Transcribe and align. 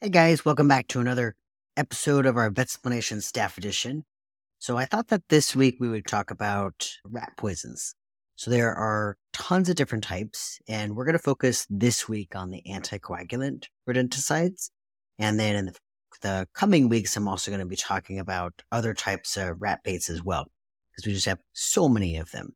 Hey 0.00 0.10
guys, 0.10 0.44
welcome 0.44 0.68
back 0.68 0.86
to 0.88 1.00
another 1.00 1.34
episode 1.76 2.24
of 2.24 2.36
our 2.36 2.52
Vetsplanation 2.52 3.20
Staff 3.20 3.58
Edition. 3.58 4.04
So 4.60 4.76
I 4.76 4.84
thought 4.84 5.08
that 5.08 5.28
this 5.28 5.56
week 5.56 5.78
we 5.80 5.88
would 5.88 6.06
talk 6.06 6.30
about 6.30 6.88
rat 7.04 7.32
poisons. 7.36 7.96
So 8.36 8.48
there 8.48 8.72
are 8.72 9.16
tons 9.32 9.68
of 9.68 9.74
different 9.74 10.04
types, 10.04 10.60
and 10.68 10.94
we're 10.94 11.04
going 11.04 11.16
to 11.16 11.18
focus 11.18 11.66
this 11.68 12.08
week 12.08 12.36
on 12.36 12.50
the 12.50 12.62
anticoagulant 12.70 13.64
rodenticides. 13.88 14.70
And 15.18 15.40
then 15.40 15.56
in 15.56 15.64
the, 15.66 15.74
the 16.22 16.48
coming 16.54 16.88
weeks, 16.88 17.16
I'm 17.16 17.26
also 17.26 17.50
going 17.50 17.58
to 17.58 17.66
be 17.66 17.74
talking 17.74 18.20
about 18.20 18.62
other 18.70 18.94
types 18.94 19.36
of 19.36 19.60
rat 19.60 19.80
baits 19.82 20.08
as 20.08 20.22
well, 20.22 20.46
because 20.92 21.08
we 21.08 21.12
just 21.12 21.26
have 21.26 21.40
so 21.54 21.88
many 21.88 22.18
of 22.18 22.30
them. 22.30 22.50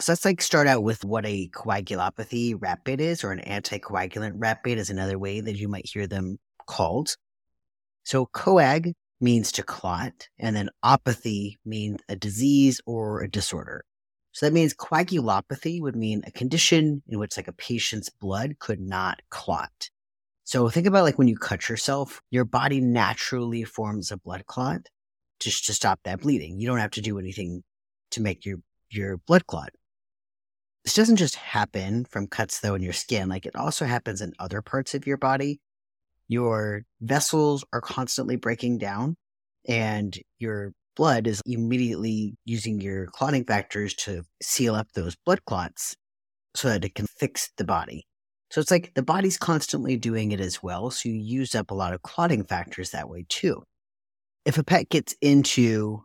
So 0.00 0.10
let's 0.10 0.24
like 0.24 0.42
start 0.42 0.66
out 0.66 0.82
with 0.82 1.04
what 1.04 1.24
a 1.24 1.50
coagulopathy 1.50 2.56
rat 2.60 2.80
bait 2.84 3.00
is, 3.00 3.22
or 3.22 3.30
an 3.30 3.44
anticoagulant 3.46 4.32
rat 4.34 4.64
bait 4.64 4.78
is 4.78 4.90
another 4.90 5.20
way 5.20 5.40
that 5.40 5.54
you 5.54 5.68
might 5.68 5.88
hear 5.88 6.08
them 6.08 6.38
called. 6.68 7.16
So 8.04 8.26
coag 8.26 8.92
means 9.20 9.50
to 9.52 9.64
clot, 9.64 10.28
and 10.38 10.54
then 10.54 10.70
opathy 10.84 11.56
means 11.64 12.00
a 12.08 12.14
disease 12.14 12.80
or 12.86 13.22
a 13.22 13.30
disorder. 13.30 13.84
So 14.32 14.46
that 14.46 14.52
means 14.52 14.74
coagulopathy 14.74 15.80
would 15.80 15.96
mean 15.96 16.22
a 16.24 16.30
condition 16.30 17.02
in 17.08 17.18
which 17.18 17.36
like 17.36 17.48
a 17.48 17.52
patient's 17.52 18.08
blood 18.08 18.60
could 18.60 18.80
not 18.80 19.20
clot. 19.30 19.90
So 20.44 20.68
think 20.68 20.86
about 20.86 21.02
like 21.02 21.18
when 21.18 21.28
you 21.28 21.36
cut 21.36 21.68
yourself, 21.68 22.22
your 22.30 22.44
body 22.44 22.80
naturally 22.80 23.64
forms 23.64 24.12
a 24.12 24.16
blood 24.16 24.46
clot 24.46 24.86
just 25.40 25.66
to 25.66 25.74
stop 25.74 26.00
that 26.04 26.20
bleeding. 26.20 26.60
You 26.60 26.68
don't 26.68 26.78
have 26.78 26.92
to 26.92 27.00
do 27.00 27.18
anything 27.18 27.64
to 28.12 28.22
make 28.22 28.46
your 28.46 28.58
your 28.90 29.16
blood 29.18 29.46
clot. 29.46 29.70
This 30.84 30.94
doesn't 30.94 31.16
just 31.16 31.34
happen 31.34 32.04
from 32.04 32.28
cuts 32.28 32.60
though 32.60 32.74
in 32.74 32.82
your 32.82 32.92
skin, 32.92 33.28
like 33.28 33.44
it 33.44 33.56
also 33.56 33.84
happens 33.84 34.22
in 34.22 34.32
other 34.38 34.62
parts 34.62 34.94
of 34.94 35.06
your 35.06 35.18
body 35.18 35.60
your 36.28 36.82
vessels 37.00 37.64
are 37.72 37.80
constantly 37.80 38.36
breaking 38.36 38.78
down 38.78 39.16
and 39.66 40.16
your 40.38 40.72
blood 40.96 41.26
is 41.26 41.40
immediately 41.46 42.36
using 42.44 42.80
your 42.80 43.06
clotting 43.06 43.44
factors 43.44 43.94
to 43.94 44.22
seal 44.42 44.74
up 44.74 44.88
those 44.92 45.16
blood 45.24 45.44
clots 45.46 45.96
so 46.54 46.68
that 46.68 46.84
it 46.84 46.94
can 46.94 47.06
fix 47.06 47.50
the 47.56 47.64
body. 47.64 48.04
So 48.50 48.60
it's 48.60 48.70
like 48.70 48.92
the 48.94 49.02
body's 49.02 49.38
constantly 49.38 49.96
doing 49.96 50.32
it 50.32 50.40
as 50.40 50.62
well. 50.62 50.90
So 50.90 51.08
you 51.08 51.14
use 51.14 51.54
up 51.54 51.70
a 51.70 51.74
lot 51.74 51.92
of 51.92 52.02
clotting 52.02 52.44
factors 52.44 52.90
that 52.90 53.08
way 53.08 53.26
too. 53.28 53.62
If 54.44 54.58
a 54.58 54.64
pet 54.64 54.88
gets 54.88 55.14
into 55.20 56.04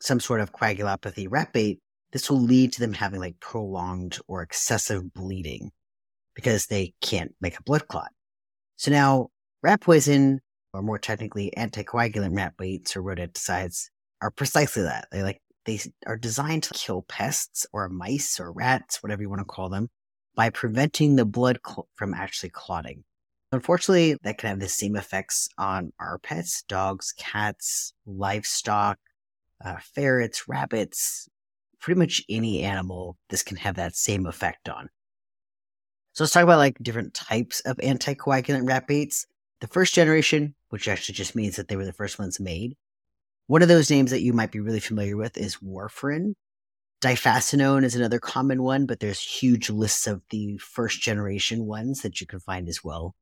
some 0.00 0.20
sort 0.20 0.40
of 0.40 0.52
coagulopathy 0.52 1.52
bait, 1.52 1.80
this 2.12 2.30
will 2.30 2.40
lead 2.40 2.72
to 2.74 2.80
them 2.80 2.92
having 2.92 3.20
like 3.20 3.40
prolonged 3.40 4.18
or 4.28 4.42
excessive 4.42 5.12
bleeding 5.12 5.70
because 6.34 6.66
they 6.66 6.94
can't 7.00 7.34
make 7.40 7.58
a 7.58 7.62
blood 7.62 7.88
clot. 7.88 8.10
So 8.76 8.90
now 8.90 9.28
Rat 9.62 9.82
poison, 9.82 10.40
or 10.72 10.82
more 10.82 10.98
technically 10.98 11.52
anticoagulant 11.56 12.36
rat 12.36 12.54
baits 12.56 12.96
or 12.96 13.02
rodenticides, 13.02 13.90
are 14.22 14.30
precisely 14.30 14.82
that. 14.84 15.08
They 15.12 15.22
like 15.22 15.40
they 15.66 15.78
are 16.06 16.16
designed 16.16 16.62
to 16.64 16.74
kill 16.74 17.02
pests 17.02 17.66
or 17.72 17.88
mice 17.88 18.40
or 18.40 18.52
rats, 18.52 19.02
whatever 19.02 19.22
you 19.22 19.28
want 19.28 19.40
to 19.40 19.44
call 19.44 19.68
them, 19.68 19.88
by 20.34 20.48
preventing 20.48 21.16
the 21.16 21.26
blood 21.26 21.58
cl- 21.66 21.88
from 21.94 22.14
actually 22.14 22.50
clotting. 22.50 23.04
Unfortunately, 23.52 24.16
that 24.22 24.38
can 24.38 24.48
have 24.48 24.60
the 24.60 24.68
same 24.68 24.96
effects 24.96 25.48
on 25.58 25.92
our 26.00 26.18
pets, 26.18 26.62
dogs, 26.62 27.12
cats, 27.18 27.92
livestock, 28.06 28.98
uh, 29.62 29.76
ferrets, 29.94 30.48
rabbits, 30.48 31.28
pretty 31.80 31.98
much 31.98 32.22
any 32.28 32.62
animal 32.62 33.16
this 33.28 33.42
can 33.42 33.56
have 33.56 33.76
that 33.76 33.96
same 33.96 34.26
effect 34.26 34.68
on. 34.68 34.88
So 36.12 36.24
let's 36.24 36.32
talk 36.32 36.44
about 36.44 36.58
like 36.58 36.78
different 36.82 37.14
types 37.14 37.60
of 37.60 37.76
anticoagulant 37.78 38.68
rat 38.68 38.86
baits. 38.86 39.26
The 39.60 39.66
first 39.66 39.94
generation, 39.94 40.54
which 40.70 40.88
actually 40.88 41.14
just 41.14 41.36
means 41.36 41.56
that 41.56 41.68
they 41.68 41.76
were 41.76 41.84
the 41.84 41.92
first 41.92 42.18
ones 42.18 42.40
made. 42.40 42.76
One 43.46 43.62
of 43.62 43.68
those 43.68 43.90
names 43.90 44.10
that 44.10 44.22
you 44.22 44.32
might 44.32 44.52
be 44.52 44.60
really 44.60 44.80
familiar 44.80 45.16
with 45.16 45.36
is 45.36 45.56
warfarin. 45.56 46.34
Diphacinone 47.02 47.84
is 47.84 47.96
another 47.96 48.18
common 48.18 48.62
one, 48.62 48.86
but 48.86 49.00
there's 49.00 49.20
huge 49.20 49.70
lists 49.70 50.06
of 50.06 50.22
the 50.30 50.58
first 50.58 51.00
generation 51.00 51.66
ones 51.66 52.02
that 52.02 52.20
you 52.20 52.26
can 52.26 52.40
find 52.40 52.68
as 52.68 52.84
well. 52.84 53.14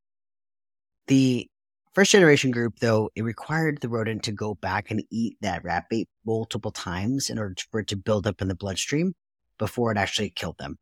The 1.07 1.49
first 1.93 2.13
generation 2.13 2.51
group, 2.51 2.81
though, 2.81 3.11
it 3.15 3.23
required 3.23 3.81
the 3.81 3.89
rodent 3.89 4.25
to 4.25 4.33
go 4.33 4.55
back 4.55 4.91
and 4.91 5.03
eat 5.11 5.37
that 5.41 5.65
rat 5.65 5.85
bait 5.89 6.09
multiple 6.27 6.73
times 6.73 7.31
in 7.31 7.39
order 7.39 7.55
for 7.71 7.81
it 7.81 7.89
to 7.89 7.97
build 7.97 8.27
up 8.27 8.43
in 8.43 8.49
the 8.49 8.55
bloodstream 8.55 9.15
before 9.59 9.91
it 9.91 9.99
actually 9.99 10.31
killed 10.31 10.59
them. 10.59 10.77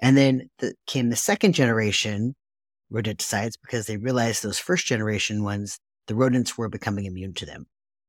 And 0.00 0.16
then 0.16 0.50
the, 0.58 0.74
came 0.86 1.10
the 1.10 1.16
second 1.16 1.52
generation, 1.52 2.34
rodenticides 2.92 3.54
because 3.60 3.86
they 3.86 3.96
realized 3.96 4.42
those 4.42 4.58
first 4.58 4.86
generation 4.86 5.42
ones, 5.42 5.78
the 6.06 6.14
rodents 6.14 6.56
were 6.56 6.68
becoming 6.68 7.06
immune 7.06 7.34
to 7.34 7.46
them. 7.46 7.66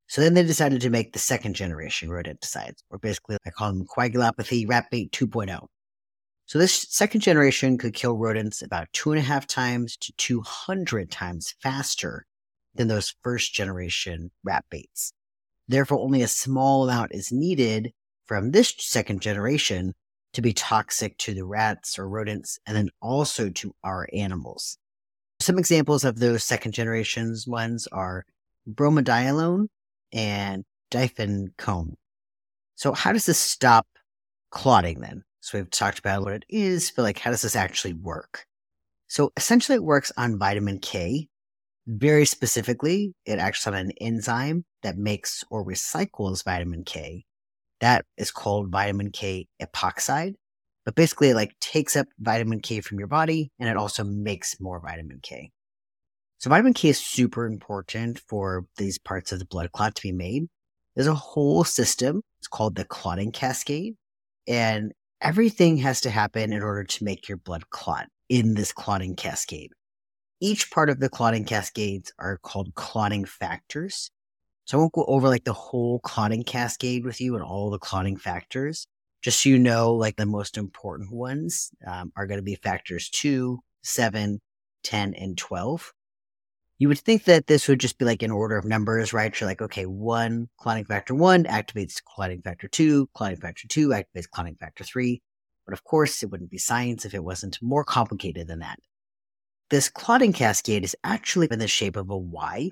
So 0.08 0.22
then 0.22 0.34
they 0.34 0.44
decided 0.44 0.82
to 0.82 0.90
make 0.90 1.14
the 1.14 1.20
second 1.20 1.56
generation 1.56 2.10
rodenticides, 2.10 2.84
or 2.90 3.00
basically 3.00 3.38
I 3.46 3.50
call 3.50 3.74
them 3.74 3.86
coagulopathy 3.86 4.68
rat 4.70 4.86
bait 4.92 5.12
2.0. 5.12 5.68
So 6.46 6.60
this 6.60 6.86
second 6.90 7.22
generation 7.22 7.78
could 7.78 7.96
kill 7.96 8.18
rodents 8.18 8.62
about 8.62 8.94
two 8.94 9.12
and 9.12 9.20
a 9.20 9.24
half 9.24 9.48
times 9.48 9.98
to 9.98 10.14
200 10.18 11.10
times 11.10 11.56
faster 11.60 12.26
than 12.76 12.88
those 12.88 13.16
first 13.24 13.54
generation 13.54 14.30
rat 14.44 14.66
baits. 14.70 15.12
Therefore, 15.68 16.00
only 16.00 16.22
a 16.22 16.28
small 16.28 16.84
amount 16.84 17.16
is 17.16 17.32
needed 17.32 17.94
from 18.28 18.52
this 18.52 18.76
second 18.78 19.22
generation 19.22 19.96
to 20.36 20.42
be 20.42 20.54
toxic 20.54 21.18
to 21.18 21.34
the 21.34 21.46
rats 21.46 21.98
or 21.98 22.10
rodents, 22.10 22.60
and 22.68 22.76
then 22.76 22.90
also 23.02 23.50
to 23.50 23.74
our 23.84 24.08
animals. 24.14 24.78
Some 25.40 25.58
examples 25.58 26.04
of 26.04 26.20
those 26.20 26.44
second 26.44 26.74
generations 26.74 27.48
ones 27.48 27.88
are 27.88 28.26
bromadiolone 28.70 29.68
and 30.12 30.66
difencone. 30.92 31.96
So 32.76 32.92
how 32.92 33.14
does 33.14 33.26
this 33.26 33.38
stop 33.38 33.88
clotting 34.52 35.00
then? 35.00 35.24
So 35.40 35.58
we've 35.58 35.70
talked 35.70 36.00
about 36.00 36.24
what 36.24 36.34
it 36.34 36.46
is, 36.50 36.92
but 36.94 37.04
like 37.04 37.20
how 37.20 37.32
does 37.32 37.42
this 37.42 37.56
actually 37.56 37.94
work? 37.94 38.46
So 39.08 39.32
essentially 39.38 39.76
it 39.76 39.84
works 39.84 40.12
on 40.18 40.38
vitamin 40.38 40.80
K. 40.80 41.30
Very 41.88 42.26
specifically, 42.26 43.14
it 43.26 43.38
acts 43.38 43.68
on 43.68 43.76
an 43.76 43.92
enzyme 44.02 44.66
that 44.82 44.98
makes 44.98 45.44
or 45.50 45.64
recycles 45.64 46.44
vitamin 46.44 46.84
K 46.84 47.26
that 47.82 48.06
is 48.18 48.32
called 48.32 48.72
vitamin 48.72 49.12
K 49.12 49.48
epoxide. 49.62 50.36
But 50.86 50.96
basically, 50.96 51.30
it 51.30 51.36
like 51.36 51.60
takes 51.60 51.96
up 51.96 52.08
vitamin 52.20 52.60
K 52.60 52.82
from 52.82 53.00
your 53.00 53.08
body 53.08 53.52
and 53.60 53.68
it 53.68 53.78
also 53.78 54.04
makes 54.04 54.60
more 54.60 54.80
vitamin 54.80 55.20
K. 55.22 55.52
So 56.38 56.50
vitamin 56.50 56.74
K 56.74 56.90
is 56.90 57.00
super 57.00 57.46
important 57.46 58.20
for 58.28 58.66
these 58.78 59.00
parts 59.00 59.32
of 59.32 59.40
the 59.40 59.46
blood 59.46 59.72
clot 59.72 59.96
to 59.96 60.02
be 60.02 60.12
made. 60.12 60.48
There's 60.96 61.08
a 61.08 61.16
whole 61.16 61.64
system. 61.64 62.22
It's 62.40 62.48
called 62.48 62.76
the 62.76 62.86
clotting 62.86 63.32
cascade. 63.32 63.96
And 64.48 64.92
everything 65.22 65.78
has 65.78 66.02
to 66.02 66.10
happen 66.10 66.54
in 66.54 66.62
order 66.62 66.84
to 66.84 67.04
make 67.04 67.28
your 67.28 67.40
blood 67.40 67.70
clot 67.72 68.08
in 68.30 68.54
this 68.54 68.72
clotting 68.72 69.16
cascade. 69.16 69.72
Each 70.40 70.70
part 70.70 70.90
of 70.90 71.00
the 71.00 71.10
clotting 71.10 71.46
cascades 71.46 72.14
are 72.20 72.38
called 72.38 72.76
clotting 72.76 73.26
factors. 73.26 74.12
So 74.66 74.78
I 74.78 74.82
won't 74.82 74.94
go 74.94 75.06
over 75.08 75.30
like 75.30 75.44
the 75.44 75.54
whole 75.54 76.00
clotting 76.00 76.44
cascade 76.44 77.06
with 77.06 77.22
you 77.22 77.36
and 77.36 77.44
all 77.44 77.70
the 77.70 77.80
clotting 77.80 78.18
factors. 78.18 78.88
Just 79.22 79.42
so 79.42 79.50
you 79.50 79.60
know, 79.60 79.94
like 79.94 80.18
the 80.18 80.26
most 80.26 80.58
important 80.58 81.12
ones 81.12 81.72
um, 81.88 82.12
are 82.16 82.28
going 82.28 82.40
to 82.40 82.44
be 82.44 82.56
factors 82.56 83.10
2, 83.10 83.60
7, 83.84 84.42
10, 84.84 85.14
and 85.14 85.38
12. 85.38 85.94
You 86.78 86.90
would 86.90 87.00
think 87.00 87.24
that 87.24 87.48
this 87.48 87.68
would 87.68 87.80
just 87.80 87.98
be 87.98 88.06
like 88.06 88.22
an 88.22 88.32
order 88.32 88.58
of 88.58 88.66
numbers, 88.66 89.14
right? 89.14 89.40
You're 89.40 89.48
like, 89.48 89.62
okay, 89.62 89.86
one 89.86 90.50
clotting 90.58 90.84
factor 90.84 91.16
one 91.16 91.46
activates 91.46 92.04
clotting 92.04 92.42
factor 92.42 92.68
two, 92.68 93.08
clotting 93.14 93.38
factor 93.38 93.68
two 93.68 93.90
activates 93.90 94.30
clotting 94.30 94.56
factor 94.56 94.84
three. 94.84 95.22
But 95.66 95.74
of 95.74 95.84
course, 95.84 96.22
it 96.22 96.30
wouldn't 96.30 96.52
be 96.52 96.58
science 96.58 97.06
if 97.06 97.14
it 97.14 97.24
wasn't 97.24 97.60
more 97.62 97.84
complicated 97.84 98.48
than 98.48 98.60
that. 98.60 98.80
This 99.70 99.90
clotting 99.90 100.34
cascade 100.34 100.84
is 100.84 100.96
actually 101.04 101.48
in 101.50 101.60
the 101.60 101.68
shape 101.68 101.96
of 101.96 102.10
a 102.10 102.18
Y, 102.18 102.72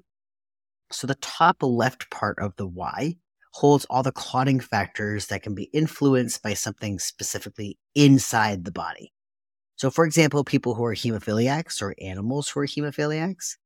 so 0.93 1.07
the 1.07 1.15
top 1.15 1.57
left 1.61 2.09
part 2.09 2.37
of 2.39 2.55
the 2.55 2.67
Y 2.67 3.17
holds 3.53 3.85
all 3.85 4.03
the 4.03 4.11
clotting 4.11 4.59
factors 4.59 5.27
that 5.27 5.43
can 5.43 5.53
be 5.53 5.69
influenced 5.73 6.41
by 6.41 6.53
something 6.53 6.99
specifically 6.99 7.77
inside 7.95 8.65
the 8.65 8.71
body. 8.71 9.13
So, 9.75 9.89
for 9.89 10.05
example, 10.05 10.43
people 10.43 10.75
who 10.75 10.85
are 10.85 10.95
hemophiliacs 10.95 11.81
or 11.81 11.95
animals 12.01 12.49
who 12.49 12.61
are 12.61 12.67
hemophiliacs, 12.67 13.57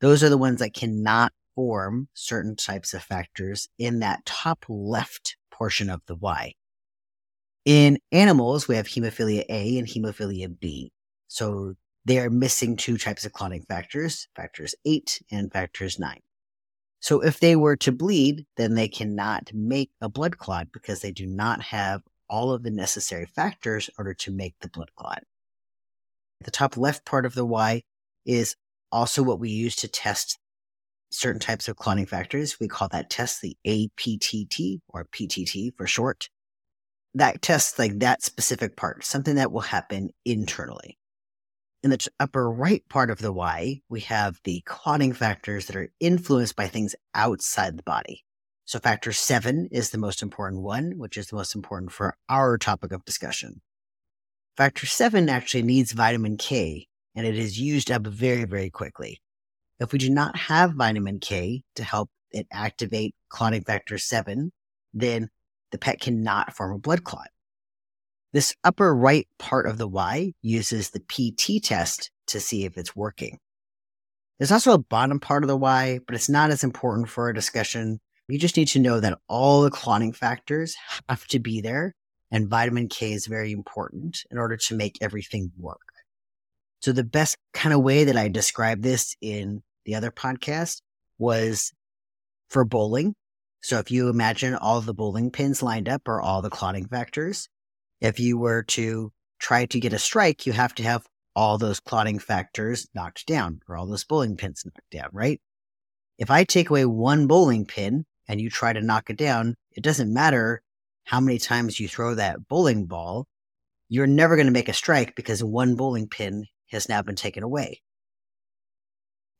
those 0.00 0.22
are 0.22 0.28
the 0.28 0.38
ones 0.38 0.60
that 0.60 0.74
cannot 0.74 1.32
form 1.54 2.08
certain 2.14 2.56
types 2.56 2.94
of 2.94 3.02
factors 3.02 3.68
in 3.78 4.00
that 4.00 4.24
top 4.26 4.64
left 4.68 5.36
portion 5.50 5.90
of 5.90 6.02
the 6.06 6.16
Y. 6.16 6.54
In 7.64 7.98
animals, 8.12 8.68
we 8.68 8.76
have 8.76 8.86
hemophilia 8.86 9.44
A 9.48 9.78
and 9.78 9.88
hemophilia 9.88 10.48
B. 10.60 10.92
So 11.28 11.74
they 12.04 12.18
are 12.20 12.30
missing 12.30 12.76
two 12.76 12.98
types 12.98 13.24
of 13.24 13.32
clotting 13.32 13.64
factors, 13.68 14.28
factors 14.36 14.74
8 14.84 15.22
and 15.32 15.52
factors 15.52 15.98
9. 15.98 16.20
So 17.00 17.20
if 17.20 17.40
they 17.40 17.56
were 17.56 17.76
to 17.76 17.92
bleed, 17.92 18.46
then 18.56 18.74
they 18.74 18.88
cannot 18.88 19.50
make 19.52 19.90
a 20.00 20.08
blood 20.08 20.38
clot 20.38 20.68
because 20.72 21.00
they 21.00 21.12
do 21.12 21.26
not 21.26 21.62
have 21.62 22.02
all 22.28 22.52
of 22.52 22.62
the 22.62 22.70
necessary 22.70 23.26
factors 23.26 23.88
in 23.88 23.94
order 23.98 24.14
to 24.14 24.32
make 24.32 24.54
the 24.60 24.68
blood 24.68 24.90
clot. 24.96 25.22
The 26.40 26.50
top 26.50 26.76
left 26.76 27.04
part 27.04 27.26
of 27.26 27.34
the 27.34 27.44
Y 27.44 27.82
is 28.24 28.56
also 28.90 29.22
what 29.22 29.40
we 29.40 29.50
use 29.50 29.76
to 29.76 29.88
test 29.88 30.38
certain 31.10 31.40
types 31.40 31.68
of 31.68 31.76
clotting 31.76 32.06
factors. 32.06 32.58
We 32.60 32.68
call 32.68 32.88
that 32.88 33.10
test 33.10 33.40
the 33.40 33.56
APTT 33.66 34.80
or 34.88 35.04
PTT 35.04 35.76
for 35.76 35.86
short. 35.86 36.28
That 37.14 37.40
tests 37.40 37.78
like 37.78 38.00
that 38.00 38.22
specific 38.22 38.76
part, 38.76 39.04
something 39.04 39.36
that 39.36 39.52
will 39.52 39.60
happen 39.60 40.10
internally. 40.24 40.98
In 41.82 41.90
the 41.90 42.08
upper 42.18 42.50
right 42.50 42.82
part 42.88 43.10
of 43.10 43.18
the 43.18 43.32
Y, 43.32 43.80
we 43.88 44.00
have 44.00 44.40
the 44.44 44.62
clotting 44.66 45.12
factors 45.12 45.66
that 45.66 45.76
are 45.76 45.92
influenced 46.00 46.56
by 46.56 46.68
things 46.68 46.96
outside 47.14 47.76
the 47.76 47.82
body. 47.82 48.24
So 48.64 48.78
factor 48.78 49.12
seven 49.12 49.68
is 49.70 49.90
the 49.90 49.98
most 49.98 50.22
important 50.22 50.62
one, 50.62 50.98
which 50.98 51.16
is 51.16 51.28
the 51.28 51.36
most 51.36 51.54
important 51.54 51.92
for 51.92 52.16
our 52.28 52.58
topic 52.58 52.92
of 52.92 53.04
discussion. 53.04 53.60
Factor 54.56 54.86
seven 54.86 55.28
actually 55.28 55.62
needs 55.62 55.92
vitamin 55.92 56.36
K 56.36 56.88
and 57.14 57.26
it 57.26 57.38
is 57.38 57.58
used 57.58 57.90
up 57.90 58.06
very, 58.06 58.44
very 58.44 58.70
quickly. 58.70 59.20
If 59.78 59.92
we 59.92 59.98
do 59.98 60.10
not 60.10 60.36
have 60.36 60.74
vitamin 60.74 61.18
K 61.18 61.62
to 61.74 61.84
help 61.84 62.10
it 62.30 62.46
activate 62.50 63.14
clotting 63.28 63.62
factor 63.62 63.98
7, 63.98 64.52
then 64.92 65.28
the 65.70 65.78
pet 65.78 66.00
cannot 66.00 66.54
form 66.54 66.74
a 66.74 66.78
blood 66.78 67.04
clot. 67.04 67.28
This 68.32 68.54
upper 68.64 68.94
right 68.94 69.26
part 69.38 69.66
of 69.66 69.78
the 69.78 69.88
Y 69.88 70.32
uses 70.42 70.90
the 70.90 71.00
PT 71.00 71.62
test 71.62 72.10
to 72.28 72.40
see 72.40 72.64
if 72.64 72.76
it's 72.76 72.96
working. 72.96 73.38
There's 74.38 74.52
also 74.52 74.72
a 74.72 74.78
bottom 74.78 75.20
part 75.20 75.44
of 75.44 75.48
the 75.48 75.56
Y, 75.56 76.00
but 76.06 76.14
it's 76.14 76.28
not 76.28 76.50
as 76.50 76.62
important 76.62 77.08
for 77.08 77.24
our 77.24 77.32
discussion. 77.32 78.00
You 78.28 78.38
just 78.38 78.56
need 78.56 78.68
to 78.68 78.80
know 78.80 79.00
that 79.00 79.18
all 79.28 79.62
the 79.62 79.70
clotting 79.70 80.12
factors 80.12 80.76
have 81.08 81.26
to 81.28 81.38
be 81.38 81.60
there, 81.60 81.94
and 82.30 82.48
vitamin 82.48 82.88
K 82.88 83.12
is 83.12 83.26
very 83.26 83.52
important 83.52 84.18
in 84.30 84.38
order 84.38 84.56
to 84.56 84.76
make 84.76 84.98
everything 85.00 85.52
work. 85.56 85.80
So 86.80 86.92
the 86.92 87.04
best 87.04 87.36
kind 87.54 87.74
of 87.74 87.82
way 87.82 88.04
that 88.04 88.16
I 88.16 88.28
described 88.28 88.82
this 88.82 89.16
in 89.20 89.62
the 89.86 89.94
other 89.94 90.10
podcast 90.10 90.82
was 91.18 91.72
for 92.48 92.64
bowling. 92.64 93.14
So 93.62 93.78
if 93.78 93.90
you 93.90 94.08
imagine 94.08 94.54
all 94.54 94.80
the 94.80 94.94
bowling 94.94 95.30
pins 95.30 95.62
lined 95.62 95.88
up 95.88 96.06
are 96.06 96.20
all 96.20 96.42
the 96.42 96.50
clotting 96.50 96.86
factors. 96.86 97.48
If 98.00 98.20
you 98.20 98.38
were 98.38 98.62
to 98.64 99.12
try 99.38 99.66
to 99.66 99.80
get 99.80 99.92
a 99.92 99.98
strike, 99.98 100.46
you 100.46 100.52
have 100.52 100.74
to 100.76 100.82
have 100.82 101.06
all 101.34 101.58
those 101.58 101.80
clotting 101.80 102.18
factors 102.18 102.88
knocked 102.94 103.26
down 103.26 103.60
or 103.68 103.76
all 103.76 103.86
those 103.86 104.04
bowling 104.04 104.36
pins 104.36 104.64
knocked 104.64 104.90
down, 104.90 105.10
right? 105.12 105.40
If 106.18 106.30
I 106.30 106.44
take 106.44 106.70
away 106.70 106.86
one 106.86 107.26
bowling 107.26 107.66
pin 107.66 108.06
and 108.26 108.40
you 108.40 108.48
try 108.48 108.72
to 108.72 108.80
knock 108.80 109.10
it 109.10 109.18
down, 109.18 109.54
it 109.72 109.82
doesn't 109.82 110.12
matter 110.12 110.62
how 111.04 111.20
many 111.20 111.38
times 111.38 111.78
you 111.78 111.88
throw 111.88 112.14
that 112.14 112.48
bowling 112.48 112.86
ball. 112.86 113.26
You're 113.88 114.06
never 114.06 114.34
going 114.34 114.46
to 114.46 114.52
make 114.52 114.68
a 114.68 114.72
strike 114.72 115.14
because 115.14 115.44
one 115.44 115.76
bowling 115.76 116.08
pin 116.08 116.46
has 116.70 116.88
now 116.88 117.02
been 117.02 117.16
taken 117.16 117.42
away. 117.42 117.82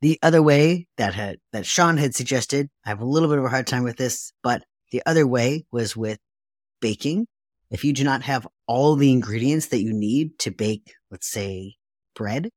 The 0.03 0.19
other 0.23 0.43
way 0.43 0.87
that 0.99 1.15
had, 1.15 1.39
that 1.53 1.67
Sean 1.67 1.97
had 1.97 2.15
suggested, 2.15 2.69
I 2.85 2.91
have 2.91 3.01
a 3.01 3.07
little 3.07 3.29
bit 3.29 3.39
of 3.39 3.45
a 3.45 3.49
hard 3.49 3.67
time 3.67 3.83
with 3.83 3.97
this, 3.97 4.33
but 4.43 4.63
the 4.93 5.03
other 5.07 5.27
way 5.27 5.65
was 5.73 5.97
with 5.97 6.19
baking. 6.81 7.27
If 7.71 7.85
you 7.85 7.93
do 7.93 8.05
not 8.05 8.23
have 8.23 8.47
all 8.67 8.97
the 8.97 9.13
ingredients 9.13 9.67
that 9.67 9.83
you 9.83 9.93
need 9.93 10.39
to 10.41 10.51
bake, 10.51 10.95
let's 11.11 11.29
say 11.29 11.77
bread, 12.15 12.51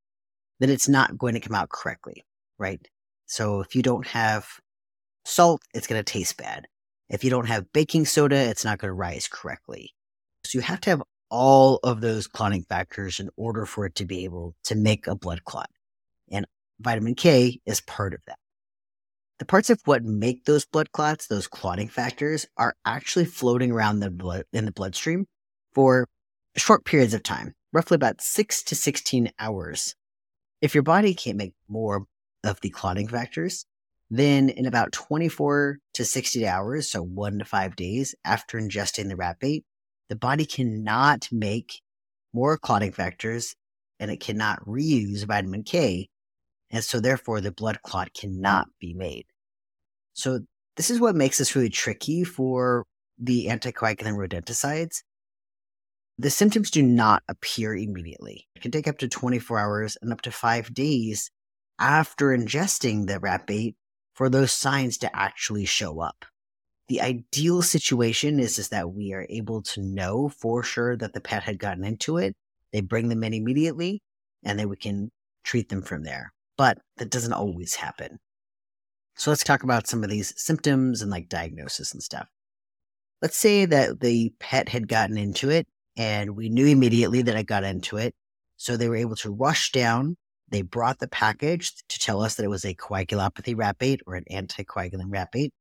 then 0.60 0.70
it's 0.70 0.88
not 0.88 1.18
going 1.18 1.34
to 1.34 1.40
come 1.40 1.54
out 1.54 1.70
correctly, 1.70 2.24
right? 2.58 2.80
So 3.26 3.60
if 3.60 3.74
you 3.74 3.82
don't 3.82 4.06
have 4.08 4.46
salt, 5.24 5.62
it's 5.74 5.86
going 5.86 6.02
to 6.02 6.12
taste 6.12 6.36
bad. 6.36 6.66
If 7.08 7.24
you 7.24 7.30
don't 7.30 7.48
have 7.48 7.72
baking 7.72 8.06
soda, 8.06 8.36
it's 8.36 8.64
not 8.64 8.78
going 8.78 8.90
to 8.90 8.94
rise 8.94 9.26
correctly. 9.26 9.94
So 10.44 10.58
you 10.58 10.62
have 10.62 10.80
to 10.82 10.90
have 10.90 11.02
all 11.28 11.80
of 11.82 12.00
those 12.00 12.26
clotting 12.26 12.64
factors 12.64 13.20
in 13.20 13.30
order 13.36 13.66
for 13.66 13.86
it 13.86 13.94
to 13.96 14.04
be 14.04 14.24
able 14.24 14.54
to 14.64 14.74
make 14.74 15.06
a 15.06 15.14
blood 15.14 15.44
clot. 15.44 15.70
And 16.30 16.46
vitamin 16.80 17.14
K 17.14 17.60
is 17.66 17.80
part 17.80 18.14
of 18.14 18.20
that. 18.26 18.38
The 19.40 19.46
parts 19.46 19.70
of 19.70 19.80
what 19.86 20.04
make 20.04 20.44
those 20.44 20.66
blood 20.66 20.92
clots, 20.92 21.26
those 21.26 21.48
clotting 21.48 21.88
factors, 21.88 22.46
are 22.58 22.74
actually 22.84 23.24
floating 23.24 23.72
around 23.72 24.00
the 24.00 24.10
blood 24.10 24.44
in 24.52 24.66
the 24.66 24.70
bloodstream 24.70 25.24
for 25.72 26.06
short 26.58 26.84
periods 26.84 27.14
of 27.14 27.22
time, 27.22 27.54
roughly 27.72 27.94
about 27.94 28.20
six 28.20 28.62
to 28.64 28.74
16 28.74 29.32
hours. 29.38 29.94
If 30.60 30.74
your 30.74 30.82
body 30.82 31.14
can't 31.14 31.38
make 31.38 31.54
more 31.68 32.04
of 32.44 32.60
the 32.60 32.68
clotting 32.68 33.08
factors, 33.08 33.64
then 34.10 34.50
in 34.50 34.66
about 34.66 34.92
24 34.92 35.78
to 35.94 36.04
60 36.04 36.46
hours, 36.46 36.90
so 36.90 37.02
one 37.02 37.38
to 37.38 37.46
five 37.46 37.74
days 37.76 38.14
after 38.26 38.60
ingesting 38.60 39.08
the 39.08 39.16
rat 39.16 39.38
bait, 39.40 39.64
the 40.10 40.16
body 40.16 40.44
cannot 40.44 41.28
make 41.32 41.80
more 42.34 42.58
clotting 42.58 42.92
factors 42.92 43.56
and 43.98 44.10
it 44.10 44.20
cannot 44.20 44.62
reuse 44.66 45.24
vitamin 45.24 45.62
K. 45.62 46.10
And 46.70 46.84
so 46.84 47.00
therefore 47.00 47.40
the 47.40 47.50
blood 47.50 47.80
clot 47.82 48.12
cannot 48.12 48.68
be 48.78 48.92
made. 48.92 49.24
So 50.14 50.40
this 50.76 50.90
is 50.90 51.00
what 51.00 51.16
makes 51.16 51.38
this 51.38 51.54
really 51.54 51.68
tricky 51.68 52.24
for 52.24 52.84
the 53.18 53.46
anticoagulant 53.46 54.16
rodenticides. 54.16 55.02
The 56.18 56.30
symptoms 56.30 56.70
do 56.70 56.82
not 56.82 57.22
appear 57.28 57.74
immediately. 57.74 58.46
It 58.54 58.62
can 58.62 58.70
take 58.70 58.88
up 58.88 58.98
to 58.98 59.08
24 59.08 59.58
hours 59.58 59.96
and 60.02 60.12
up 60.12 60.20
to 60.22 60.30
five 60.30 60.74
days 60.74 61.30
after 61.78 62.26
ingesting 62.26 63.06
the 63.06 63.18
rat 63.18 63.46
bait 63.46 63.74
for 64.14 64.28
those 64.28 64.52
signs 64.52 64.98
to 64.98 65.16
actually 65.16 65.64
show 65.64 66.00
up. 66.00 66.26
The 66.88 67.00
ideal 67.00 67.62
situation 67.62 68.40
is, 68.40 68.58
is 68.58 68.68
that 68.68 68.92
we 68.92 69.12
are 69.14 69.26
able 69.30 69.62
to 69.62 69.80
know 69.80 70.28
for 70.28 70.62
sure 70.62 70.96
that 70.96 71.14
the 71.14 71.20
pet 71.20 71.44
had 71.44 71.58
gotten 71.58 71.84
into 71.84 72.18
it. 72.18 72.34
They 72.72 72.80
bring 72.80 73.08
them 73.08 73.24
in 73.24 73.32
immediately 73.32 74.02
and 74.44 74.58
then 74.58 74.68
we 74.68 74.76
can 74.76 75.10
treat 75.44 75.68
them 75.68 75.82
from 75.82 76.02
there. 76.02 76.32
But 76.58 76.78
that 76.98 77.10
doesn't 77.10 77.32
always 77.32 77.76
happen. 77.76 78.18
So 79.20 79.30
let's 79.30 79.44
talk 79.44 79.62
about 79.64 79.86
some 79.86 80.02
of 80.02 80.08
these 80.08 80.32
symptoms 80.40 81.02
and 81.02 81.10
like 81.10 81.28
diagnosis 81.28 81.92
and 81.92 82.02
stuff. 82.02 82.26
Let's 83.20 83.36
say 83.36 83.66
that 83.66 84.00
the 84.00 84.32
pet 84.40 84.70
had 84.70 84.88
gotten 84.88 85.18
into 85.18 85.50
it 85.50 85.66
and 85.94 86.34
we 86.34 86.48
knew 86.48 86.66
immediately 86.66 87.20
that 87.20 87.36
it 87.36 87.44
got 87.44 87.62
into 87.62 87.98
it. 87.98 88.14
So 88.56 88.78
they 88.78 88.88
were 88.88 88.96
able 88.96 89.16
to 89.16 89.30
rush 89.30 89.72
down. 89.72 90.16
They 90.48 90.62
brought 90.62 91.00
the 91.00 91.06
package 91.06 91.74
to 91.90 91.98
tell 91.98 92.22
us 92.22 92.36
that 92.36 92.44
it 92.44 92.48
was 92.48 92.64
a 92.64 92.74
coagulopathy 92.74 93.54
rat 93.54 93.76
bait 93.76 94.00
or 94.06 94.14
an 94.14 94.24
anticoagulant 94.32 95.12
rat 95.12 95.28
bait 95.32 95.52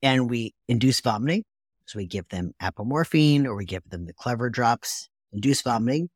and 0.00 0.30
we 0.30 0.54
induce 0.68 1.00
vomiting. 1.00 1.42
So 1.86 1.98
we 1.98 2.06
give 2.06 2.28
them 2.28 2.52
apomorphine 2.62 3.46
or 3.46 3.56
we 3.56 3.64
give 3.64 3.82
them 3.90 4.06
the 4.06 4.14
Clevor 4.14 4.48
drops, 4.48 5.08
induce 5.32 5.60
vomiting. 5.60 6.08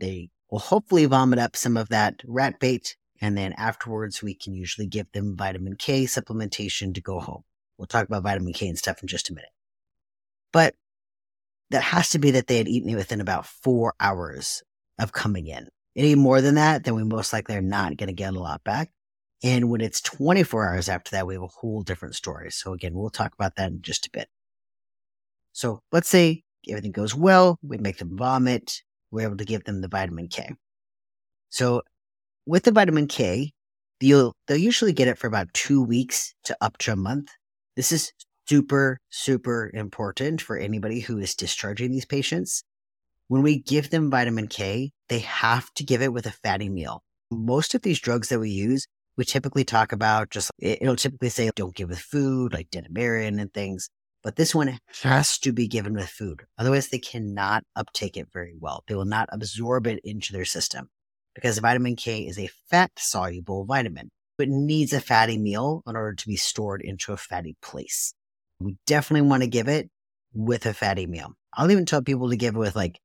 They 0.00 0.30
will 0.50 0.58
hopefully 0.58 1.06
vomit 1.06 1.38
up 1.38 1.54
some 1.54 1.76
of 1.76 1.90
that 1.90 2.20
rat 2.26 2.58
bait. 2.58 2.96
And 3.20 3.36
then 3.36 3.52
afterwards, 3.54 4.22
we 4.22 4.34
can 4.34 4.54
usually 4.54 4.86
give 4.86 5.10
them 5.12 5.36
vitamin 5.36 5.76
K 5.76 6.04
supplementation 6.04 6.94
to 6.94 7.00
go 7.00 7.20
home. 7.20 7.42
We'll 7.76 7.86
talk 7.86 8.06
about 8.06 8.22
vitamin 8.22 8.52
K 8.52 8.68
and 8.68 8.78
stuff 8.78 9.02
in 9.02 9.08
just 9.08 9.30
a 9.30 9.34
minute. 9.34 9.50
But 10.52 10.74
that 11.70 11.82
has 11.82 12.10
to 12.10 12.18
be 12.18 12.32
that 12.32 12.46
they 12.46 12.58
had 12.58 12.68
eaten 12.68 12.90
it 12.90 12.96
within 12.96 13.20
about 13.20 13.46
four 13.46 13.94
hours 14.00 14.62
of 14.98 15.12
coming 15.12 15.46
in. 15.46 15.68
Any 15.96 16.14
more 16.14 16.40
than 16.40 16.54
that, 16.56 16.84
then 16.84 16.94
we 16.94 17.04
most 17.04 17.32
likely 17.32 17.56
are 17.56 17.62
not 17.62 17.96
going 17.96 18.08
to 18.08 18.12
get 18.12 18.34
a 18.34 18.40
lot 18.40 18.64
back. 18.64 18.90
And 19.42 19.70
when 19.70 19.80
it's 19.80 20.00
24 20.00 20.68
hours 20.68 20.88
after 20.88 21.12
that, 21.12 21.26
we 21.26 21.34
have 21.34 21.42
a 21.42 21.48
whole 21.48 21.82
different 21.82 22.14
story. 22.14 22.50
So 22.50 22.72
again, 22.72 22.94
we'll 22.94 23.10
talk 23.10 23.32
about 23.34 23.56
that 23.56 23.70
in 23.70 23.82
just 23.82 24.06
a 24.06 24.10
bit. 24.10 24.28
So 25.52 25.82
let's 25.92 26.08
say 26.08 26.44
everything 26.68 26.92
goes 26.92 27.14
well. 27.14 27.58
We 27.62 27.78
make 27.78 27.98
them 27.98 28.16
vomit. 28.16 28.82
We're 29.10 29.26
able 29.26 29.38
to 29.38 29.44
give 29.44 29.64
them 29.64 29.80
the 29.80 29.88
vitamin 29.88 30.28
K. 30.28 30.54
So 31.48 31.82
with 32.46 32.64
the 32.64 32.72
vitamin 32.72 33.06
K, 33.06 33.52
they'll, 34.00 34.34
they'll 34.46 34.56
usually 34.56 34.92
get 34.92 35.08
it 35.08 35.18
for 35.18 35.26
about 35.26 35.52
two 35.54 35.82
weeks 35.82 36.34
to 36.44 36.56
up 36.60 36.78
to 36.78 36.92
a 36.92 36.96
month. 36.96 37.28
This 37.76 37.92
is 37.92 38.12
super, 38.48 38.98
super 39.10 39.70
important 39.74 40.40
for 40.40 40.56
anybody 40.56 41.00
who 41.00 41.18
is 41.18 41.34
discharging 41.34 41.90
these 41.90 42.06
patients. 42.06 42.62
When 43.28 43.42
we 43.42 43.60
give 43.60 43.90
them 43.90 44.10
vitamin 44.10 44.48
K, 44.48 44.92
they 45.08 45.20
have 45.20 45.72
to 45.74 45.84
give 45.84 46.02
it 46.02 46.12
with 46.12 46.26
a 46.26 46.32
fatty 46.32 46.68
meal. 46.68 47.02
Most 47.30 47.74
of 47.74 47.82
these 47.82 48.00
drugs 48.00 48.28
that 48.28 48.40
we 48.40 48.50
use 48.50 48.86
we 49.20 49.24
typically 49.26 49.64
talk 49.64 49.92
about 49.92 50.30
just, 50.30 50.50
it'll 50.58 50.96
typically 50.96 51.28
say 51.28 51.50
don't 51.54 51.74
give 51.74 51.90
with 51.90 51.98
food, 51.98 52.54
like 52.54 52.70
Denamarin 52.70 53.38
and 53.38 53.52
things. 53.52 53.90
But 54.22 54.36
this 54.36 54.54
one 54.54 54.78
has 55.02 55.38
to 55.40 55.52
be 55.52 55.68
given 55.68 55.92
with 55.92 56.08
food. 56.08 56.44
Otherwise, 56.56 56.88
they 56.88 56.98
cannot 56.98 57.64
uptake 57.76 58.16
it 58.16 58.28
very 58.32 58.54
well. 58.58 58.82
They 58.88 58.94
will 58.94 59.04
not 59.04 59.28
absorb 59.30 59.86
it 59.86 60.00
into 60.04 60.32
their 60.32 60.46
system 60.46 60.88
because 61.34 61.58
vitamin 61.58 61.96
K 61.96 62.20
is 62.20 62.38
a 62.38 62.50
fat 62.68 62.90
soluble 62.96 63.64
vitamin. 63.64 64.10
It 64.38 64.48
needs 64.48 64.92
a 64.92 65.00
fatty 65.00 65.36
meal 65.36 65.82
in 65.86 65.96
order 65.96 66.14
to 66.14 66.26
be 66.26 66.36
stored 66.36 66.80
into 66.82 67.12
a 67.12 67.16
fatty 67.16 67.56
place. 67.62 68.14
We 68.58 68.76
definitely 68.86 69.28
want 69.28 69.42
to 69.42 69.48
give 69.48 69.68
it 69.68 69.90
with 70.32 70.66
a 70.66 70.72
fatty 70.72 71.06
meal. 71.06 71.34
I'll 71.54 71.70
even 71.70 71.86
tell 71.86 72.02
people 72.02 72.30
to 72.30 72.36
give 72.36 72.54
it 72.54 72.58
with 72.58 72.76
like 72.76 72.98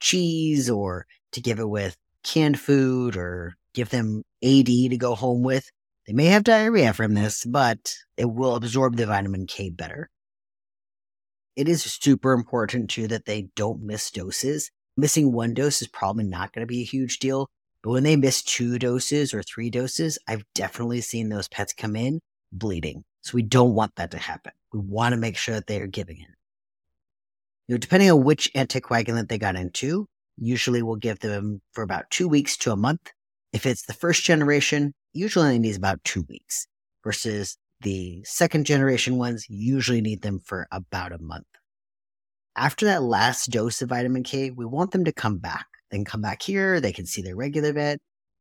cheese 0.00 0.70
or 0.70 1.06
to 1.32 1.40
give 1.40 1.58
it 1.58 1.68
with 1.68 1.96
canned 2.24 2.58
food 2.58 3.16
or 3.16 3.54
give 3.74 3.90
them 3.90 4.22
AD 4.42 4.66
to 4.66 4.96
go 4.98 5.14
home 5.14 5.42
with. 5.42 5.70
They 6.06 6.12
may 6.12 6.26
have 6.26 6.44
diarrhea 6.44 6.92
from 6.92 7.14
this, 7.14 7.44
but 7.44 7.94
it 8.16 8.30
will 8.30 8.56
absorb 8.56 8.96
the 8.96 9.06
vitamin 9.06 9.46
K 9.46 9.70
better. 9.70 10.08
It 11.56 11.68
is 11.68 11.82
super 11.82 12.32
important 12.32 12.90
too 12.90 13.06
that 13.08 13.26
they 13.26 13.48
don't 13.54 13.82
miss 13.82 14.10
doses. 14.10 14.70
Missing 14.96 15.32
one 15.32 15.54
dose 15.54 15.82
is 15.82 15.88
probably 15.88 16.24
not 16.24 16.52
going 16.52 16.62
to 16.62 16.66
be 16.66 16.80
a 16.80 16.86
huge 16.86 17.18
deal, 17.18 17.48
But 17.82 17.90
when 17.90 18.02
they 18.02 18.16
miss 18.16 18.42
two 18.42 18.78
doses 18.78 19.32
or 19.32 19.42
three 19.42 19.70
doses, 19.70 20.18
I've 20.28 20.44
definitely 20.54 21.00
seen 21.00 21.28
those 21.28 21.48
pets 21.48 21.72
come 21.72 21.96
in 21.96 22.20
bleeding. 22.52 23.04
So 23.22 23.32
we 23.34 23.42
don't 23.42 23.74
want 23.74 23.96
that 23.96 24.10
to 24.12 24.18
happen. 24.18 24.52
We 24.72 24.80
want 24.80 25.12
to 25.12 25.18
make 25.18 25.36
sure 25.36 25.54
that 25.54 25.66
they 25.66 25.80
are 25.80 25.86
giving 25.86 26.20
it. 26.20 26.28
You 27.68 27.74
know, 27.74 27.78
depending 27.78 28.10
on 28.10 28.24
which 28.24 28.52
anticoagulant 28.54 29.28
they 29.28 29.38
got 29.38 29.56
into, 29.56 30.06
usually 30.36 30.82
we'll 30.82 30.96
give 30.96 31.20
them 31.20 31.60
for 31.72 31.82
about 31.82 32.10
two 32.10 32.28
weeks 32.28 32.56
to 32.58 32.72
a 32.72 32.76
month. 32.76 33.12
If 33.52 33.66
it's 33.66 33.86
the 33.86 33.92
first 33.92 34.24
generation, 34.24 34.92
usually 35.12 35.58
needs 35.58 35.76
about 35.76 36.02
two 36.04 36.24
weeks 36.28 36.66
versus 37.04 37.56
the 37.80 38.22
second 38.24 38.66
generation 38.66 39.16
ones 39.16 39.46
usually 39.48 40.00
need 40.00 40.22
them 40.22 40.38
for 40.38 40.66
about 40.70 41.12
a 41.12 41.18
month. 41.18 41.46
After 42.56 42.86
that 42.86 43.02
last 43.02 43.50
dose 43.50 43.80
of 43.80 43.88
vitamin 43.88 44.22
K, 44.22 44.50
we 44.50 44.66
want 44.66 44.90
them 44.90 45.04
to 45.04 45.12
come 45.12 45.38
back. 45.38 45.66
They 45.90 45.98
can 45.98 46.04
come 46.04 46.22
back 46.22 46.42
here, 46.42 46.80
they 46.80 46.92
can 46.92 47.06
see 47.06 47.22
their 47.22 47.36
regular 47.36 47.72
vet, 47.72 47.98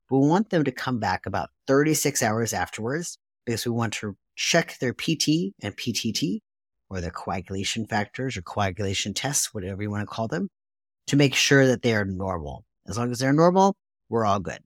we 0.09 0.17
want 0.17 0.49
them 0.49 0.63
to 0.63 0.71
come 0.71 0.99
back 0.99 1.25
about 1.25 1.49
36 1.67 2.23
hours 2.23 2.53
afterwards 2.53 3.17
because 3.45 3.65
we 3.65 3.71
want 3.71 3.93
to 3.93 4.15
check 4.35 4.77
their 4.79 4.93
PT 4.93 5.53
and 5.61 5.75
PTT 5.75 6.39
or 6.89 6.99
the 6.99 7.11
coagulation 7.11 7.85
factors 7.85 8.35
or 8.35 8.41
coagulation 8.41 9.13
tests, 9.13 9.53
whatever 9.53 9.83
you 9.83 9.91
want 9.91 10.01
to 10.01 10.13
call 10.13 10.27
them, 10.27 10.49
to 11.07 11.15
make 11.15 11.35
sure 11.35 11.67
that 11.67 11.83
they 11.83 11.93
are 11.93 12.05
normal. 12.05 12.65
As 12.87 12.97
long 12.97 13.11
as 13.11 13.19
they're 13.19 13.33
normal, 13.33 13.75
we're 14.09 14.25
all 14.25 14.39
good. 14.39 14.59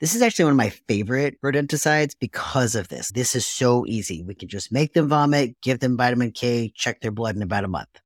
This 0.00 0.14
is 0.14 0.20
actually 0.20 0.46
one 0.46 0.52
of 0.52 0.58
my 0.58 0.70
favorite 0.70 1.40
rodenticides 1.42 2.14
because 2.18 2.74
of 2.74 2.88
this. 2.88 3.12
This 3.12 3.34
is 3.36 3.46
so 3.46 3.86
easy. 3.86 4.22
We 4.22 4.34
can 4.34 4.48
just 4.48 4.72
make 4.72 4.92
them 4.92 5.08
vomit, 5.08 5.56
give 5.62 5.78
them 5.78 5.96
vitamin 5.96 6.32
K, 6.32 6.72
check 6.74 7.00
their 7.00 7.12
blood 7.12 7.36
in 7.36 7.42
about 7.42 7.64
a 7.64 7.68
month. 7.68 8.00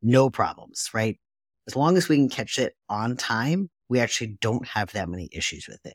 No 0.00 0.30
problems, 0.30 0.90
right? 0.92 1.18
As 1.66 1.76
long 1.76 1.96
as 1.96 2.08
we 2.08 2.16
can 2.16 2.28
catch 2.28 2.58
it 2.58 2.74
on 2.88 3.16
time, 3.16 3.70
we 3.88 4.00
actually 4.00 4.38
don't 4.40 4.66
have 4.66 4.92
that 4.92 5.08
many 5.08 5.28
issues 5.32 5.68
with 5.68 5.84
it. 5.84 5.94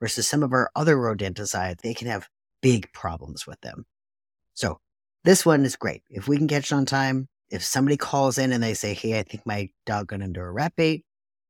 Versus 0.00 0.28
some 0.28 0.42
of 0.42 0.52
our 0.52 0.70
other 0.76 0.96
rodenticides, 0.96 1.80
they 1.80 1.94
can 1.94 2.06
have 2.06 2.28
big 2.62 2.92
problems 2.92 3.46
with 3.46 3.60
them. 3.62 3.84
So 4.54 4.78
this 5.24 5.44
one 5.44 5.64
is 5.64 5.74
great. 5.74 6.02
If 6.08 6.28
we 6.28 6.36
can 6.36 6.46
catch 6.46 6.70
it 6.70 6.74
on 6.74 6.86
time, 6.86 7.28
if 7.50 7.64
somebody 7.64 7.96
calls 7.96 8.38
in 8.38 8.52
and 8.52 8.62
they 8.62 8.74
say, 8.74 8.94
Hey, 8.94 9.18
I 9.18 9.22
think 9.22 9.44
my 9.44 9.70
dog 9.86 10.08
got 10.08 10.22
under 10.22 10.46
a 10.46 10.52
rat 10.52 10.74
bait, 10.76 11.04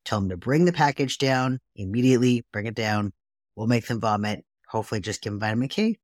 tell 0.05 0.21
them 0.21 0.31
to 0.31 0.37
bring 0.37 0.65
the 0.65 0.73
package 0.73 1.19
down 1.19 1.59
immediately, 1.77 2.45
bring 2.53 2.67
it 2.67 2.75
down, 2.75 3.13
We'll 3.59 3.67
make 3.67 3.89
them 3.89 3.99
vomit. 3.99 4.45
Hopefully, 4.69 5.01
just 5.01 5.21
give 5.21 5.33
them 5.33 5.41
vitamin 5.41 5.67
K, 5.67 5.87
and 5.87 5.97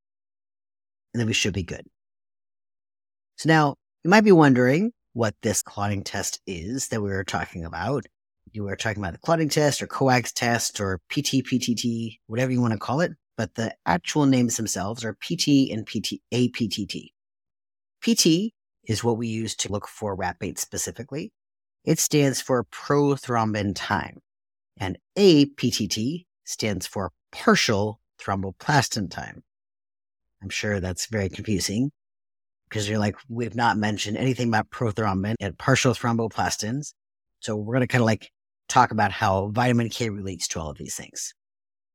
then 1.21 1.29
we 1.29 1.33
should 1.33 1.55
be 1.55 1.63
good. 1.63 1.87
So 3.37 3.49
now 3.49 3.77
you 4.03 4.11
might 4.11 4.25
be 4.25 4.33
wondering 4.33 4.91
what 5.15 5.35
this 5.43 5.63
clotting 5.63 6.03
test 6.03 6.41
is 6.47 6.89
that 6.89 7.01
we 7.01 7.09
were 7.09 7.25
talking 7.25 7.65
about. 7.65 8.05
You 8.53 8.65
were 8.65 8.77
talking 8.77 9.03
about 9.03 9.13
the 9.15 9.19
clotting 9.21 9.49
test 9.49 9.83
or 9.83 9.87
coags 9.87 10.33
test 10.33 10.81
or 10.81 11.01
PT, 11.09 11.43
PTT, 11.43 12.19
whatever 12.27 12.53
you 12.53 12.61
want 12.61 12.73
to 12.73 12.79
call 12.79 13.01
it. 13.01 13.13
But 13.37 13.55
the 13.55 13.75
actual 13.87 14.27
names 14.27 14.57
themselves 14.57 15.05
are 15.05 15.15
PT 15.15 15.71
and 15.73 15.87
PT, 15.87 16.21
APTT. 16.33 17.13
PT 18.03 18.53
is 18.87 19.03
what 19.03 19.17
we 19.17 19.29
use 19.29 19.57
to 19.57 19.73
look 19.73 19.89
for 19.89 20.17
bait 20.39 20.59
specifically. 20.59 21.33
It 21.85 21.99
stands 21.99 22.41
for 22.41 22.65
prothrombin 22.65 23.73
time. 23.75 24.19
And 24.77 24.99
APTT 25.17 26.27
stands 26.45 26.87
for 26.87 27.13
partial 27.33 28.01
thromboplastin 28.21 29.11
time. 29.11 29.43
I'm 30.43 30.51
sure 30.51 30.81
that's 30.81 31.07
very 31.07 31.29
confusing 31.29 31.91
because 32.69 32.89
you're 32.89 32.99
like, 32.99 33.17
we've 33.29 33.55
not 33.55 33.77
mentioned 33.77 34.17
anything 34.17 34.49
about 34.49 34.71
prothrombin 34.71 35.35
and 35.41 35.57
partial 35.59 35.95
thromboplastins. 35.95 36.93
So 37.41 37.57
we're 37.57 37.75
going 37.75 37.87
to 37.87 37.93
kind 37.93 38.03
of 38.03 38.07
like 38.07 38.31
talk 38.69 38.91
about 38.91 39.13
how 39.13 39.49
vitamin 39.49 39.89
K 39.91 40.09
relates 40.11 40.49
to 40.49 40.61
all 40.61 40.71
of 40.71 40.79
these 40.79 40.95
things. 40.95 41.35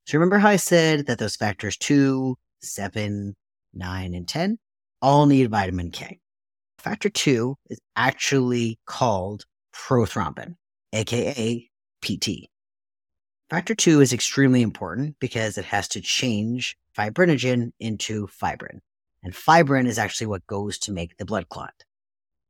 So 0.05 0.17
remember 0.17 0.37
how 0.37 0.49
I 0.49 0.55
said 0.55 1.07
that 1.07 1.19
those 1.19 1.35
factors 1.35 1.77
two, 1.77 2.35
seven, 2.61 3.35
nine, 3.73 4.13
and 4.13 4.27
10 4.27 4.57
all 5.01 5.25
need 5.25 5.49
vitamin 5.49 5.91
K. 5.91 6.19
Factor 6.79 7.09
two 7.09 7.55
is 7.69 7.79
actually 7.95 8.79
called 8.85 9.45
prothrombin, 9.73 10.55
aka 10.93 11.69
PT. 12.01 12.49
Factor 13.49 13.75
two 13.75 14.01
is 14.01 14.13
extremely 14.13 14.61
important 14.61 15.15
because 15.19 15.57
it 15.57 15.65
has 15.65 15.87
to 15.89 16.01
change 16.01 16.77
fibrinogen 16.97 17.71
into 17.79 18.27
fibrin. 18.27 18.79
And 19.23 19.35
fibrin 19.35 19.87
is 19.87 19.99
actually 19.99 20.27
what 20.27 20.47
goes 20.47 20.77
to 20.79 20.91
make 20.91 21.17
the 21.17 21.25
blood 21.25 21.49
clot. 21.49 21.73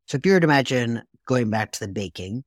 So 0.06 0.18
if 0.18 0.26
you 0.26 0.34
were 0.34 0.40
to 0.40 0.46
imagine 0.46 1.04
going 1.28 1.50
back 1.50 1.72
to 1.74 1.80
the 1.80 1.92
baking, 1.92 2.44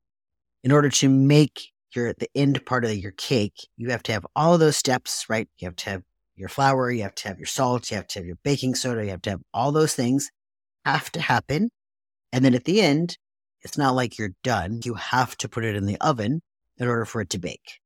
in 0.64 0.73
order 0.73 0.91
to 0.91 1.09
make 1.09 1.71
your 1.95 2.12
the 2.14 2.29
end 2.35 2.64
part 2.64 2.85
of 2.85 2.95
your 2.95 3.12
cake, 3.12 3.69
you 3.76 3.91
have 3.91 4.02
to 4.05 4.12
have 4.12 4.26
all 4.37 4.55
of 4.55 4.61
those 4.61 4.76
steps, 4.76 5.26
right? 5.29 5.49
You 5.59 5.67
have 5.67 5.76
to 5.76 5.91
have 5.91 6.02
your 6.37 6.49
flour, 6.49 6.91
you 6.91 7.02
have 7.02 7.14
to 7.17 7.29
have 7.29 7.38
your 7.38 7.47
salt, 7.47 7.91
you 7.91 7.97
have 7.97 8.07
to 8.09 8.19
have 8.21 8.26
your 8.26 8.38
baking 8.43 8.75
soda, 8.75 9.05
you 9.05 9.11
have 9.11 9.23
to 9.23 9.31
have 9.31 9.43
all 9.52 9.73
those 9.73 9.95
things 9.95 10.31
have 10.85 11.11
to 11.12 11.21
happen. 11.21 11.71
And 12.33 12.45
then 12.45 12.55
at 12.55 12.64
the 12.64 12.81
end, 12.81 13.17
it's 13.62 13.79
not 13.79 13.95
like 13.95 14.19
you're 14.19 14.35
done. 14.43 14.81
You 14.85 14.95
have 14.95 15.37
to 15.38 15.49
put 15.49 15.64
it 15.64 15.76
in 15.76 15.87
the 15.87 15.99
oven 16.00 16.41
in 16.79 16.88
order 16.88 17.05
for 17.05 17.21
it 17.21 17.31
to 17.31 17.38
bake. 17.38 17.79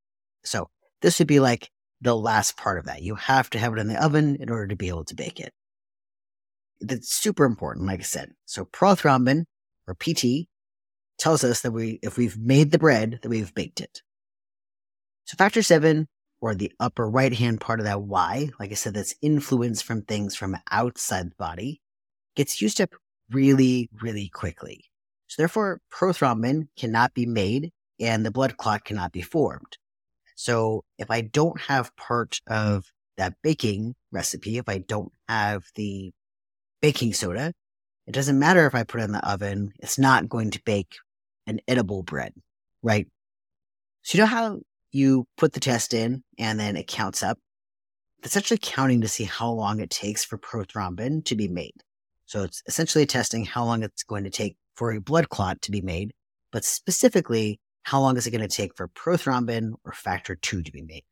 So 0.45 0.69
this 1.03 1.19
would 1.19 1.29
be 1.29 1.41
like 1.41 1.71
the 2.01 2.17
last 2.17 2.57
part 2.57 2.79
of 2.79 2.87
that. 2.87 3.03
You 3.03 3.17
have 3.17 3.51
to 3.51 3.59
have 3.59 3.75
it 3.75 3.79
in 3.79 3.89
the 3.89 4.03
oven 4.03 4.37
in 4.37 4.51
order 4.51 4.69
to 4.69 4.77
be 4.77 4.89
able 4.89 5.05
to 5.05 5.15
bake 5.15 5.41
it. 5.41 5.53
That's 6.81 7.15
super 7.15 7.45
important, 7.45 7.87
like 7.87 8.01
I 8.01 8.05
said. 8.05 8.33
So 8.45 8.65
prothrombin 8.65 9.45
or 9.87 9.95
PT 9.95 10.49
tells 11.19 11.45
us 11.45 11.63
that 11.63 11.73
we, 11.73 11.99
if 12.03 12.19
we've 12.19 12.37
made 12.37 12.71
the 12.71 12.79
bread, 12.79 13.21
that 13.23 13.29
we've 13.29 13.55
baked 13.55 13.81
it. 13.81 14.03
So 15.25 15.37
factor 15.37 15.63
seven 15.63 16.09
or 16.41 16.55
the 16.55 16.73
upper 16.79 17.09
right 17.09 17.33
hand 17.33 17.61
part 17.61 17.81
of 17.81 17.87
that 17.87 18.03
Y, 18.03 18.51
like 18.61 18.71
I 18.71 18.75
said, 18.75 18.95
that's 18.95 19.15
influence 19.23 19.83
from 19.83 20.03
things 20.03 20.37
from 20.37 20.57
outside 20.71 21.31
the 21.31 21.37
body, 21.37 21.81
gets 22.35 22.61
used 22.61 22.81
up 22.81 22.91
really, 23.31 23.89
really 24.01 24.29
quickly. 24.29 24.85
So 25.29 25.43
therefore, 25.43 25.81
prothrombin 25.93 26.69
cannot 26.77 27.15
be 27.15 27.27
made 27.27 27.73
and 27.99 28.25
the 28.25 28.31
blood 28.31 28.57
clot 28.57 28.85
cannot 28.85 29.13
be 29.13 29.23
formed. 29.23 29.79
So 30.37 30.85
if 30.99 31.11
I 31.11 31.23
don't 31.23 31.61
have 31.63 31.97
part 31.97 32.41
of 32.47 32.85
that 33.17 33.35
baking 33.43 33.95
recipe, 34.13 34.59
if 34.59 34.69
I 34.69 34.79
don't 34.79 35.13
have 35.29 35.65
the 35.75 36.13
baking 36.81 37.13
soda, 37.13 37.53
it 38.07 38.13
doesn't 38.13 38.39
matter 38.39 38.67
if 38.67 38.75
I 38.75 38.85
put 38.85 39.01
it 39.01 39.05
in 39.05 39.13
the 39.13 39.29
oven, 39.29 39.73
it's 39.81 39.99
not 39.99 40.29
going 40.29 40.51
to 40.53 40.63
bake 40.65 40.97
an 41.47 41.61
edible 41.67 42.03
bread, 42.03 42.33
right? 42.83 43.07
So 44.03 44.17
you 44.17 44.23
know 44.23 44.29
how 44.29 44.61
you 44.93 45.27
put 45.37 45.53
the 45.53 45.61
test 45.61 45.93
in 45.93 46.23
and 46.39 46.59
then 46.61 46.77
it 46.77 46.87
counts 46.87 47.23
up? 47.23 47.39
It's 48.23 48.37
actually 48.37 48.59
counting 48.63 49.01
to 49.01 49.09
see 49.09 49.25
how 49.25 49.51
long 49.51 49.81
it 49.81 49.91
takes 49.91 50.25
for 50.25 50.39
prothrombin 50.39 51.25
to 51.27 51.37
be 51.37 51.49
made. 51.49 51.75
So 52.27 52.43
it's 52.43 52.63
essentially 52.67 53.07
testing 53.07 53.45
how 53.45 53.65
long 53.65 53.83
it's 53.83 54.03
going 54.03 54.25
to 54.25 54.31
take 54.31 54.57
for 54.75 54.93
a 54.93 55.01
blood 55.01 55.29
clot 55.29 55.63
to 55.63 55.71
be 55.71 55.81
made, 55.81 56.13
but 56.53 56.65
specifically 56.65 57.61
how 57.83 58.01
long 58.01 58.17
is 58.17 58.27
it 58.27 58.33
going 58.33 58.49
to 58.49 58.49
take 58.49 58.77
for 58.77 58.89
prothrombin 58.89 59.73
or 59.85 59.93
factor 59.93 60.35
2 60.35 60.63
to 60.63 60.73
be 60.73 60.83
made? 60.83 61.05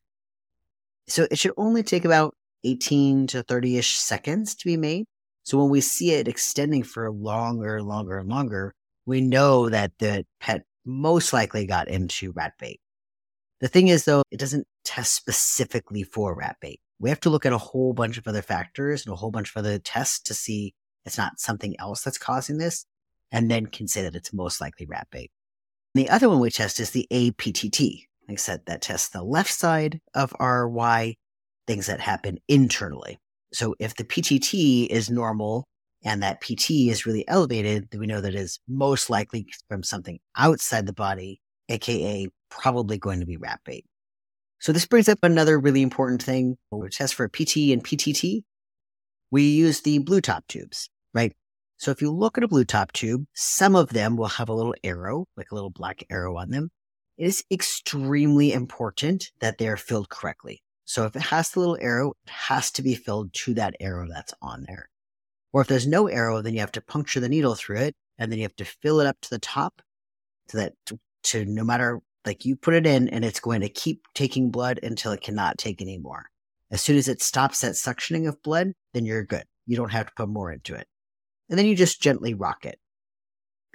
So 1.06 1.26
it 1.30 1.38
should 1.38 1.52
only 1.56 1.83
take 1.83 2.04
about 2.04 2.35
18 2.64 3.28
to 3.28 3.42
30 3.42 3.78
ish 3.78 3.97
seconds 3.99 4.54
to 4.56 4.64
be 4.64 4.76
made. 4.76 5.06
So 5.45 5.59
when 5.59 5.71
we 5.71 5.81
see 5.81 6.13
it 6.13 6.27
extending 6.27 6.83
for 6.83 7.11
longer, 7.11 7.77
and 7.77 7.87
longer, 7.87 8.19
and 8.19 8.29
longer, 8.29 8.75
we 9.07 9.21
know 9.21 9.69
that 9.69 9.93
the 9.99 10.25
pet 10.41 10.63
most 10.85 11.33
likely 11.33 11.67
got 11.67 11.89
into 11.89 12.33
rat 12.33 12.55
bait. 12.59 12.81
The 13.61 13.69
thing 13.69 13.89
is, 13.89 14.05
though, 14.05 14.23
it 14.31 14.41
doesn't 14.41 14.67
test 14.85 15.15
specifically 15.15 16.03
for 16.03 16.35
rat 16.35 16.57
bait. 16.61 16.81
We 16.99 17.11
have 17.11 17.21
to 17.21 17.31
look 17.31 17.47
at 17.47 17.53
a 17.53 17.59
whole 17.59 17.93
bunch 17.93 18.19
of 18.19 18.27
other 18.27 18.43
factors 18.43 19.05
and 19.05 19.13
a 19.13 19.17
whole 19.17 19.31
bunch 19.31 19.51
of 19.51 19.57
other 19.57 19.79
tests 19.79 20.21
to 20.23 20.35
see 20.35 20.75
it's 21.05 21.19
not 21.19 21.39
something 21.39 21.75
else 21.79 22.03
that's 22.03 22.19
causing 22.19 22.57
this, 22.57 22.87
and 23.31 23.51
then 23.51 23.67
can 23.67 23.87
say 23.87 24.03
that 24.03 24.15
it's 24.15 24.33
most 24.33 24.61
likely 24.61 24.87
rat 24.87 25.09
bait. 25.11 25.31
The 25.95 26.09
other 26.09 26.29
one 26.29 26.41
we 26.41 26.51
test 26.51 26.81
is 26.81 26.91
the 26.91 27.07
APTT. 27.13 28.07
Like 28.29 28.37
I 28.39 28.41
said, 28.41 28.63
that 28.67 28.81
tests 28.81 29.11
the 29.11 29.23
left 29.23 29.53
side 29.53 30.01
of 30.15 30.35
our 30.41 30.67
Y, 30.67 31.17
things 31.67 31.87
that 31.87 32.01
happen 32.01 32.39
internally. 32.49 33.19
So 33.54 33.76
if 33.78 33.94
the 33.94 34.04
PTT 34.04 34.88
is 34.88 35.11
normal 35.11 35.64
and 36.04 36.23
that 36.23 36.40
PT 36.40 36.88
is 36.90 37.06
really 37.06 37.26
elevated, 37.28 37.88
then 37.90 38.00
we 38.00 38.06
know 38.06 38.20
that 38.20 38.34
is 38.34 38.58
most 38.66 39.08
likely 39.08 39.46
from 39.68 39.84
something 39.84 40.18
outside 40.37 40.87
the 40.87 40.92
body, 40.92 41.40
aka 41.68 42.26
probably 42.50 42.99
going 42.99 43.20
to 43.20 43.26
be 43.26 43.37
rat 43.37 43.61
bait. 43.64 43.84
So 44.58 44.73
this 44.73 44.87
brings 44.87 45.08
up 45.08 45.18
another 45.23 45.58
really 45.58 45.82
important 45.82 46.20
thing. 46.20 46.56
We 46.73 46.88
test 46.88 47.14
for 47.14 47.28
PT 47.28 47.70
and 47.70 47.84
PTT, 47.84 48.42
we 49.30 49.42
use 49.42 49.82
the 49.82 49.99
blue 49.99 50.20
top 50.20 50.44
tubes, 50.49 50.90
right? 51.12 51.32
So 51.76 51.92
if 51.92 52.02
you 52.02 52.11
look 52.11 52.37
at 52.37 52.44
a 52.44 52.49
blue 52.49 52.64
top 52.64 52.90
tube, 52.90 53.25
some 53.34 53.76
of 53.76 53.90
them 53.90 54.16
will 54.16 54.28
have 54.28 54.49
a 54.49 54.54
little 54.54 54.75
arrow, 54.82 55.26
like 55.37 55.52
a 55.52 55.54
little 55.54 55.70
black 55.70 56.04
arrow 56.11 56.37
on 56.38 56.50
them. 56.50 56.70
It 57.16 57.26
is 57.26 57.44
extremely 57.52 58.52
important 58.52 59.30
that 59.40 59.58
they 59.58 59.68
are 59.68 59.76
filled 59.76 60.08
correctly. 60.08 60.63
So 60.85 61.05
if 61.07 61.17
it 61.17 61.23
has 61.23 61.50
the 61.50 61.61
little 61.61 61.79
arrow, 61.81 62.14
it 62.25 62.31
has 62.31 62.71
to 62.73 62.83
be 62.83 62.95
filled 62.95 63.33
to 63.35 63.55
that 63.55 63.75
arrow 63.81 64.07
that's 64.09 64.35
on 64.43 64.64
there. 64.67 64.88
Or 65.53 65.62
if 65.62 65.69
there's 65.69 65.87
no 65.87 66.09
arrow, 66.09 66.43
then 66.43 66.55
you 66.55 66.61
have 66.61 66.73
to 66.73 66.81
puncture 66.81 67.21
the 67.21 67.29
needle 67.29 67.55
through 67.55 67.79
it 67.79 67.97
and 68.19 68.31
then 68.31 68.38
you 68.38 68.45
have 68.45 68.57
to 68.57 68.64
fill 68.64 69.00
it 69.00 69.07
up 69.07 69.21
to 69.23 69.31
the 69.31 69.38
top 69.38 69.81
so 70.49 70.59
that 70.59 70.73
to, 70.87 70.99
to 71.25 71.45
no 71.45 71.64
matter 71.64 72.00
Like 72.26 72.45
you 72.45 72.57
put 72.57 72.75
it 72.75 72.87
in 72.87 73.09
and 73.09 73.25
it's 73.25 73.41
going 73.41 73.61
to 73.61 73.69
keep 73.69 74.03
taking 74.14 74.50
blood 74.50 74.81
until 74.83 75.12
it 75.12 75.21
cannot 75.21 75.59
take 75.59 75.81
anymore. 75.81 76.26
As 76.71 76.81
soon 76.81 76.97
as 76.97 77.09
it 77.09 77.23
stops 77.23 77.61
that 77.61 77.73
suctioning 77.73 78.29
of 78.29 78.43
blood, 78.43 78.73
then 78.93 79.05
you're 79.05 79.25
good. 79.25 79.45
You 79.67 79.76
don't 79.76 79.93
have 79.93 80.07
to 80.07 80.12
put 80.17 80.29
more 80.29 80.50
into 80.50 80.75
it. 80.75 80.87
And 81.49 81.59
then 81.59 81.67
you 81.67 81.76
just 81.76 82.00
gently 82.00 82.35
rock 82.35 82.64
it. 82.64 82.79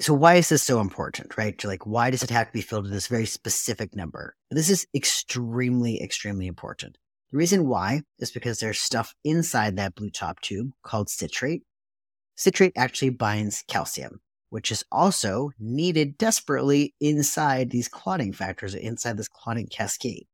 So 0.01 0.13
why 0.13 0.35
is 0.35 0.47
this 0.47 0.63
so 0.63 0.79
important, 0.79 1.37
right? 1.37 1.61
Like, 1.65 1.85
why 1.85 2.09
does 2.09 2.23
it 2.23 2.29
have 2.29 2.47
to 2.47 2.53
be 2.53 2.61
filled 2.61 2.85
to 2.85 2.89
this 2.89 3.07
very 3.07 3.25
specific 3.25 3.95
number? 3.95 4.35
This 4.49 4.69
is 4.69 4.87
extremely, 4.95 6.01
extremely 6.01 6.47
important. 6.47 6.97
The 7.31 7.37
reason 7.37 7.67
why 7.67 8.03
is 8.17 8.31
because 8.31 8.59
there's 8.59 8.79
stuff 8.79 9.13
inside 9.25 9.75
that 9.75 9.95
blue 9.95 10.09
top 10.09 10.39
tube 10.39 10.71
called 10.83 11.09
citrate. 11.09 11.63
Citrate 12.35 12.71
actually 12.77 13.09
binds 13.09 13.65
calcium, 13.67 14.21
which 14.49 14.71
is 14.71 14.85
also 14.89 15.51
needed 15.59 16.17
desperately 16.17 16.95
inside 17.01 17.69
these 17.69 17.89
clotting 17.89 18.31
factors, 18.31 18.75
inside 18.75 19.17
this 19.17 19.27
clotting 19.27 19.67
cascade. 19.67 20.27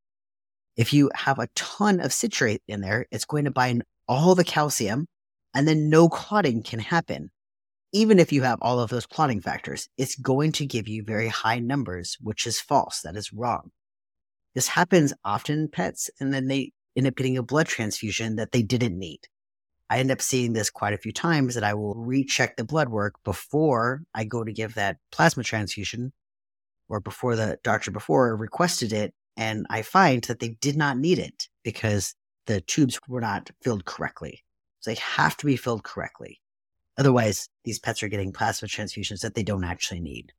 If 0.77 0.93
you 0.93 1.09
have 1.15 1.39
a 1.39 1.49
ton 1.55 1.99
of 1.99 2.13
citrate 2.13 2.61
in 2.67 2.81
there, 2.81 3.07
it's 3.09 3.25
going 3.25 3.45
to 3.45 3.51
bind 3.51 3.83
all 4.07 4.35
the 4.35 4.43
calcium 4.43 5.07
and 5.55 5.67
then 5.67 5.89
no 5.89 6.07
clotting 6.07 6.61
can 6.61 6.79
happen. 6.79 7.31
Even 7.95 8.19
if 8.19 8.33
you 8.33 8.41
have 8.41 8.59
all 8.61 8.81
of 8.81 8.89
those 8.89 9.05
clotting 9.05 9.39
factors, 9.39 9.87
it's 9.97 10.17
going 10.17 10.51
to 10.51 10.65
give 10.65 10.85
you 10.85 11.01
very 11.01 11.29
high 11.29 11.59
numbers, 11.59 12.17
which 12.19 12.45
is 12.45 12.59
false. 12.59 12.99
That 12.99 13.15
is 13.15 13.31
wrong. 13.31 13.71
This 14.53 14.67
happens 14.67 15.13
often 15.23 15.59
in 15.59 15.67
pets, 15.69 16.09
and 16.19 16.33
then 16.33 16.49
they 16.49 16.73
end 16.97 17.07
up 17.07 17.15
getting 17.15 17.37
a 17.37 17.41
blood 17.41 17.67
transfusion 17.67 18.35
that 18.35 18.51
they 18.51 18.63
didn't 18.63 18.99
need. 18.99 19.21
I 19.89 19.99
end 19.99 20.11
up 20.11 20.21
seeing 20.21 20.51
this 20.51 20.69
quite 20.69 20.93
a 20.93 20.97
few 20.97 21.13
times 21.13 21.55
that 21.55 21.63
I 21.63 21.73
will 21.73 21.95
recheck 21.95 22.57
the 22.57 22.65
blood 22.65 22.89
work 22.89 23.15
before 23.23 24.01
I 24.13 24.25
go 24.25 24.43
to 24.43 24.51
give 24.51 24.75
that 24.75 24.97
plasma 25.13 25.43
transfusion 25.45 26.11
or 26.89 26.99
before 26.99 27.37
the 27.37 27.59
doctor 27.63 27.91
before 27.91 28.35
requested 28.35 28.91
it. 28.91 29.13
And 29.37 29.65
I 29.69 29.83
find 29.83 30.21
that 30.25 30.41
they 30.41 30.57
did 30.59 30.75
not 30.75 30.97
need 30.97 31.17
it 31.17 31.47
because 31.63 32.13
the 32.45 32.59
tubes 32.59 32.99
were 33.07 33.21
not 33.21 33.51
filled 33.61 33.85
correctly. 33.85 34.43
So 34.81 34.91
they 34.91 34.99
have 34.99 35.37
to 35.37 35.45
be 35.45 35.55
filled 35.55 35.85
correctly. 35.85 36.41
Otherwise, 36.97 37.49
these 37.63 37.79
pets 37.79 38.01
are 38.03 38.07
getting 38.07 38.31
plasma 38.31 38.67
transfusions 38.67 39.21
that 39.21 39.35
they 39.35 39.43
don't 39.43 39.63
actually 39.63 39.99
need. 39.99 40.31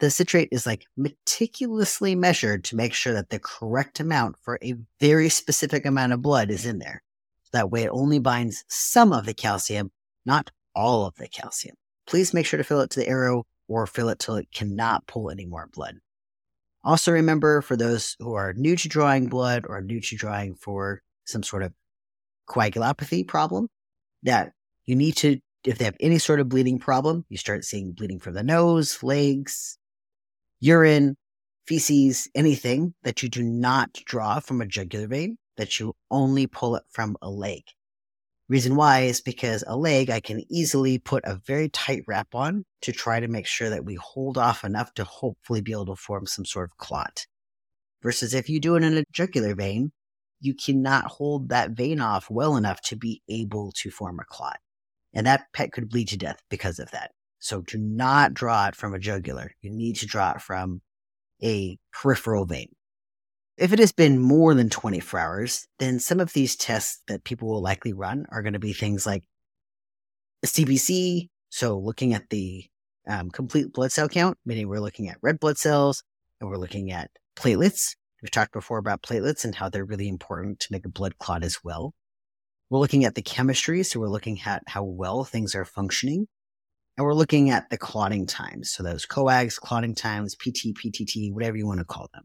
The 0.00 0.10
citrate 0.10 0.48
is 0.50 0.66
like 0.66 0.86
meticulously 0.96 2.14
measured 2.14 2.64
to 2.64 2.76
make 2.76 2.92
sure 2.92 3.12
that 3.12 3.30
the 3.30 3.38
correct 3.38 4.00
amount 4.00 4.36
for 4.42 4.58
a 4.62 4.74
very 5.00 5.28
specific 5.28 5.86
amount 5.86 6.12
of 6.12 6.22
blood 6.22 6.50
is 6.50 6.66
in 6.66 6.78
there. 6.78 7.02
That 7.52 7.70
way 7.70 7.84
it 7.84 7.90
only 7.90 8.18
binds 8.18 8.64
some 8.68 9.12
of 9.12 9.26
the 9.26 9.34
calcium, 9.34 9.92
not 10.26 10.50
all 10.74 11.06
of 11.06 11.14
the 11.14 11.28
calcium. 11.28 11.76
Please 12.06 12.34
make 12.34 12.46
sure 12.46 12.58
to 12.58 12.64
fill 12.64 12.80
it 12.80 12.90
to 12.90 13.00
the 13.00 13.08
arrow 13.08 13.46
or 13.68 13.86
fill 13.86 14.08
it 14.08 14.18
till 14.18 14.34
it 14.34 14.50
cannot 14.52 15.06
pull 15.06 15.30
any 15.30 15.46
more 15.46 15.68
blood. 15.72 15.98
Also 16.82 17.12
remember 17.12 17.62
for 17.62 17.76
those 17.76 18.16
who 18.18 18.34
are 18.34 18.52
new 18.54 18.76
to 18.76 18.88
drawing 18.88 19.28
blood 19.28 19.64
or 19.68 19.80
new 19.80 20.00
to 20.00 20.16
drawing 20.16 20.54
for 20.54 21.02
some 21.24 21.42
sort 21.42 21.62
of 21.62 21.72
coagulopathy 22.48 23.26
problem, 23.26 23.68
that 24.22 24.52
you 24.86 24.96
need 24.96 25.16
to, 25.16 25.38
if 25.64 25.78
they 25.78 25.84
have 25.84 25.96
any 26.00 26.18
sort 26.18 26.40
of 26.40 26.48
bleeding 26.48 26.78
problem, 26.78 27.24
you 27.28 27.36
start 27.36 27.64
seeing 27.64 27.92
bleeding 27.92 28.20
from 28.20 28.34
the 28.34 28.42
nose, 28.42 29.02
legs, 29.02 29.78
urine, 30.60 31.16
feces, 31.66 32.28
anything 32.34 32.94
that 33.02 33.22
you 33.22 33.28
do 33.28 33.42
not 33.42 33.92
draw 34.04 34.40
from 34.40 34.60
a 34.60 34.66
jugular 34.66 35.06
vein, 35.06 35.38
that 35.56 35.78
you 35.80 35.94
only 36.10 36.46
pull 36.46 36.76
it 36.76 36.82
from 36.90 37.16
a 37.22 37.30
leg. 37.30 37.62
Reason 38.46 38.76
why 38.76 39.00
is 39.00 39.22
because 39.22 39.64
a 39.66 39.74
leg 39.74 40.10
I 40.10 40.20
can 40.20 40.44
easily 40.50 40.98
put 40.98 41.24
a 41.24 41.40
very 41.46 41.70
tight 41.70 42.02
wrap 42.06 42.34
on 42.34 42.66
to 42.82 42.92
try 42.92 43.18
to 43.18 43.28
make 43.28 43.46
sure 43.46 43.70
that 43.70 43.86
we 43.86 43.94
hold 43.94 44.36
off 44.36 44.64
enough 44.64 44.92
to 44.94 45.04
hopefully 45.04 45.62
be 45.62 45.72
able 45.72 45.86
to 45.86 45.96
form 45.96 46.26
some 46.26 46.44
sort 46.44 46.70
of 46.70 46.76
clot. 46.76 47.26
Versus 48.02 48.34
if 48.34 48.50
you 48.50 48.60
do 48.60 48.76
it 48.76 48.82
in 48.82 48.98
a 48.98 49.04
jugular 49.10 49.54
vein, 49.54 49.92
you 50.40 50.52
cannot 50.52 51.06
hold 51.06 51.48
that 51.48 51.70
vein 51.70 52.00
off 52.00 52.28
well 52.28 52.56
enough 52.56 52.82
to 52.82 52.96
be 52.96 53.22
able 53.30 53.72
to 53.76 53.90
form 53.90 54.20
a 54.20 54.24
clot. 54.24 54.58
And 55.14 55.26
that 55.26 55.46
pet 55.52 55.72
could 55.72 55.88
bleed 55.88 56.08
to 56.08 56.16
death 56.16 56.40
because 56.50 56.78
of 56.78 56.90
that. 56.90 57.12
So 57.38 57.60
do 57.60 57.78
not 57.78 58.34
draw 58.34 58.66
it 58.68 58.76
from 58.76 58.94
a 58.94 58.98
jugular. 58.98 59.52
You 59.60 59.70
need 59.70 59.96
to 59.96 60.06
draw 60.06 60.32
it 60.32 60.40
from 60.40 60.80
a 61.42 61.78
peripheral 61.92 62.46
vein. 62.46 62.68
If 63.56 63.72
it 63.72 63.78
has 63.78 63.92
been 63.92 64.18
more 64.18 64.54
than 64.54 64.68
24 64.68 65.20
hours, 65.20 65.68
then 65.78 66.00
some 66.00 66.18
of 66.18 66.32
these 66.32 66.56
tests 66.56 67.02
that 67.06 67.22
people 67.22 67.48
will 67.48 67.62
likely 67.62 67.92
run 67.92 68.26
are 68.30 68.42
going 68.42 68.54
to 68.54 68.58
be 68.58 68.72
things 68.72 69.06
like 69.06 69.22
CBC, 70.44 71.28
so 71.50 71.78
looking 71.78 72.14
at 72.14 72.30
the 72.30 72.64
um, 73.08 73.30
complete 73.30 73.72
blood 73.72 73.92
cell 73.92 74.08
count, 74.08 74.38
meaning 74.44 74.68
we're 74.68 74.80
looking 74.80 75.08
at 75.08 75.18
red 75.22 75.38
blood 75.38 75.58
cells 75.58 76.02
and 76.40 76.50
we're 76.50 76.56
looking 76.56 76.90
at 76.90 77.10
platelets. 77.36 77.94
We've 78.22 78.30
talked 78.30 78.52
before 78.52 78.78
about 78.78 79.02
platelets 79.02 79.44
and 79.44 79.54
how 79.54 79.68
they're 79.68 79.84
really 79.84 80.08
important 80.08 80.60
to 80.60 80.68
make 80.70 80.84
a 80.84 80.90
blood 80.90 81.18
clot 81.18 81.44
as 81.44 81.58
well. 81.62 81.92
We're 82.74 82.80
looking 82.80 83.04
at 83.04 83.14
the 83.14 83.22
chemistry, 83.22 83.84
so 83.84 84.00
we're 84.00 84.08
looking 84.08 84.40
at 84.44 84.64
how 84.66 84.82
well 84.82 85.22
things 85.22 85.54
are 85.54 85.64
functioning. 85.64 86.26
And 86.96 87.06
we're 87.06 87.14
looking 87.14 87.50
at 87.50 87.70
the 87.70 87.78
clotting 87.78 88.26
times. 88.26 88.72
So 88.72 88.82
those 88.82 89.06
coags, 89.06 89.60
clotting 89.60 89.94
times, 89.94 90.34
PT, 90.34 90.74
PTT, 90.74 91.32
whatever 91.32 91.56
you 91.56 91.68
want 91.68 91.78
to 91.78 91.84
call 91.84 92.08
them. 92.12 92.24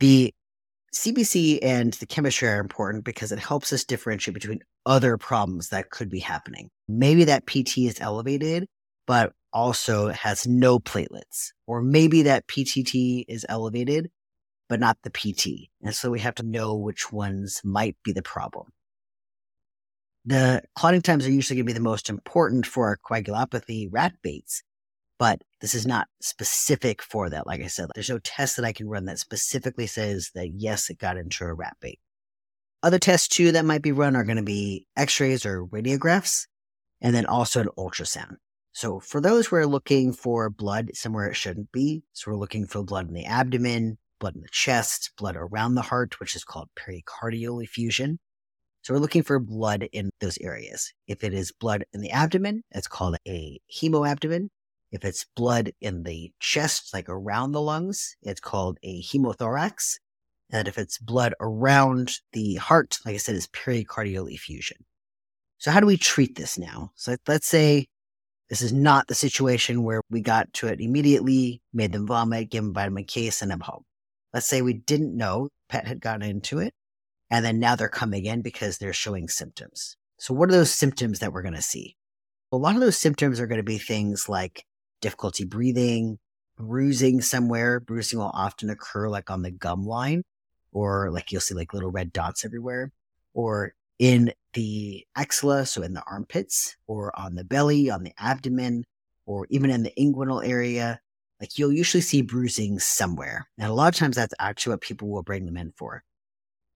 The 0.00 0.34
CBC 0.92 1.60
and 1.62 1.92
the 1.92 2.06
chemistry 2.06 2.48
are 2.48 2.58
important 2.58 3.04
because 3.04 3.30
it 3.30 3.38
helps 3.38 3.72
us 3.72 3.84
differentiate 3.84 4.34
between 4.34 4.58
other 4.86 5.16
problems 5.16 5.68
that 5.68 5.90
could 5.90 6.10
be 6.10 6.18
happening. 6.18 6.68
Maybe 6.88 7.22
that 7.22 7.46
PT 7.46 7.78
is 7.78 8.00
elevated, 8.00 8.66
but 9.06 9.34
also 9.52 10.08
has 10.08 10.48
no 10.48 10.80
platelets. 10.80 11.52
Or 11.68 11.80
maybe 11.80 12.22
that 12.22 12.48
PTT 12.48 13.26
is 13.28 13.46
elevated, 13.48 14.10
but 14.68 14.80
not 14.80 14.98
the 15.04 15.10
PT. 15.10 15.70
And 15.80 15.94
so 15.94 16.10
we 16.10 16.18
have 16.18 16.34
to 16.34 16.42
know 16.42 16.74
which 16.74 17.12
ones 17.12 17.60
might 17.62 17.96
be 18.02 18.10
the 18.10 18.22
problem. 18.22 18.66
The 20.24 20.62
clotting 20.76 21.02
times 21.02 21.26
are 21.26 21.32
usually 21.32 21.56
going 21.56 21.66
to 21.66 21.72
be 21.72 21.78
the 21.78 21.80
most 21.80 22.08
important 22.08 22.66
for 22.66 22.86
our 22.86 22.98
coagulopathy 22.98 23.88
rat 23.90 24.14
baits 24.22 24.62
but 25.22 25.40
this 25.60 25.72
is 25.72 25.86
not 25.86 26.08
specific 26.20 27.00
for 27.00 27.30
that. 27.30 27.46
Like 27.46 27.60
I 27.60 27.68
said, 27.68 27.90
there's 27.94 28.10
no 28.10 28.18
test 28.18 28.56
that 28.56 28.64
I 28.64 28.72
can 28.72 28.88
run 28.88 29.04
that 29.04 29.20
specifically 29.20 29.86
says 29.86 30.32
that 30.34 30.50
yes, 30.56 30.90
it 30.90 30.98
got 30.98 31.16
into 31.16 31.44
a 31.44 31.54
rat 31.54 31.76
bait. 31.80 32.00
Other 32.82 32.98
tests 32.98 33.28
too 33.28 33.52
that 33.52 33.64
might 33.64 33.82
be 33.82 33.92
run 33.92 34.16
are 34.16 34.24
going 34.24 34.38
to 34.38 34.42
be 34.42 34.88
x-rays 34.96 35.46
or 35.46 35.64
radiographs, 35.66 36.48
and 37.00 37.14
then 37.14 37.24
also 37.24 37.60
an 37.60 37.68
ultrasound. 37.78 38.38
So 38.72 38.98
for 38.98 39.20
those 39.20 39.46
who 39.46 39.54
are 39.54 39.66
looking 39.68 40.12
for 40.12 40.50
blood 40.50 40.90
somewhere 40.94 41.28
it 41.28 41.36
shouldn't 41.36 41.70
be, 41.70 42.02
so 42.12 42.32
we're 42.32 42.38
looking 42.38 42.66
for 42.66 42.82
blood 42.82 43.06
in 43.06 43.14
the 43.14 43.26
abdomen, 43.26 43.98
blood 44.18 44.34
in 44.34 44.40
the 44.40 44.48
chest, 44.50 45.12
blood 45.16 45.36
around 45.36 45.76
the 45.76 45.82
heart, 45.82 46.18
which 46.18 46.34
is 46.34 46.42
called 46.42 46.68
pericardial 46.76 47.62
effusion. 47.62 48.18
So 48.82 48.92
we're 48.92 49.00
looking 49.00 49.22
for 49.22 49.38
blood 49.38 49.88
in 49.92 50.10
those 50.20 50.38
areas. 50.38 50.92
If 51.06 51.22
it 51.22 51.32
is 51.32 51.52
blood 51.52 51.84
in 51.92 52.00
the 52.00 52.10
abdomen, 52.10 52.64
it's 52.72 52.88
called 52.88 53.16
a 53.26 53.60
hemoabdomen. 53.72 54.48
If 54.90 55.04
it's 55.04 55.24
blood 55.36 55.70
in 55.80 56.02
the 56.02 56.32
chest, 56.40 56.92
like 56.92 57.08
around 57.08 57.52
the 57.52 57.60
lungs, 57.60 58.16
it's 58.22 58.40
called 58.40 58.78
a 58.82 59.00
hemothorax. 59.02 59.98
And 60.50 60.66
if 60.66 60.78
it's 60.78 60.98
blood 60.98 61.32
around 61.40 62.12
the 62.32 62.56
heart, 62.56 62.98
like 63.06 63.14
I 63.14 63.18
said, 63.18 63.36
is 63.36 63.46
pericardial 63.46 64.30
effusion. 64.30 64.78
So 65.58 65.70
how 65.70 65.78
do 65.78 65.86
we 65.86 65.96
treat 65.96 66.34
this 66.34 66.58
now? 66.58 66.90
So 66.96 67.16
let's 67.28 67.46
say 67.46 67.86
this 68.50 68.60
is 68.60 68.72
not 68.72 69.06
the 69.06 69.14
situation 69.14 69.84
where 69.84 70.02
we 70.10 70.20
got 70.20 70.52
to 70.54 70.66
it 70.66 70.80
immediately, 70.80 71.62
made 71.72 71.92
them 71.92 72.06
vomit, 72.06 72.50
give 72.50 72.64
them 72.64 72.74
vitamin 72.74 73.04
K, 73.04 73.30
send 73.30 73.52
them 73.52 73.60
home. 73.60 73.84
Let's 74.34 74.46
say 74.46 74.60
we 74.60 74.74
didn't 74.74 75.16
know 75.16 75.48
pet 75.68 75.86
had 75.86 76.00
gotten 76.00 76.22
into 76.22 76.58
it, 76.58 76.74
and 77.32 77.42
then 77.46 77.58
now 77.58 77.74
they're 77.74 77.88
coming 77.88 78.26
in 78.26 78.42
because 78.42 78.76
they're 78.76 78.92
showing 78.92 79.26
symptoms. 79.26 79.96
So 80.18 80.34
what 80.34 80.50
are 80.50 80.52
those 80.52 80.70
symptoms 80.70 81.20
that 81.20 81.32
we're 81.32 81.40
going 81.40 81.54
to 81.54 81.62
see? 81.62 81.96
A 82.52 82.58
lot 82.58 82.74
of 82.74 82.82
those 82.82 82.98
symptoms 82.98 83.40
are 83.40 83.46
going 83.46 83.58
to 83.58 83.64
be 83.64 83.78
things 83.78 84.28
like 84.28 84.66
difficulty 85.00 85.46
breathing, 85.46 86.18
bruising 86.58 87.22
somewhere. 87.22 87.80
Bruising 87.80 88.18
will 88.18 88.30
often 88.34 88.68
occur 88.68 89.08
like 89.08 89.30
on 89.30 89.40
the 89.40 89.50
gum 89.50 89.86
line, 89.86 90.24
or 90.72 91.10
like 91.10 91.32
you'll 91.32 91.40
see 91.40 91.54
like 91.54 91.72
little 91.72 91.90
red 91.90 92.12
dots 92.12 92.44
everywhere, 92.44 92.92
or 93.32 93.74
in 93.98 94.34
the 94.52 95.06
axilla, 95.16 95.64
so 95.64 95.80
in 95.80 95.94
the 95.94 96.04
armpits, 96.10 96.76
or 96.86 97.18
on 97.18 97.34
the 97.34 97.44
belly, 97.44 97.88
on 97.88 98.02
the 98.02 98.12
abdomen, 98.18 98.84
or 99.24 99.46
even 99.48 99.70
in 99.70 99.84
the 99.84 99.92
inguinal 99.98 100.46
area. 100.46 101.00
Like 101.40 101.58
you'll 101.58 101.72
usually 101.72 102.02
see 102.02 102.20
bruising 102.20 102.78
somewhere. 102.78 103.48
And 103.58 103.70
a 103.70 103.74
lot 103.74 103.94
of 103.94 103.98
times 103.98 104.16
that's 104.16 104.34
actually 104.38 104.74
what 104.74 104.82
people 104.82 105.08
will 105.08 105.22
bring 105.22 105.46
them 105.46 105.56
in 105.56 105.72
for. 105.78 106.04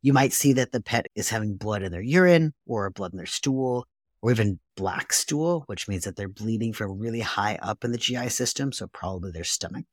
You 0.07 0.13
might 0.13 0.33
see 0.33 0.53
that 0.53 0.71
the 0.71 0.81
pet 0.81 1.09
is 1.17 1.31
having 1.31 1.57
blood 1.57 1.83
in 1.83 1.91
their 1.91 2.01
urine 2.01 2.55
or 2.65 2.89
blood 2.91 3.13
in 3.13 3.17
their 3.17 3.27
stool 3.27 3.89
or 4.23 4.31
even 4.31 4.61
black 4.77 5.13
stool, 5.13 5.65
which 5.67 5.89
means 5.89 6.05
that 6.05 6.15
they're 6.15 6.29
bleeding 6.29 6.73
from 6.73 7.01
really 7.01 7.23
high 7.23 7.59
up 7.61 7.83
in 7.83 7.91
the 7.91 7.99
GI 7.99 8.29
system, 8.29 8.71
so 8.71 8.87
probably 8.87 9.33
their 9.33 9.43
stomach. 9.43 9.87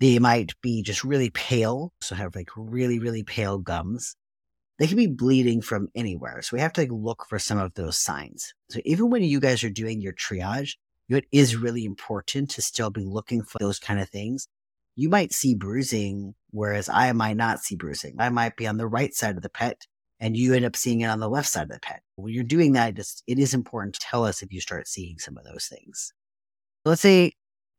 They 0.00 0.18
might 0.18 0.60
be 0.62 0.82
just 0.82 1.04
really 1.04 1.30
pale, 1.30 1.92
so 2.00 2.16
have 2.16 2.34
like 2.34 2.48
really, 2.56 2.98
really 2.98 3.22
pale 3.22 3.58
gums. 3.58 4.16
They 4.80 4.88
can 4.88 4.96
be 4.96 5.06
bleeding 5.06 5.62
from 5.62 5.90
anywhere. 5.94 6.42
So 6.42 6.56
we 6.56 6.60
have 6.60 6.72
to 6.72 6.80
like 6.80 6.90
look 6.90 7.24
for 7.28 7.38
some 7.38 7.58
of 7.58 7.74
those 7.74 7.96
signs. 7.96 8.52
So 8.68 8.80
even 8.84 9.10
when 9.10 9.22
you 9.22 9.38
guys 9.38 9.62
are 9.62 9.70
doing 9.70 10.00
your 10.00 10.14
triage, 10.14 10.74
it 11.08 11.26
is 11.30 11.54
really 11.54 11.84
important 11.84 12.50
to 12.50 12.62
still 12.62 12.90
be 12.90 13.04
looking 13.04 13.44
for 13.44 13.58
those 13.60 13.78
kind 13.78 14.00
of 14.00 14.08
things 14.08 14.48
you 14.96 15.08
might 15.08 15.32
see 15.32 15.54
bruising, 15.54 16.34
whereas 16.50 16.88
I 16.88 17.12
might 17.12 17.36
not 17.36 17.60
see 17.60 17.76
bruising. 17.76 18.16
I 18.18 18.28
might 18.28 18.56
be 18.56 18.66
on 18.66 18.76
the 18.76 18.86
right 18.88 19.14
side 19.14 19.36
of 19.36 19.42
the 19.42 19.48
pet 19.48 19.86
and 20.20 20.36
you 20.36 20.52
end 20.52 20.66
up 20.66 20.76
seeing 20.76 21.00
it 21.00 21.06
on 21.06 21.18
the 21.18 21.28
left 21.28 21.48
side 21.48 21.64
of 21.64 21.70
the 21.70 21.80
pet. 21.80 22.02
When 22.16 22.32
you're 22.32 22.44
doing 22.44 22.72
that, 22.72 22.98
it 22.98 23.38
is 23.38 23.54
important 23.54 23.94
to 23.94 24.00
tell 24.00 24.24
us 24.24 24.42
if 24.42 24.52
you 24.52 24.60
start 24.60 24.86
seeing 24.86 25.18
some 25.18 25.38
of 25.38 25.44
those 25.44 25.66
things. 25.66 26.12
Let's 26.84 27.00
say 27.00 27.32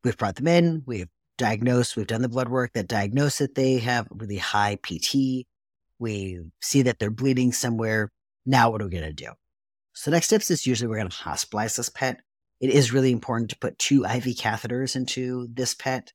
we've 0.04 0.18
brought 0.18 0.36
them 0.36 0.48
in, 0.48 0.84
we've 0.88 1.10
diagnosed, 1.38 1.96
we've 1.96 2.08
done 2.08 2.24
the 2.24 2.30
blood 2.30 2.50
work 2.50 2.74
that 2.74 2.88
diagnosed 2.88 3.40
that 3.40 3.56
they 3.56 3.78
have 3.78 4.08
really 4.10 4.38
high 4.38 4.78
PT. 4.82 5.46
We 6.00 6.40
see 6.62 6.82
that 6.82 6.98
they're 6.98 7.12
bleeding 7.12 7.52
somewhere. 7.52 8.12
Now, 8.46 8.72
what 8.72 8.82
are 8.82 8.86
we 8.86 8.92
going 8.92 9.04
to 9.04 9.14
do? 9.14 9.30
So, 9.94 10.10
next 10.10 10.28
steps 10.28 10.50
is 10.50 10.66
usually 10.66 10.88
we're 10.88 10.98
going 10.98 11.10
to 11.10 11.16
hospitalize 11.16 11.78
this 11.78 11.90
pet. 11.90 12.22
It 12.60 12.72
is 12.72 12.94
really 12.94 13.12
important 13.12 13.52
to 13.52 13.58
put 13.58 13.78
two 13.78 14.04
IV 14.04 14.24
catheters 14.38 14.96
into 14.96 15.48
this 15.54 15.76
pet. 15.76 16.12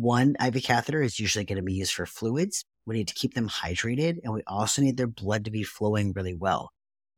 One 0.00 0.36
IV 0.40 0.62
catheter 0.62 1.02
is 1.02 1.18
usually 1.18 1.44
going 1.44 1.56
to 1.56 1.62
be 1.62 1.72
used 1.72 1.92
for 1.92 2.06
fluids. 2.06 2.64
We 2.86 2.94
need 2.94 3.08
to 3.08 3.14
keep 3.14 3.34
them 3.34 3.48
hydrated, 3.48 4.18
and 4.22 4.32
we 4.32 4.42
also 4.46 4.80
need 4.80 4.96
their 4.96 5.08
blood 5.08 5.44
to 5.46 5.50
be 5.50 5.64
flowing 5.64 6.12
really 6.12 6.36
well. 6.36 6.70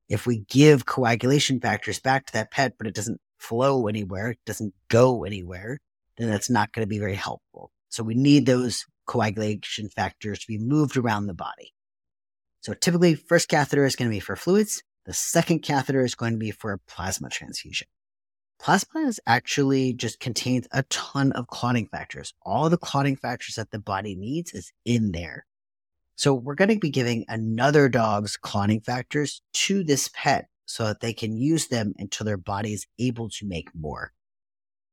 If 0.08 0.26
we 0.26 0.46
give 0.48 0.86
coagulation 0.86 1.60
factors 1.60 2.00
back 2.00 2.24
to 2.24 2.32
that 2.32 2.50
pet, 2.50 2.78
but 2.78 2.86
it 2.86 2.94
doesn't 2.94 3.20
flow 3.36 3.86
anywhere, 3.86 4.30
it 4.30 4.38
doesn't 4.46 4.72
go 4.88 5.24
anywhere, 5.24 5.76
then 6.16 6.30
that's 6.30 6.48
not 6.48 6.72
going 6.72 6.82
to 6.82 6.88
be 6.88 6.98
very 6.98 7.16
helpful. 7.16 7.70
So 7.90 8.02
we 8.02 8.14
need 8.14 8.46
those 8.46 8.86
coagulation 9.06 9.90
factors 9.90 10.38
to 10.38 10.46
be 10.48 10.56
moved 10.56 10.96
around 10.96 11.26
the 11.26 11.34
body. 11.34 11.74
So 12.62 12.72
typically, 12.72 13.14
first 13.14 13.50
catheter 13.50 13.84
is 13.84 13.94
going 13.94 14.10
to 14.10 14.16
be 14.16 14.20
for 14.20 14.36
fluids. 14.36 14.82
The 15.04 15.12
second 15.12 15.58
catheter 15.58 16.02
is 16.02 16.14
going 16.14 16.32
to 16.32 16.38
be 16.38 16.50
for 16.50 16.72
a 16.72 16.78
plasma 16.78 17.28
transfusion. 17.28 17.88
Plasma 18.60 19.00
is 19.00 19.18
actually 19.26 19.94
just 19.94 20.20
contains 20.20 20.68
a 20.70 20.82
ton 20.84 21.32
of 21.32 21.46
clotting 21.46 21.86
factors. 21.86 22.34
All 22.42 22.68
the 22.68 22.76
clotting 22.76 23.16
factors 23.16 23.54
that 23.54 23.70
the 23.70 23.78
body 23.78 24.14
needs 24.14 24.52
is 24.52 24.72
in 24.84 25.12
there. 25.12 25.46
So 26.16 26.34
we're 26.34 26.56
going 26.56 26.68
to 26.68 26.78
be 26.78 26.90
giving 26.90 27.24
another 27.26 27.88
dog's 27.88 28.36
clotting 28.36 28.82
factors 28.82 29.40
to 29.54 29.82
this 29.82 30.10
pet 30.12 30.48
so 30.66 30.84
that 30.84 31.00
they 31.00 31.14
can 31.14 31.38
use 31.38 31.68
them 31.68 31.94
until 31.96 32.26
their 32.26 32.36
body 32.36 32.74
is 32.74 32.86
able 32.98 33.30
to 33.30 33.46
make 33.46 33.74
more. 33.74 34.12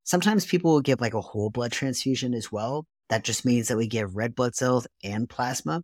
Sometimes 0.05 0.45
people 0.45 0.71
will 0.71 0.81
give 0.81 1.01
like 1.01 1.13
a 1.13 1.19
whole 1.19 1.49
blood 1.49 1.73
transfusion 1.73 2.33
as 2.33 2.49
well. 2.49 2.87
That 3.09 3.25
just 3.25 3.45
means 3.45 3.67
that 3.67 3.75
we 3.75 3.87
give 3.87 4.15
red 4.15 4.33
blood 4.33 4.55
cells 4.55 4.87
and 5.03 5.29
plasma. 5.29 5.83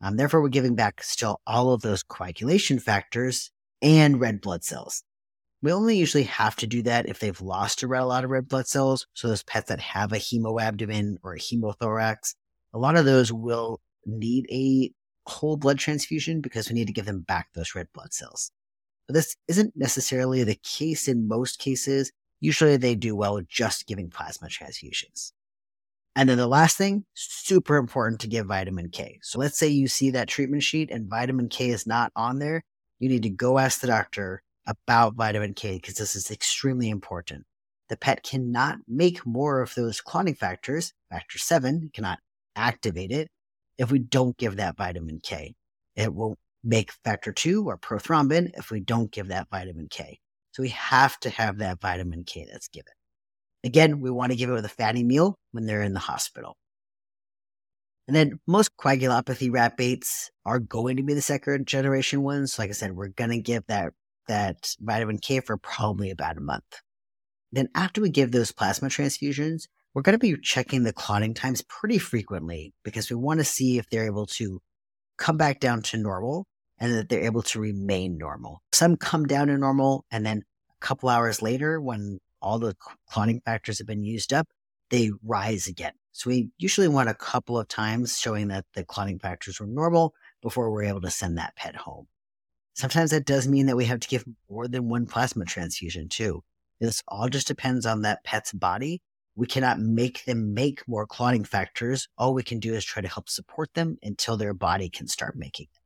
Um, 0.00 0.16
therefore, 0.16 0.40
we're 0.40 0.50
giving 0.50 0.76
back 0.76 1.02
still 1.02 1.40
all 1.44 1.72
of 1.72 1.82
those 1.82 2.04
coagulation 2.04 2.78
factors 2.78 3.50
and 3.82 4.20
red 4.20 4.40
blood 4.40 4.62
cells. 4.62 5.02
We 5.60 5.72
only 5.72 5.96
usually 5.96 6.24
have 6.24 6.54
to 6.56 6.66
do 6.66 6.82
that 6.82 7.08
if 7.08 7.18
they've 7.18 7.40
lost 7.40 7.82
a 7.82 7.86
lot 7.86 8.24
of 8.24 8.30
red 8.30 8.48
blood 8.48 8.68
cells. 8.68 9.06
So 9.14 9.28
those 9.28 9.42
pets 9.42 9.68
that 9.68 9.80
have 9.80 10.12
a 10.12 10.18
hemoabdomen 10.18 11.16
or 11.22 11.34
a 11.34 11.38
hemothorax, 11.38 12.34
a 12.72 12.78
lot 12.78 12.96
of 12.96 13.04
those 13.04 13.32
will 13.32 13.80
need 14.06 14.46
a 14.52 14.92
whole 15.28 15.56
blood 15.56 15.78
transfusion 15.78 16.40
because 16.40 16.68
we 16.68 16.74
need 16.74 16.86
to 16.86 16.92
give 16.92 17.06
them 17.06 17.20
back 17.20 17.48
those 17.54 17.74
red 17.74 17.88
blood 17.92 18.12
cells. 18.12 18.52
But 19.06 19.14
this 19.14 19.36
isn't 19.48 19.74
necessarily 19.76 20.44
the 20.44 20.60
case 20.62 21.08
in 21.08 21.26
most 21.26 21.58
cases. 21.58 22.12
Usually 22.40 22.76
they 22.76 22.94
do 22.94 23.16
well 23.16 23.40
just 23.48 23.86
giving 23.86 24.10
plasma 24.10 24.48
transfusions. 24.48 25.32
And 26.14 26.28
then 26.28 26.38
the 26.38 26.46
last 26.46 26.76
thing, 26.76 27.04
super 27.14 27.76
important 27.76 28.20
to 28.20 28.28
give 28.28 28.46
vitamin 28.46 28.90
K. 28.90 29.18
So 29.22 29.38
let's 29.38 29.58
say 29.58 29.68
you 29.68 29.88
see 29.88 30.10
that 30.10 30.28
treatment 30.28 30.62
sheet 30.62 30.90
and 30.90 31.08
vitamin 31.08 31.48
K 31.48 31.70
is 31.70 31.86
not 31.86 32.12
on 32.14 32.38
there. 32.38 32.64
You 32.98 33.08
need 33.08 33.22
to 33.24 33.30
go 33.30 33.58
ask 33.58 33.80
the 33.80 33.86
doctor 33.86 34.42
about 34.68 35.16
vitamin 35.16 35.54
K 35.54 35.76
because 35.76 35.94
this 35.94 36.14
is 36.14 36.30
extremely 36.30 36.90
important. 36.90 37.44
The 37.88 37.96
pet 37.96 38.22
cannot 38.22 38.78
make 38.86 39.26
more 39.26 39.60
of 39.62 39.74
those 39.74 40.00
clotting 40.00 40.34
factors, 40.34 40.92
factor 41.10 41.38
seven, 41.38 41.90
cannot 41.92 42.18
activate 42.54 43.10
it 43.10 43.28
if 43.78 43.90
we 43.90 43.98
don't 43.98 44.36
give 44.36 44.56
that 44.56 44.76
vitamin 44.76 45.18
K. 45.22 45.54
It 45.96 46.14
won't 46.14 46.38
make 46.62 46.92
factor 47.04 47.32
two 47.32 47.66
or 47.66 47.78
prothrombin 47.78 48.50
if 48.56 48.70
we 48.70 48.80
don't 48.80 49.10
give 49.10 49.28
that 49.28 49.48
vitamin 49.50 49.88
K. 49.90 50.18
So 50.52 50.62
we 50.62 50.68
have 50.70 51.18
to 51.20 51.30
have 51.30 51.58
that 51.58 51.80
vitamin 51.80 52.24
K 52.24 52.46
that's 52.50 52.68
given. 52.68 52.92
Again, 53.64 54.00
we 54.00 54.10
want 54.10 54.32
to 54.32 54.36
give 54.36 54.50
it 54.50 54.54
with 54.54 54.64
a 54.64 54.68
fatty 54.68 55.02
meal 55.02 55.36
when 55.52 55.66
they're 55.66 55.82
in 55.82 55.94
the 55.94 56.00
hospital. 56.00 56.56
And 58.06 58.16
then 58.16 58.40
most 58.46 58.70
coagulopathy 58.76 59.52
rat 59.52 59.76
baits 59.76 60.30
are 60.46 60.58
going 60.58 60.96
to 60.96 61.02
be 61.02 61.14
the 61.14 61.20
second 61.20 61.66
generation 61.66 62.22
ones. 62.22 62.58
Like 62.58 62.70
I 62.70 62.72
said, 62.72 62.96
we're 62.96 63.08
going 63.08 63.30
to 63.30 63.40
give 63.40 63.64
that, 63.68 63.92
that 64.28 64.74
vitamin 64.80 65.18
K 65.18 65.40
for 65.40 65.56
probably 65.56 66.10
about 66.10 66.36
a 66.36 66.40
month. 66.40 66.80
Then 67.52 67.68
after 67.74 68.00
we 68.00 68.10
give 68.10 68.30
those 68.30 68.52
plasma 68.52 68.88
transfusions, 68.88 69.64
we're 69.94 70.02
going 70.02 70.18
to 70.18 70.18
be 70.18 70.36
checking 70.40 70.84
the 70.84 70.92
clotting 70.92 71.34
times 71.34 71.62
pretty 71.62 71.98
frequently 71.98 72.72
because 72.84 73.10
we 73.10 73.16
want 73.16 73.40
to 73.40 73.44
see 73.44 73.78
if 73.78 73.88
they're 73.90 74.06
able 74.06 74.26
to 74.26 74.60
come 75.16 75.36
back 75.36 75.60
down 75.60 75.82
to 75.82 75.96
normal 75.96 76.46
and 76.78 76.92
that 76.94 77.08
they're 77.08 77.24
able 77.24 77.42
to 77.42 77.58
remain 77.60 78.16
normal. 78.16 78.62
Some 78.72 78.96
come 78.96 79.26
down 79.26 79.48
to 79.48 79.58
normal 79.58 80.04
and 80.10 80.24
then 80.24 80.44
a 80.70 80.86
couple 80.86 81.08
hours 81.08 81.42
later, 81.42 81.80
when 81.80 82.20
all 82.40 82.58
the 82.58 82.76
clotting 83.08 83.40
factors 83.44 83.78
have 83.78 83.86
been 83.86 84.04
used 84.04 84.32
up, 84.32 84.46
they 84.90 85.10
rise 85.24 85.66
again. 85.66 85.92
So 86.12 86.30
we 86.30 86.50
usually 86.58 86.88
want 86.88 87.08
a 87.08 87.14
couple 87.14 87.58
of 87.58 87.68
times 87.68 88.18
showing 88.18 88.48
that 88.48 88.64
the 88.74 88.84
clotting 88.84 89.18
factors 89.18 89.60
were 89.60 89.66
normal 89.66 90.14
before 90.42 90.70
we're 90.70 90.84
able 90.84 91.00
to 91.00 91.10
send 91.10 91.38
that 91.38 91.56
pet 91.56 91.76
home. 91.76 92.06
Sometimes 92.78 93.10
that 93.10 93.26
does 93.26 93.48
mean 93.48 93.66
that 93.66 93.76
we 93.76 93.86
have 93.86 94.00
to 94.00 94.08
give 94.08 94.24
more 94.48 94.68
than 94.68 94.88
one 94.88 95.06
plasma 95.06 95.44
transfusion 95.44 96.08
too. 96.08 96.42
This 96.80 97.02
all 97.08 97.28
just 97.28 97.48
depends 97.48 97.84
on 97.84 98.02
that 98.02 98.22
pet's 98.24 98.52
body 98.52 99.02
we 99.38 99.46
cannot 99.46 99.78
make 99.78 100.24
them 100.24 100.52
make 100.52 100.86
more 100.88 101.06
clotting 101.06 101.44
factors. 101.44 102.08
All 102.18 102.34
we 102.34 102.42
can 102.42 102.58
do 102.58 102.74
is 102.74 102.84
try 102.84 103.00
to 103.00 103.08
help 103.08 103.28
support 103.28 103.72
them 103.74 103.96
until 104.02 104.36
their 104.36 104.52
body 104.52 104.90
can 104.90 105.06
start 105.06 105.36
making 105.36 105.68
them. 105.72 105.82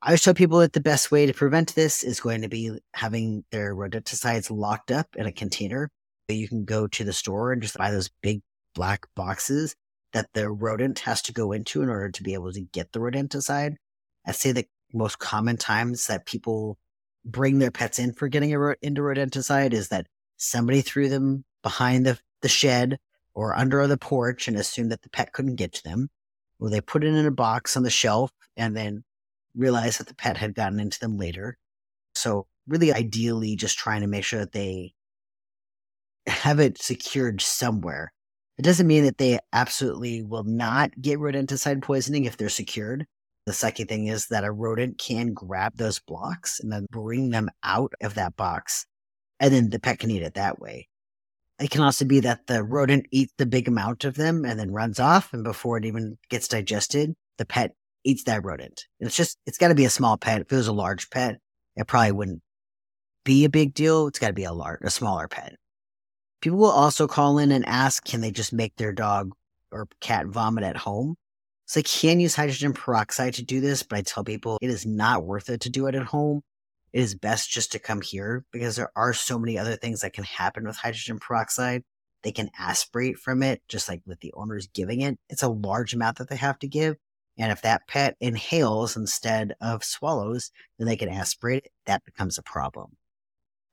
I 0.00 0.10
always 0.10 0.22
tell 0.22 0.32
people 0.32 0.60
that 0.60 0.72
the 0.72 0.80
best 0.80 1.10
way 1.10 1.26
to 1.26 1.34
prevent 1.34 1.74
this 1.74 2.04
is 2.04 2.20
going 2.20 2.42
to 2.42 2.48
be 2.48 2.78
having 2.94 3.44
their 3.50 3.74
rodenticides 3.74 4.48
locked 4.48 4.92
up 4.92 5.08
in 5.16 5.26
a 5.26 5.32
container. 5.32 5.90
That 6.28 6.34
you 6.34 6.46
can 6.46 6.64
go 6.64 6.86
to 6.86 7.02
the 7.02 7.12
store 7.12 7.50
and 7.50 7.60
just 7.60 7.76
buy 7.76 7.90
those 7.90 8.10
big 8.22 8.42
black 8.76 9.06
boxes 9.16 9.74
that 10.12 10.28
the 10.32 10.48
rodent 10.48 11.00
has 11.00 11.20
to 11.22 11.32
go 11.32 11.50
into 11.50 11.82
in 11.82 11.88
order 11.88 12.10
to 12.10 12.22
be 12.22 12.34
able 12.34 12.52
to 12.52 12.60
get 12.60 12.92
the 12.92 13.00
rodenticide. 13.00 13.74
I 14.24 14.30
say 14.30 14.52
the 14.52 14.66
most 14.92 15.18
common 15.18 15.56
times 15.56 16.06
that 16.06 16.26
people 16.26 16.78
bring 17.24 17.58
their 17.58 17.70
pets 17.70 17.98
in 17.98 18.12
for 18.12 18.28
getting 18.28 18.54
a, 18.54 18.74
into 18.82 19.02
rodenticide 19.02 19.72
is 19.72 19.88
that 19.88 20.06
somebody 20.36 20.80
threw 20.80 21.08
them 21.08 21.44
behind 21.62 22.04
the 22.04 22.18
the 22.42 22.48
shed 22.48 22.98
or 23.34 23.56
under 23.56 23.86
the 23.86 23.96
porch 23.96 24.48
and 24.48 24.56
assumed 24.56 24.92
that 24.92 25.02
the 25.02 25.08
pet 25.08 25.32
couldn't 25.32 25.56
get 25.56 25.72
to 25.72 25.82
them. 25.84 26.10
Well, 26.58 26.70
they 26.70 26.80
put 26.80 27.04
it 27.04 27.14
in 27.14 27.26
a 27.26 27.30
box 27.30 27.76
on 27.76 27.82
the 27.82 27.90
shelf 27.90 28.30
and 28.56 28.76
then 28.76 29.04
realized 29.54 30.00
that 30.00 30.08
the 30.08 30.14
pet 30.14 30.36
had 30.36 30.54
gotten 30.54 30.80
into 30.80 30.98
them 31.00 31.16
later. 31.16 31.56
So, 32.14 32.46
really, 32.66 32.92
ideally, 32.92 33.56
just 33.56 33.78
trying 33.78 34.02
to 34.02 34.06
make 34.06 34.24
sure 34.24 34.40
that 34.40 34.52
they 34.52 34.92
have 36.26 36.60
it 36.60 36.80
secured 36.80 37.40
somewhere. 37.40 38.12
It 38.58 38.62
doesn't 38.62 38.86
mean 38.86 39.04
that 39.04 39.18
they 39.18 39.38
absolutely 39.52 40.22
will 40.22 40.44
not 40.44 40.92
get 41.00 41.18
rodenticide 41.18 41.82
poisoning 41.82 42.24
if 42.24 42.36
they're 42.36 42.48
secured. 42.48 43.06
The 43.46 43.52
second 43.52 43.88
thing 43.88 44.06
is 44.06 44.26
that 44.28 44.44
a 44.44 44.52
rodent 44.52 44.98
can 44.98 45.32
grab 45.32 45.76
those 45.76 45.98
blocks 45.98 46.60
and 46.60 46.70
then 46.70 46.86
bring 46.90 47.30
them 47.30 47.50
out 47.64 47.92
of 48.00 48.14
that 48.14 48.36
box, 48.36 48.86
and 49.40 49.52
then 49.52 49.70
the 49.70 49.80
pet 49.80 49.98
can 49.98 50.10
eat 50.10 50.22
it 50.22 50.34
that 50.34 50.60
way. 50.60 50.88
It 51.58 51.70
can 51.70 51.82
also 51.82 52.04
be 52.04 52.20
that 52.20 52.46
the 52.46 52.64
rodent 52.64 53.06
eats 53.10 53.32
the 53.38 53.46
big 53.46 53.68
amount 53.68 54.04
of 54.04 54.14
them 54.14 54.44
and 54.44 54.58
then 54.58 54.72
runs 54.72 54.98
off. 54.98 55.32
And 55.32 55.44
before 55.44 55.76
it 55.76 55.84
even 55.84 56.18
gets 56.28 56.48
digested, 56.48 57.14
the 57.38 57.44
pet 57.44 57.72
eats 58.04 58.24
that 58.24 58.44
rodent. 58.44 58.86
And 58.98 59.06
it's 59.06 59.16
just, 59.16 59.38
it's 59.46 59.58
got 59.58 59.68
to 59.68 59.74
be 59.74 59.84
a 59.84 59.90
small 59.90 60.16
pet. 60.16 60.40
If 60.40 60.52
it 60.52 60.56
was 60.56 60.66
a 60.66 60.72
large 60.72 61.08
pet, 61.10 61.38
it 61.76 61.86
probably 61.86 62.12
wouldn't 62.12 62.42
be 63.24 63.44
a 63.44 63.50
big 63.50 63.74
deal. 63.74 64.08
It's 64.08 64.18
got 64.18 64.28
to 64.28 64.32
be 64.32 64.44
a 64.44 64.52
large, 64.52 64.80
a 64.82 64.90
smaller 64.90 65.28
pet. 65.28 65.54
People 66.40 66.58
will 66.58 66.70
also 66.70 67.06
call 67.06 67.38
in 67.38 67.52
and 67.52 67.64
ask, 67.66 68.04
can 68.04 68.20
they 68.20 68.32
just 68.32 68.52
make 68.52 68.74
their 68.76 68.92
dog 68.92 69.30
or 69.70 69.86
cat 70.00 70.26
vomit 70.26 70.64
at 70.64 70.76
home? 70.76 71.14
So 71.72 71.80
they 71.80 71.84
can 71.84 72.20
use 72.20 72.34
hydrogen 72.34 72.74
peroxide 72.74 73.34
to 73.34 73.42
do 73.42 73.60
this, 73.60 73.82
but 73.82 73.98
I 73.98 74.02
tell 74.02 74.24
people 74.24 74.58
it 74.60 74.68
is 74.68 74.84
not 74.84 75.24
worth 75.24 75.48
it 75.48 75.62
to 75.62 75.70
do 75.70 75.86
it 75.86 75.94
at 75.94 76.04
home 76.04 76.42
it 76.92 77.00
is 77.00 77.14
best 77.14 77.50
just 77.50 77.72
to 77.72 77.78
come 77.78 78.02
here 78.02 78.44
because 78.52 78.76
there 78.76 78.92
are 78.94 79.14
so 79.14 79.38
many 79.38 79.58
other 79.58 79.76
things 79.76 80.00
that 80.00 80.12
can 80.12 80.24
happen 80.24 80.64
with 80.64 80.76
hydrogen 80.76 81.18
peroxide. 81.18 81.82
They 82.22 82.32
can 82.32 82.50
aspirate 82.58 83.18
from 83.18 83.42
it, 83.42 83.62
just 83.66 83.88
like 83.88 84.02
with 84.06 84.20
the 84.20 84.32
owners 84.34 84.68
giving 84.68 85.00
it. 85.00 85.18
It's 85.30 85.42
a 85.42 85.48
large 85.48 85.94
amount 85.94 86.18
that 86.18 86.28
they 86.28 86.36
have 86.36 86.58
to 86.60 86.68
give. 86.68 86.96
And 87.38 87.50
if 87.50 87.62
that 87.62 87.88
pet 87.88 88.16
inhales 88.20 88.96
instead 88.96 89.54
of 89.60 89.82
swallows, 89.82 90.50
then 90.78 90.86
they 90.86 90.96
can 90.96 91.08
aspirate 91.08 91.64
it. 91.64 91.72
That 91.86 92.04
becomes 92.04 92.36
a 92.36 92.42
problem. 92.42 92.96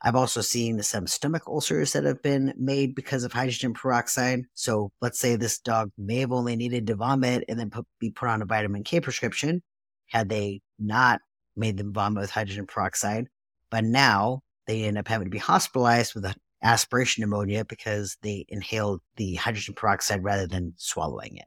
I've 0.01 0.15
also 0.15 0.41
seen 0.41 0.81
some 0.81 1.07
stomach 1.07 1.43
ulcers 1.47 1.93
that 1.93 2.05
have 2.05 2.21
been 2.21 2.53
made 2.57 2.95
because 2.95 3.23
of 3.23 3.33
hydrogen 3.33 3.73
peroxide. 3.73 4.45
So 4.53 4.91
let's 5.01 5.19
say 5.19 5.35
this 5.35 5.59
dog 5.59 5.91
may 5.97 6.17
have 6.17 6.31
only 6.31 6.55
needed 6.55 6.87
to 6.87 6.95
vomit 6.95 7.43
and 7.49 7.59
then 7.59 7.69
put, 7.69 7.85
be 7.99 8.09
put 8.09 8.29
on 8.29 8.41
a 8.41 8.45
vitamin 8.45 8.83
K 8.83 9.01
prescription. 9.01 9.61
Had 10.07 10.29
they 10.29 10.61
not 10.79 11.19
made 11.55 11.77
them 11.77 11.93
vomit 11.93 12.21
with 12.21 12.31
hydrogen 12.31 12.65
peroxide. 12.65 13.27
But 13.69 13.83
now 13.83 14.41
they 14.65 14.83
end 14.83 14.97
up 14.97 15.07
having 15.07 15.25
to 15.25 15.31
be 15.31 15.37
hospitalized 15.37 16.15
with 16.15 16.33
aspiration 16.63 17.21
pneumonia 17.21 17.65
because 17.65 18.17
they 18.21 18.45
inhaled 18.47 19.01
the 19.17 19.35
hydrogen 19.35 19.75
peroxide 19.75 20.23
rather 20.23 20.47
than 20.47 20.73
swallowing 20.77 21.37
it. 21.37 21.45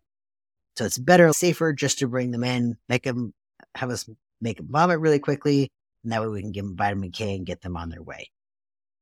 So 0.77 0.85
it's 0.85 0.99
better, 0.99 1.33
safer 1.33 1.73
just 1.73 1.99
to 1.99 2.09
bring 2.09 2.31
them 2.31 2.45
in, 2.45 2.77
make 2.89 3.03
them 3.03 3.35
have 3.75 3.91
us 3.91 4.09
make 4.41 4.57
them 4.57 4.69
vomit 4.71 5.01
really 5.01 5.19
quickly, 5.19 5.71
and 6.03 6.13
that 6.13 6.23
way 6.23 6.29
we 6.29 6.41
can 6.41 6.53
give 6.53 6.65
them 6.65 6.77
vitamin 6.77 7.13
K 7.13 7.37
and 7.37 7.47
get 7.47 7.61
them 7.63 7.77
on 7.77 7.91
their 7.91 8.03
way. 8.03 8.31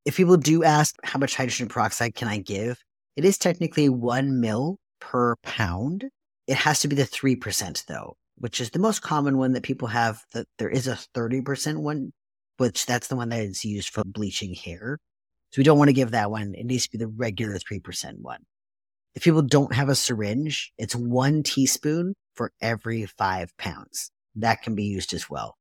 If 0.04 0.16
people 0.16 0.36
do 0.36 0.64
ask 0.64 0.96
how 1.04 1.18
much 1.18 1.36
hydrogen 1.36 1.68
peroxide 1.68 2.14
can 2.14 2.28
I 2.28 2.38
give, 2.38 2.82
it 3.16 3.24
is 3.24 3.36
technically 3.38 3.88
one 3.88 4.40
mil 4.40 4.78
per 5.00 5.36
pound. 5.42 6.04
It 6.46 6.56
has 6.56 6.80
to 6.80 6.88
be 6.88 6.96
the 6.96 7.02
3% 7.02 7.86
though, 7.86 8.16
which 8.36 8.60
is 8.60 8.70
the 8.70 8.78
most 8.78 9.02
common 9.02 9.36
one 9.38 9.52
that 9.52 9.62
people 9.62 9.88
have. 9.88 10.22
That 10.32 10.46
there 10.58 10.70
is 10.70 10.86
a 10.86 10.98
30% 11.14 11.78
one, 11.78 12.12
which 12.56 12.86
that's 12.86 13.08
the 13.08 13.16
one 13.16 13.28
that 13.28 13.42
is 13.42 13.64
used 13.64 13.90
for 13.90 14.02
bleaching 14.04 14.54
hair. 14.54 14.98
So 15.50 15.58
we 15.58 15.64
don't 15.64 15.78
want 15.78 15.88
to 15.88 15.94
give 15.94 16.12
that 16.12 16.30
one. 16.30 16.54
It 16.54 16.64
needs 16.64 16.84
to 16.84 16.92
be 16.92 16.98
the 16.98 17.08
regular 17.08 17.56
3% 17.56 18.20
one. 18.20 18.44
If 19.14 19.24
people 19.24 19.42
don't 19.42 19.74
have 19.74 19.88
a 19.88 19.94
syringe, 19.96 20.72
it's 20.78 20.94
one 20.94 21.42
teaspoon 21.42 22.14
for 22.34 22.52
every 22.60 23.06
five 23.06 23.56
pounds. 23.56 24.10
That 24.36 24.62
can 24.62 24.76
be 24.76 24.84
used 24.84 25.12
as 25.12 25.28
well. 25.28 25.56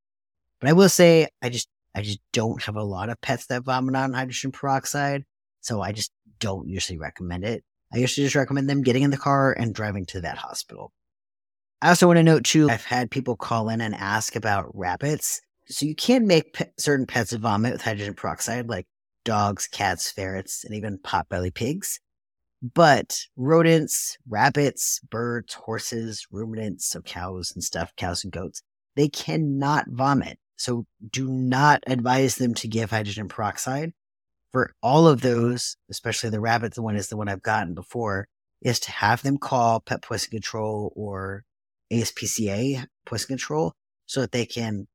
But 0.61 0.69
I 0.69 0.73
will 0.73 0.89
say, 0.89 1.27
I 1.41 1.49
just, 1.49 1.67
I 1.99 2.01
just 2.01 2.21
don't 2.31 2.63
have 2.63 2.77
a 2.77 2.83
lot 2.83 3.09
of 3.09 3.19
pets 3.19 3.47
that 3.47 3.63
vomit 3.63 3.93
on 3.93 4.13
hydrogen 4.13 4.53
peroxide. 4.53 5.25
So 5.59 5.81
I 5.81 5.91
just 5.91 6.13
don't 6.39 6.69
usually 6.69 6.97
recommend 6.97 7.43
it. 7.43 7.65
I 7.93 7.97
usually 7.97 8.25
just 8.25 8.37
recommend 8.37 8.69
them 8.69 8.83
getting 8.83 9.03
in 9.03 9.11
the 9.11 9.17
car 9.17 9.51
and 9.51 9.75
driving 9.75 10.05
to 10.07 10.21
that 10.21 10.37
hospital. 10.37 10.93
I 11.81 11.89
also 11.89 12.07
want 12.07 12.15
to 12.15 12.23
note 12.23 12.45
too, 12.45 12.69
I've 12.69 12.85
had 12.85 13.11
people 13.11 13.35
call 13.35 13.67
in 13.67 13.81
and 13.81 13.93
ask 13.93 14.37
about 14.37 14.71
rabbits. 14.73 15.41
So 15.65 15.85
you 15.85 15.93
can 15.93 16.25
make 16.25 16.53
pe- 16.53 16.71
certain 16.77 17.05
pets 17.05 17.33
vomit 17.33 17.73
with 17.73 17.81
hydrogen 17.81 18.13
peroxide, 18.13 18.69
like 18.69 18.87
dogs, 19.25 19.67
cats, 19.67 20.09
ferrets, 20.09 20.63
and 20.63 20.73
even 20.73 20.99
potbelly 20.99 21.53
pigs. 21.53 21.99
But 22.61 23.19
rodents, 23.35 24.17
rabbits, 24.25 25.01
birds, 25.09 25.53
horses, 25.53 26.27
ruminants, 26.31 26.87
so 26.87 27.01
cows 27.01 27.51
and 27.53 27.61
stuff, 27.61 27.93
cows 27.97 28.23
and 28.23 28.31
goats, 28.31 28.61
they 28.95 29.09
cannot 29.09 29.85
vomit. 29.89 30.39
So 30.59 30.85
do 31.09 31.27
not 31.29 31.83
advise 31.87 32.35
them 32.35 32.53
to 32.55 32.67
give 32.67 32.91
hydrogen 32.91 33.29
peroxide. 33.29 33.93
For 34.51 34.73
all 34.83 35.07
of 35.07 35.21
those, 35.21 35.77
especially 35.89 36.31
the 36.31 36.41
rabbit, 36.41 36.73
the 36.73 36.81
one 36.81 36.97
is 36.97 37.07
the 37.07 37.15
one 37.15 37.29
I've 37.29 37.41
gotten 37.41 37.73
before, 37.73 38.27
is 38.61 38.79
to 38.81 38.91
have 38.91 39.21
them 39.21 39.37
call 39.37 39.79
Pet 39.79 40.01
Poison 40.01 40.31
Control 40.31 40.91
or 40.95 41.45
ASPCA 41.91 42.85
Poison 43.05 43.27
Control 43.27 43.73
so 44.05 44.21
that 44.21 44.33
they 44.33 44.45
can 44.45 44.87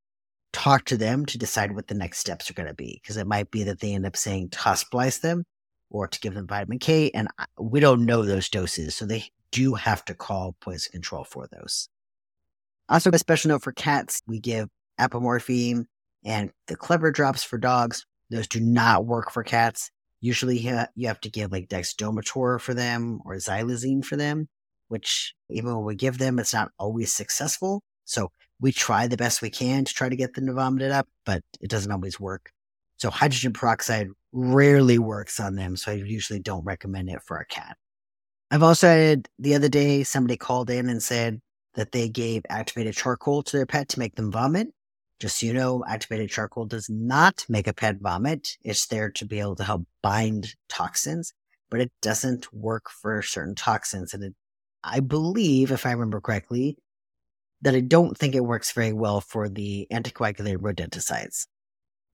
talk 0.53 0.85
to 0.85 0.99
them 0.99 1.25
to 1.27 1.39
decide 1.39 1.75
what 1.75 1.89
the 1.89 1.95
next 1.95 2.19
steps 2.19 2.51
are 2.51 2.55
going 2.55 2.69
to 2.69 2.75
be. 2.75 3.01
Because 3.03 3.17
it 3.17 3.27
might 3.27 3.51
be 3.51 3.65
that 3.65 3.81
they 3.81 3.95
end 3.95 4.05
up 4.05 4.17
saying 4.17 4.51
to 4.51 4.59
hospitalize 4.59 5.23
them 5.23 5.45
or 5.89 6.09
to 6.09 6.21
give 6.21 6.35
them 6.35 6.47
vitamin 6.47 6.79
K. 6.79 7.11
And 7.15 7.29
we 7.59 7.81
don't 7.81 8.05
know 8.05 8.23
those 8.23 8.51
doses. 8.51 8.95
So 8.95 9.07
they 9.07 9.31
do 9.51 9.75
have 9.75 10.05
to 10.07 10.15
call 10.15 10.57
poison 10.61 10.93
control 10.93 11.25
for 11.25 11.49
those. 11.51 11.89
Also, 12.91 13.11
a 13.11 13.19
special 13.19 13.49
note 13.49 13.63
for 13.63 13.73
cats, 13.73 14.21
we 14.27 14.41
give 14.41 14.69
apomorphine 15.01 15.85
and 16.25 16.51
the 16.67 16.77
Clevor 16.77 17.11
drops 17.11 17.45
for 17.45 17.59
dogs. 17.59 18.07
Those 18.31 18.49
do 18.49 18.61
not 18.61 19.07
work 19.07 19.31
for 19.31 19.43
cats. 19.43 19.91
Usually 20.21 20.59
you 20.59 21.07
have 21.07 21.21
to 21.21 21.31
give 21.31 21.53
like 21.53 21.69
dexdomitor 21.69 22.61
for 22.61 22.75
them 22.75 23.21
or 23.25 23.35
xylazine 23.35 24.05
for 24.05 24.17
them, 24.17 24.49
which 24.89 25.35
even 25.51 25.75
when 25.75 25.85
we 25.85 25.95
give 25.95 26.19
them, 26.19 26.39
it's 26.39 26.55
not 26.55 26.71
always 26.79 27.15
successful. 27.15 27.83
So 28.07 28.31
we 28.61 28.73
try 28.73 29.07
the 29.07 29.17
best 29.17 29.43
we 29.43 29.51
can 29.51 29.85
to 29.85 29.93
try 29.93 30.09
to 30.09 30.17
get 30.17 30.35
them 30.35 30.47
to 30.47 30.55
vomit 30.55 30.83
it 30.83 30.91
up, 30.91 31.07
but 31.27 31.43
it 31.61 31.69
doesn't 31.69 31.93
always 31.93 32.19
work. 32.19 32.51
So 32.97 33.11
hydrogen 33.11 33.53
peroxide 33.53 34.09
rarely 34.33 34.99
works 34.99 35.39
on 35.41 35.57
them, 35.57 35.77
so 35.77 35.93
I 35.93 35.97
usually 35.97 36.41
don't 36.41 36.65
recommend 36.65 37.11
it 37.11 37.21
for 37.27 37.37
a 37.37 37.47
cat. 37.47 37.77
I've 38.51 38.63
also 38.63 38.89
had 38.89 39.29
the 39.39 39.55
other 39.55 39.69
day 39.69 40.05
somebody 40.05 40.37
called 40.37 40.71
in 40.71 40.89
and 40.89 41.03
said 41.03 41.41
that 41.75 41.93
they 41.93 42.09
gave 42.09 42.43
activated 42.49 42.95
charcoal 42.95 43.43
to 43.43 43.57
their 43.57 43.67
pet 43.67 43.89
to 43.91 43.99
make 43.99 44.15
them 44.15 44.31
vomit. 44.31 44.69
Just 45.21 45.39
so 45.39 45.47
you 45.47 45.55
know, 45.55 45.85
activated 45.87 46.31
charcoal 46.31 46.67
does 46.67 46.91
not 46.91 47.45
make 47.49 47.67
a 47.67 47.73
pet 47.73 47.97
vomit. 48.01 48.57
It's 48.63 48.87
there 48.87 49.11
to 49.13 49.25
be 49.25 49.41
able 49.41 49.57
to 49.57 49.65
help 49.65 49.87
bind 50.03 50.55
toxins, 50.69 51.33
but 51.71 51.81
it 51.81 51.93
doesn't 52.03 52.53
work 52.53 52.91
for 52.91 53.23
certain 53.23 53.55
toxins. 53.55 54.13
And 54.13 54.25
it, 54.25 54.35
I 54.83 55.01
believe, 55.01 55.71
if 55.71 55.87
I 55.87 55.93
remember 55.93 56.21
correctly, 56.21 56.77
that 57.63 57.75
I 57.75 57.81
don't 57.81 58.19
think 58.19 58.35
it 58.35 58.45
works 58.45 58.73
very 58.73 58.93
well 58.93 59.21
for 59.21 59.49
the 59.49 59.87
anticoagulated 59.91 60.59
rodenticides. 60.59 61.47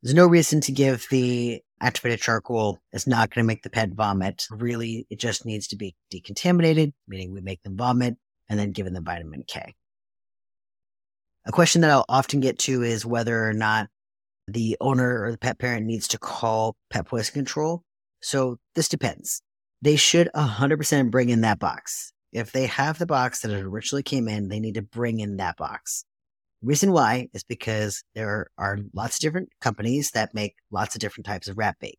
There's 0.02 0.14
no 0.14 0.26
reason 0.26 0.60
to 0.62 0.72
give 0.72 1.06
the 1.10 1.62
activated 1.80 2.20
charcoal. 2.20 2.78
It's 2.92 3.06
not 3.06 3.30
going 3.30 3.44
to 3.44 3.46
make 3.46 3.62
the 3.62 3.70
pet 3.70 3.90
vomit. 3.90 4.46
Really, 4.50 5.06
it 5.10 5.18
just 5.18 5.44
needs 5.44 5.66
to 5.68 5.76
be 5.76 5.94
decontaminated, 6.12 6.92
meaning 7.08 7.32
we 7.32 7.40
make 7.40 7.62
them 7.62 7.76
vomit 7.76 8.16
and 8.48 8.58
then 8.58 8.72
give 8.72 8.84
them 8.84 8.94
the 8.94 9.00
vitamin 9.00 9.44
K. 9.46 9.74
A 11.46 11.52
question 11.52 11.80
that 11.80 11.90
I'll 11.90 12.04
often 12.08 12.40
get 12.40 12.58
to 12.60 12.82
is 12.82 13.06
whether 13.06 13.48
or 13.48 13.54
not 13.54 13.88
the 14.46 14.76
owner 14.80 15.22
or 15.22 15.32
the 15.32 15.38
pet 15.38 15.58
parent 15.58 15.86
needs 15.86 16.08
to 16.08 16.18
call 16.18 16.76
pet 16.90 17.06
poison 17.06 17.32
control. 17.32 17.82
So 18.20 18.58
this 18.74 18.88
depends. 18.88 19.42
They 19.80 19.96
should 19.96 20.28
100% 20.34 21.10
bring 21.10 21.30
in 21.30 21.40
that 21.40 21.58
box. 21.58 22.12
If 22.32 22.52
they 22.52 22.66
have 22.66 22.98
the 22.98 23.06
box 23.06 23.40
that 23.40 23.50
it 23.50 23.64
originally 23.64 24.02
came 24.02 24.28
in, 24.28 24.48
they 24.48 24.60
need 24.60 24.74
to 24.74 24.82
bring 24.82 25.20
in 25.20 25.38
that 25.38 25.56
box. 25.56 26.04
Reason 26.62 26.92
why 26.92 27.28
is 27.32 27.42
because 27.42 28.04
there 28.14 28.48
are 28.58 28.78
lots 28.92 29.16
of 29.16 29.20
different 29.20 29.48
companies 29.60 30.10
that 30.10 30.34
make 30.34 30.56
lots 30.70 30.94
of 30.94 31.00
different 31.00 31.26
types 31.26 31.48
of 31.48 31.56
rat 31.56 31.76
bait. 31.80 31.98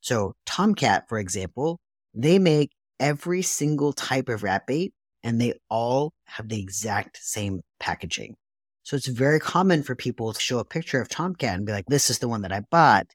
So 0.00 0.34
Tomcat, 0.46 1.08
for 1.08 1.18
example, 1.18 1.80
they 2.14 2.38
make 2.38 2.70
every 3.00 3.42
single 3.42 3.92
type 3.92 4.28
of 4.28 4.44
rat 4.44 4.66
bait 4.66 4.94
and 5.24 5.40
they 5.40 5.54
all 5.68 6.12
have 6.24 6.48
the 6.48 6.60
exact 6.60 7.18
same 7.20 7.60
packaging. 7.80 8.36
So 8.82 8.96
it's 8.96 9.06
very 9.06 9.40
common 9.40 9.82
for 9.82 9.94
people 9.94 10.32
to 10.32 10.40
show 10.40 10.58
a 10.58 10.64
picture 10.64 11.00
of 11.00 11.08
Tomcat 11.08 11.56
and 11.56 11.66
be 11.66 11.72
like, 11.72 11.86
this 11.86 12.10
is 12.10 12.18
the 12.18 12.28
one 12.28 12.42
that 12.42 12.52
I 12.52 12.60
bought. 12.70 13.06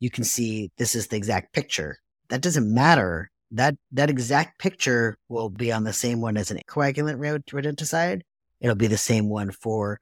You 0.00 0.10
can 0.10 0.24
see 0.24 0.70
this 0.78 0.94
is 0.94 1.08
the 1.08 1.16
exact 1.16 1.52
picture. 1.52 1.98
That 2.30 2.40
doesn't 2.40 2.72
matter. 2.72 3.30
That, 3.50 3.76
that 3.92 4.10
exact 4.10 4.58
picture 4.58 5.16
will 5.28 5.50
be 5.50 5.72
on 5.72 5.84
the 5.84 5.92
same 5.92 6.20
one 6.20 6.36
as 6.36 6.50
an 6.50 6.60
coagulant 6.68 7.18
rodenticide 7.18 8.22
It'll 8.60 8.76
be 8.76 8.86
the 8.86 8.98
same 8.98 9.28
one 9.28 9.50
for 9.50 10.00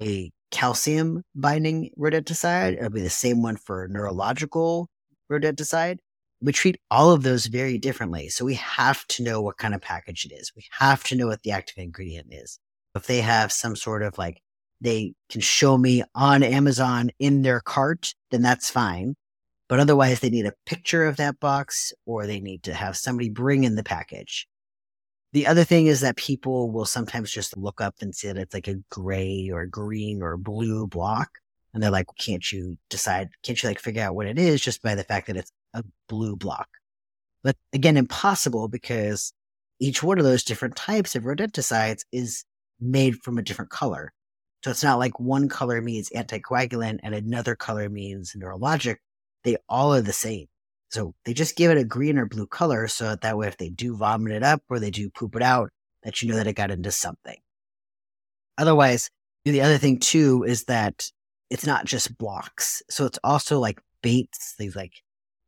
a 0.00 0.30
calcium 0.50 1.22
binding 1.34 1.90
rodenticide. 1.98 2.74
It'll 2.74 2.90
be 2.90 3.02
the 3.02 3.10
same 3.10 3.42
one 3.42 3.56
for 3.56 3.88
neurological 3.88 4.88
rodenticide. 5.30 5.98
We 6.40 6.52
treat 6.52 6.80
all 6.90 7.10
of 7.10 7.24
those 7.24 7.46
very 7.46 7.78
differently. 7.78 8.28
So 8.28 8.44
we 8.44 8.54
have 8.54 9.04
to 9.08 9.24
know 9.24 9.40
what 9.40 9.58
kind 9.58 9.74
of 9.74 9.80
package 9.80 10.24
it 10.24 10.32
is. 10.32 10.52
We 10.54 10.66
have 10.78 11.02
to 11.04 11.16
know 11.16 11.26
what 11.26 11.42
the 11.42 11.50
active 11.50 11.78
ingredient 11.78 12.28
is. 12.30 12.60
If 12.94 13.06
they 13.06 13.20
have 13.20 13.52
some 13.52 13.76
sort 13.76 14.02
of 14.02 14.18
like, 14.18 14.40
they 14.80 15.14
can 15.28 15.40
show 15.40 15.76
me 15.76 16.02
on 16.14 16.42
Amazon 16.42 17.10
in 17.18 17.42
their 17.42 17.60
cart, 17.60 18.14
then 18.30 18.42
that's 18.42 18.70
fine. 18.70 19.14
But 19.68 19.80
otherwise, 19.80 20.20
they 20.20 20.30
need 20.30 20.46
a 20.46 20.54
picture 20.66 21.04
of 21.06 21.16
that 21.16 21.40
box 21.40 21.92
or 22.06 22.26
they 22.26 22.40
need 22.40 22.62
to 22.64 22.74
have 22.74 22.96
somebody 22.96 23.28
bring 23.28 23.64
in 23.64 23.74
the 23.74 23.84
package. 23.84 24.46
The 25.32 25.46
other 25.46 25.64
thing 25.64 25.86
is 25.86 26.00
that 26.00 26.16
people 26.16 26.70
will 26.70 26.86
sometimes 26.86 27.30
just 27.30 27.56
look 27.56 27.80
up 27.80 27.96
and 28.00 28.14
see 28.14 28.28
that 28.28 28.38
it's 28.38 28.54
like 28.54 28.68
a 28.68 28.82
gray 28.90 29.50
or 29.52 29.66
green 29.66 30.22
or 30.22 30.38
blue 30.38 30.86
block. 30.86 31.28
And 31.74 31.82
they're 31.82 31.90
like, 31.90 32.06
can't 32.18 32.50
you 32.50 32.78
decide, 32.88 33.28
can't 33.42 33.62
you 33.62 33.68
like 33.68 33.78
figure 33.78 34.02
out 34.02 34.14
what 34.14 34.26
it 34.26 34.38
is 34.38 34.62
just 34.62 34.82
by 34.82 34.94
the 34.94 35.04
fact 35.04 35.26
that 35.26 35.36
it's 35.36 35.52
a 35.74 35.84
blue 36.08 36.34
block? 36.34 36.68
But 37.42 37.56
again, 37.74 37.98
impossible 37.98 38.68
because 38.68 39.32
each 39.80 40.02
one 40.02 40.18
of 40.18 40.24
those 40.24 40.44
different 40.44 40.76
types 40.76 41.14
of 41.14 41.24
rodenticides 41.24 42.04
is 42.10 42.44
made 42.80 43.16
from 43.16 43.38
a 43.38 43.42
different 43.42 43.70
color. 43.70 44.12
So 44.64 44.70
it's 44.70 44.82
not 44.82 44.98
like 44.98 45.20
one 45.20 45.48
color 45.48 45.80
means 45.80 46.10
anticoagulant 46.10 46.98
and 47.02 47.14
another 47.14 47.54
color 47.54 47.88
means 47.88 48.34
neurologic. 48.36 48.96
They 49.44 49.56
all 49.68 49.94
are 49.94 50.00
the 50.00 50.12
same. 50.12 50.46
So 50.90 51.14
they 51.24 51.34
just 51.34 51.56
give 51.56 51.70
it 51.70 51.78
a 51.78 51.84
green 51.84 52.18
or 52.18 52.26
blue 52.26 52.46
color 52.46 52.88
so 52.88 53.04
that, 53.04 53.20
that 53.20 53.36
way 53.36 53.46
if 53.46 53.56
they 53.56 53.68
do 53.68 53.96
vomit 53.96 54.32
it 54.32 54.42
up 54.42 54.62
or 54.68 54.80
they 54.80 54.90
do 54.90 55.10
poop 55.10 55.36
it 55.36 55.42
out, 55.42 55.70
that 56.02 56.22
you 56.22 56.28
know 56.28 56.36
that 56.36 56.46
it 56.46 56.54
got 56.54 56.70
into 56.70 56.90
something. 56.90 57.36
Otherwise, 58.56 59.10
the 59.44 59.60
other 59.60 59.78
thing 59.78 59.98
too 60.00 60.44
is 60.44 60.64
that 60.64 61.10
it's 61.50 61.66
not 61.66 61.84
just 61.84 62.16
blocks. 62.18 62.82
So 62.90 63.06
it's 63.06 63.18
also 63.22 63.58
like 63.58 63.80
baits, 64.02 64.54
these 64.58 64.74
like 64.74 64.92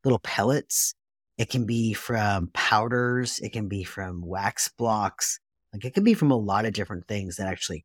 little 0.04 0.18
pellets. 0.20 0.94
It 1.38 1.50
can 1.50 1.66
be 1.66 1.94
from 1.94 2.50
powders. 2.52 3.38
It 3.40 3.52
can 3.52 3.68
be 3.68 3.82
from 3.82 4.22
wax 4.24 4.68
blocks. 4.68 5.40
Like 5.72 5.84
it 5.84 5.94
can 5.94 6.04
be 6.04 6.14
from 6.14 6.30
a 6.30 6.36
lot 6.36 6.64
of 6.64 6.72
different 6.72 7.06
things 7.06 7.36
that 7.36 7.46
actually 7.46 7.84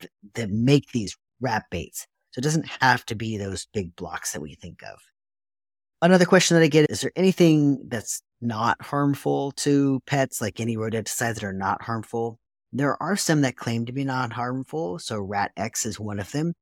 th- 0.00 0.12
that 0.34 0.50
make 0.50 0.92
these 0.92 1.16
rat 1.40 1.64
baits. 1.70 2.06
So 2.30 2.40
it 2.40 2.42
doesn't 2.42 2.68
have 2.80 3.04
to 3.06 3.14
be 3.14 3.36
those 3.36 3.66
big 3.72 3.96
blocks 3.96 4.32
that 4.32 4.40
we 4.40 4.54
think 4.54 4.82
of. 4.82 4.98
Another 6.02 6.26
question 6.26 6.56
that 6.56 6.62
I 6.62 6.68
get 6.68 6.90
is 6.90 7.00
there 7.00 7.12
anything 7.16 7.88
that's 7.88 8.22
not 8.40 8.80
harmful 8.82 9.52
to 9.52 10.00
pets, 10.06 10.40
like 10.40 10.60
any 10.60 10.76
rodenticides 10.76 11.34
that 11.34 11.44
are 11.44 11.52
not 11.52 11.82
harmful? 11.82 12.38
There 12.72 13.00
are 13.02 13.16
some 13.16 13.40
that 13.42 13.56
claim 13.56 13.86
to 13.86 13.92
be 13.92 14.04
not 14.04 14.32
harmful. 14.32 14.98
So 14.98 15.18
Rat 15.18 15.52
X 15.56 15.86
is 15.86 15.98
one 15.98 16.20
of 16.20 16.30
them. 16.32 16.52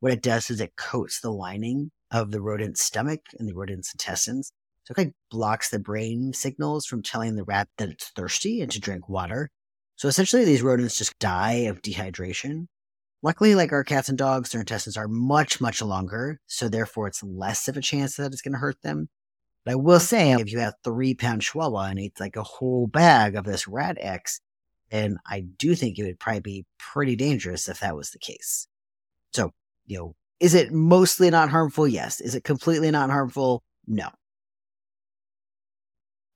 What 0.00 0.12
it 0.12 0.22
does 0.22 0.48
is 0.48 0.60
it 0.60 0.76
coats 0.76 1.20
the 1.20 1.30
lining 1.30 1.90
of 2.10 2.30
the 2.30 2.40
rodent's 2.40 2.82
stomach 2.82 3.20
and 3.38 3.48
the 3.48 3.54
rodent's 3.54 3.92
intestines. 3.92 4.52
So 4.84 4.92
it 4.92 4.94
kind 4.94 5.08
of 5.08 5.14
blocks 5.30 5.68
the 5.68 5.78
brain 5.78 6.32
signals 6.32 6.86
from 6.86 7.02
telling 7.02 7.36
the 7.36 7.44
rat 7.44 7.68
that 7.76 7.90
it's 7.90 8.08
thirsty 8.10 8.62
and 8.62 8.70
to 8.72 8.80
drink 8.80 9.08
water. 9.08 9.50
So 9.98 10.06
essentially, 10.06 10.44
these 10.44 10.62
rodents 10.62 10.96
just 10.96 11.18
die 11.18 11.66
of 11.66 11.82
dehydration. 11.82 12.68
Luckily, 13.20 13.56
like 13.56 13.72
our 13.72 13.82
cats 13.82 14.08
and 14.08 14.16
dogs, 14.16 14.50
their 14.50 14.60
intestines 14.60 14.96
are 14.96 15.08
much, 15.08 15.60
much 15.60 15.82
longer. 15.82 16.40
So 16.46 16.68
therefore, 16.68 17.08
it's 17.08 17.20
less 17.24 17.66
of 17.66 17.76
a 17.76 17.80
chance 17.80 18.14
that 18.14 18.32
it's 18.32 18.40
going 18.40 18.52
to 18.52 18.60
hurt 18.60 18.80
them. 18.82 19.08
But 19.64 19.72
I 19.72 19.74
will 19.74 19.98
say, 19.98 20.32
if 20.34 20.52
you 20.52 20.60
have 20.60 20.74
three 20.84 21.14
pound 21.14 21.42
chihuahua 21.42 21.86
and 21.86 21.98
eats 21.98 22.20
like 22.20 22.36
a 22.36 22.44
whole 22.44 22.86
bag 22.86 23.34
of 23.34 23.44
this 23.44 23.66
rat 23.66 23.98
X, 24.00 24.40
then 24.90 25.18
I 25.26 25.40
do 25.40 25.74
think 25.74 25.98
it 25.98 26.04
would 26.04 26.20
probably 26.20 26.40
be 26.40 26.66
pretty 26.78 27.16
dangerous 27.16 27.68
if 27.68 27.80
that 27.80 27.96
was 27.96 28.10
the 28.10 28.20
case. 28.20 28.68
So, 29.32 29.52
you 29.84 29.98
know, 29.98 30.14
is 30.38 30.54
it 30.54 30.72
mostly 30.72 31.28
not 31.28 31.50
harmful? 31.50 31.88
Yes. 31.88 32.20
Is 32.20 32.36
it 32.36 32.44
completely 32.44 32.92
not 32.92 33.10
harmful? 33.10 33.64
No. 33.88 34.10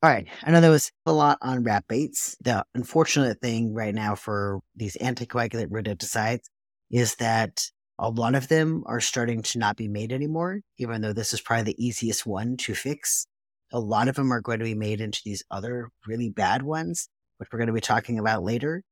All 0.02 0.10
right. 0.10 0.26
I 0.42 0.50
know 0.50 0.60
there 0.60 0.70
was 0.72 0.90
a 1.06 1.12
lot 1.12 1.38
on 1.42 1.62
rat 1.62 1.84
baits. 1.88 2.36
The 2.42 2.64
unfortunate 2.74 3.40
thing 3.40 3.72
right 3.72 3.94
now 3.94 4.16
for 4.16 4.60
these 4.74 4.96
anticoagulant 5.00 5.68
rodenticides 5.68 6.46
is 6.90 7.14
that 7.16 7.70
a 8.00 8.10
lot 8.10 8.34
of 8.34 8.48
them 8.48 8.82
are 8.86 8.98
starting 8.98 9.42
to 9.42 9.60
not 9.60 9.76
be 9.76 9.86
made 9.86 10.10
anymore, 10.10 10.62
even 10.76 11.02
though 11.02 11.12
this 11.12 11.32
is 11.32 11.40
probably 11.40 11.72
the 11.72 11.86
easiest 11.86 12.26
one 12.26 12.56
to 12.56 12.74
fix. 12.74 13.28
A 13.72 13.78
lot 13.78 14.08
of 14.08 14.16
them 14.16 14.32
are 14.32 14.40
going 14.40 14.58
to 14.58 14.64
be 14.64 14.74
made 14.74 15.00
into 15.00 15.20
these 15.24 15.44
other 15.52 15.88
really 16.04 16.30
bad 16.30 16.64
ones, 16.64 17.08
which 17.36 17.50
we're 17.52 17.60
going 17.60 17.68
to 17.68 17.72
be 17.72 17.80
talking 17.80 18.18
about 18.18 18.42
later. 18.42 18.82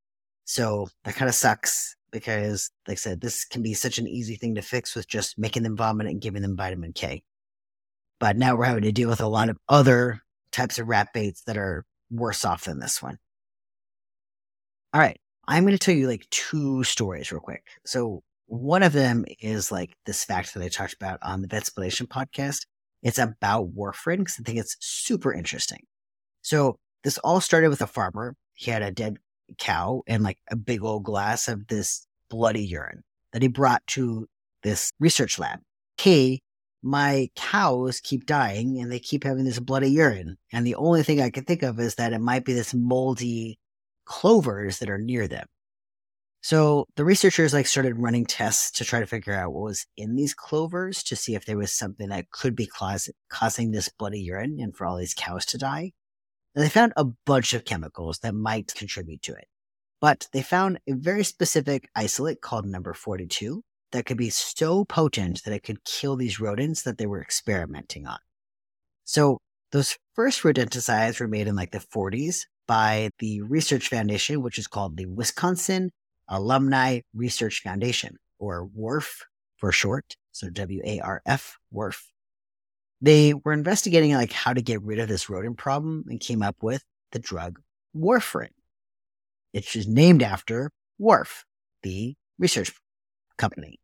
So 0.45 0.87
that 1.03 1.17
kind 1.17 1.29
of 1.29 1.35
sucks 1.35 1.97
because, 2.13 2.71
like 2.87 2.95
I 2.95 2.99
said, 2.99 3.21
this 3.21 3.45
can 3.45 3.63
be 3.63 3.75
such 3.75 3.99
an 3.99 4.07
easy 4.07 4.37
thing 4.37 4.55
to 4.55 4.63
fix 4.63 4.95
with 4.95 5.09
just 5.09 5.37
making 5.37 5.65
them 5.65 5.77
vomit 5.77 6.07
and 6.07 6.21
giving 6.21 6.43
them 6.43 6.57
vitamin 6.57 6.93
K. 6.93 7.25
But 8.21 8.37
now 8.37 8.55
we're 8.55 8.67
having 8.67 8.85
to 8.85 8.93
deal 8.93 9.09
with 9.09 9.21
a 9.21 9.27
lot 9.27 9.49
of 9.49 9.59
other 9.69 10.23
types 10.53 10.79
of 10.79 10.89
rat 10.89 11.09
baits 11.13 11.43
that 11.45 11.57
are 11.57 11.85
worse 12.11 12.45
off 12.45 12.65
than 12.65 12.81
this 12.81 13.03
one. 13.03 13.19
All 14.93 15.01
right. 15.01 15.19
I'm 15.47 15.65
going 15.65 15.77
to 15.77 15.79
tell 15.79 15.95
you 15.95 16.07
like 16.07 16.29
two 16.31 16.85
stories 16.85 17.33
real 17.33 17.41
quick. 17.41 17.65
So 17.85 18.23
one 18.47 18.83
of 18.83 18.93
them 18.93 19.25
is 19.41 19.73
like 19.73 19.97
this 20.07 20.25
fact 20.25 20.55
that 20.55 20.63
I 20.63 20.69
talked 20.69 20.95
about 20.95 21.19
on 21.23 21.43
the 21.43 21.49
Vetsplanation 21.49 22.07
podcast. 22.07 22.67
It's 23.03 23.19
about 23.19 23.75
warfarin 23.75 24.19
because 24.19 24.37
I 24.39 24.43
think 24.43 24.59
it's 24.59 24.77
super 24.81 25.33
interesting. 25.33 25.85
So 26.43 26.77
this 27.05 27.19
all 27.19 27.41
started 27.41 27.71
with 27.71 27.81
a 27.81 27.87
farmer. 27.87 28.37
He 28.55 28.71
had 28.71 28.83
a 28.83 28.91
dead 28.91 29.17
cow 29.59 30.03
and 30.07 30.23
like 30.23 30.39
a 30.51 30.57
big 30.57 30.83
old 30.83 31.05
glass 31.05 31.49
of 31.49 31.67
this 31.69 32.07
bloody 32.29 32.65
urine 32.65 33.03
that 33.33 33.43
he 33.43 33.49
brought 33.49 33.87
to 33.89 34.27
this 34.63 34.93
research 35.01 35.39
lab. 35.39 35.61
Hey, 35.99 36.41
my 36.83 37.29
cows 37.37 38.01
keep 38.01 38.27
dying 38.27 38.79
and 38.81 38.91
they 38.91 38.99
keep 38.99 39.25
having 39.25 39.45
this 39.45 39.61
bloody 39.61 39.91
urine. 39.91 40.37
And 40.53 40.67
the 40.67 40.77
only 40.77 41.03
thing 41.03 41.21
I 41.21 41.31
can 41.31 41.45
think 41.45 41.63
of 41.63 41.79
is 41.79 41.97
that 41.97 42.13
it 42.13 42.21
might 42.21 42.45
be 42.45 42.53
this 42.53 42.75
moldy 42.75 43.59
clovers 44.05 44.79
that 44.79 44.91
are 44.91 44.99
near 44.99 45.29
them. 45.29 45.47
So 46.43 46.87
the 46.97 47.05
researchers 47.05 47.53
like 47.53 47.67
started 47.67 47.99
running 47.99 48.25
tests 48.25 48.71
to 48.79 48.85
try 48.85 49.01
to 49.01 49.07
figure 49.07 49.35
out 49.35 49.53
what 49.53 49.65
was 49.65 49.87
in 49.99 50.17
these 50.17 50.33
clovers 50.33 51.03
to 51.03 51.17
see 51.17 51.35
if 51.35 51.45
there 51.45 51.59
was 51.59 51.71
something 51.71 52.09
that 52.09 52.31
could 52.31 52.57
be 52.57 52.67
causing 53.29 53.73
this 53.73 53.91
bloody 53.91 54.21
urine 54.21 54.57
and 54.59 54.75
for 54.75 54.87
all 54.87 54.97
these 54.97 55.13
cows 55.13 55.45
to 55.47 55.59
die. 55.59 55.93
And 56.55 56.65
they 56.65 56.71
found 56.71 56.95
a 56.97 57.05
bunch 57.05 57.53
of 57.53 57.67
chemicals 57.67 58.21
that 58.21 58.35
might 58.35 58.75
contribute 58.75 59.21
to 59.23 59.35
it. 59.35 59.49
But 60.01 60.29
they 60.33 60.41
found 60.41 60.81
a 60.89 60.95
very 60.95 61.25
specific 61.25 61.91
isolate 61.95 62.41
called 62.41 62.65
number 62.65 62.95
42 62.95 63.63
that 63.93 64.07
could 64.07 64.17
be 64.17 64.31
so 64.31 64.85
potent 64.85 65.43
that 65.45 65.55
it 65.55 65.63
could 65.63 65.85
kill 65.85 66.17
these 66.17 66.41
rodents 66.41 66.83
that 66.83 66.99
they 66.99 67.07
were 67.07 67.23
experimenting 67.23 68.07
on. 68.07 68.19
So 69.05 69.39
those 69.73 69.97
first 70.15 70.43
rodenticides 70.43 71.21
were 71.21 71.29
made 71.29 71.49
in 71.49 71.57
like 71.57 71.73
the 71.73 71.79
40s 71.79 72.47
by 72.67 73.11
the 73.19 73.41
research 73.43 73.89
foundation, 73.89 74.43
which 74.43 74.59
is 74.59 74.67
called 74.67 74.97
the 74.97 75.07
Wisconsin 75.07 75.91
Alumni 76.29 77.01
Research 77.13 77.63
Foundation, 77.63 78.17
or 78.39 78.69
WARF 78.69 79.23
for 79.57 79.73
short. 79.73 80.15
So 80.33 80.49
W 80.49 80.81
A 80.85 81.01
R 81.01 81.23
F, 81.27 81.59
WARF. 81.75 82.03
They 83.01 83.35
were 83.35 83.53
investigating 83.53 84.15
like 84.15 84.33
how 84.33 84.53
to 84.53 84.63
get 84.63 84.83
rid 84.83 85.01
of 85.01 85.09
this 85.09 85.29
rodent 85.29 85.59
problem 85.59 86.05
and 86.09 86.21
came 86.21 86.43
up 86.43 86.57
with 86.63 86.85
the 87.11 87.19
drug 87.19 87.59
warfarin. 87.97 88.51
It's 89.53 89.73
just 89.73 89.89
named 89.89 90.23
after 90.23 90.71
WARF, 91.01 91.45
the 91.83 92.15
research 92.39 92.73
company. 93.37 93.80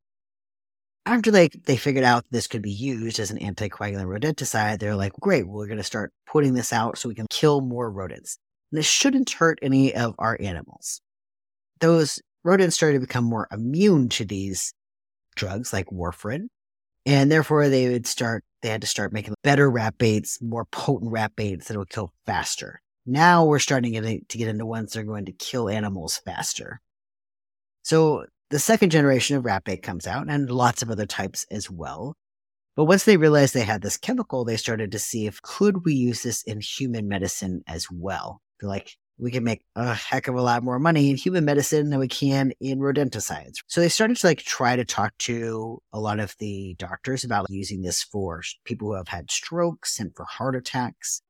After 1.06 1.30
they, 1.30 1.48
they 1.48 1.76
figured 1.76 2.04
out 2.04 2.24
this 2.30 2.48
could 2.48 2.62
be 2.62 2.72
used 2.72 3.20
as 3.20 3.30
an 3.30 3.38
anticoagulant 3.38 4.06
rodenticide, 4.06 4.80
they're 4.80 4.96
like, 4.96 5.12
great, 5.20 5.46
we're 5.46 5.68
going 5.68 5.76
to 5.76 5.84
start 5.84 6.12
putting 6.26 6.54
this 6.54 6.72
out 6.72 6.98
so 6.98 7.08
we 7.08 7.14
can 7.14 7.28
kill 7.30 7.60
more 7.60 7.90
rodents. 7.90 8.38
And 8.72 8.78
this 8.78 8.86
shouldn't 8.86 9.30
hurt 9.30 9.60
any 9.62 9.94
of 9.94 10.16
our 10.18 10.36
animals. 10.40 11.00
Those 11.78 12.20
rodents 12.42 12.74
started 12.74 12.94
to 12.94 13.06
become 13.06 13.24
more 13.24 13.46
immune 13.52 14.08
to 14.10 14.24
these 14.24 14.72
drugs 15.36 15.72
like 15.72 15.86
warfarin. 15.86 16.48
And 17.04 17.30
therefore 17.30 17.68
they 17.68 17.88
would 17.88 18.08
start, 18.08 18.42
they 18.62 18.70
had 18.70 18.80
to 18.80 18.88
start 18.88 19.12
making 19.12 19.34
better 19.44 19.70
rat 19.70 19.96
baits, 19.98 20.42
more 20.42 20.64
potent 20.64 21.12
rat 21.12 21.36
baits 21.36 21.68
that 21.68 21.78
would 21.78 21.88
kill 21.88 22.12
faster. 22.24 22.80
Now 23.06 23.44
we're 23.44 23.60
starting 23.60 23.92
to 23.92 24.20
get 24.28 24.48
into 24.48 24.66
ones 24.66 24.92
that 24.92 25.00
are 25.00 25.04
going 25.04 25.26
to 25.26 25.32
kill 25.32 25.68
animals 25.68 26.20
faster. 26.24 26.80
So 27.84 28.26
the 28.50 28.58
second 28.58 28.90
generation 28.90 29.36
of 29.36 29.44
rat 29.44 29.64
bait 29.64 29.82
comes 29.82 30.06
out 30.06 30.28
and 30.28 30.50
lots 30.50 30.82
of 30.82 30.90
other 30.90 31.06
types 31.06 31.44
as 31.50 31.70
well. 31.70 32.14
But 32.76 32.84
once 32.84 33.04
they 33.04 33.16
realized 33.16 33.54
they 33.54 33.62
had 33.62 33.82
this 33.82 33.96
chemical, 33.96 34.44
they 34.44 34.56
started 34.56 34.92
to 34.92 34.98
see 34.98 35.26
if 35.26 35.40
could 35.42 35.84
we 35.84 35.94
use 35.94 36.22
this 36.22 36.42
in 36.42 36.60
human 36.60 37.08
medicine 37.08 37.62
as 37.66 37.86
well. 37.90 38.42
They're 38.60 38.68
like, 38.68 38.96
we 39.18 39.30
can 39.30 39.44
make 39.44 39.62
a 39.74 39.94
heck 39.94 40.28
of 40.28 40.34
a 40.34 40.42
lot 40.42 40.62
more 40.62 40.78
money 40.78 41.08
in 41.08 41.16
human 41.16 41.46
medicine 41.46 41.88
than 41.88 41.98
we 41.98 42.08
can 42.08 42.52
in 42.60 42.80
rodenticides. 42.80 43.56
So 43.66 43.80
they 43.80 43.88
started 43.88 44.18
to 44.18 44.26
like 44.26 44.40
try 44.40 44.76
to 44.76 44.84
talk 44.84 45.16
to 45.20 45.80
a 45.92 45.98
lot 45.98 46.20
of 46.20 46.34
the 46.38 46.76
doctors 46.78 47.24
about 47.24 47.46
using 47.48 47.80
this 47.80 48.02
for 48.02 48.42
people 48.64 48.88
who 48.88 48.94
have 48.94 49.08
had 49.08 49.30
strokes 49.30 49.98
and 49.98 50.14
for 50.14 50.26
heart 50.26 50.54
attacks. 50.54 51.22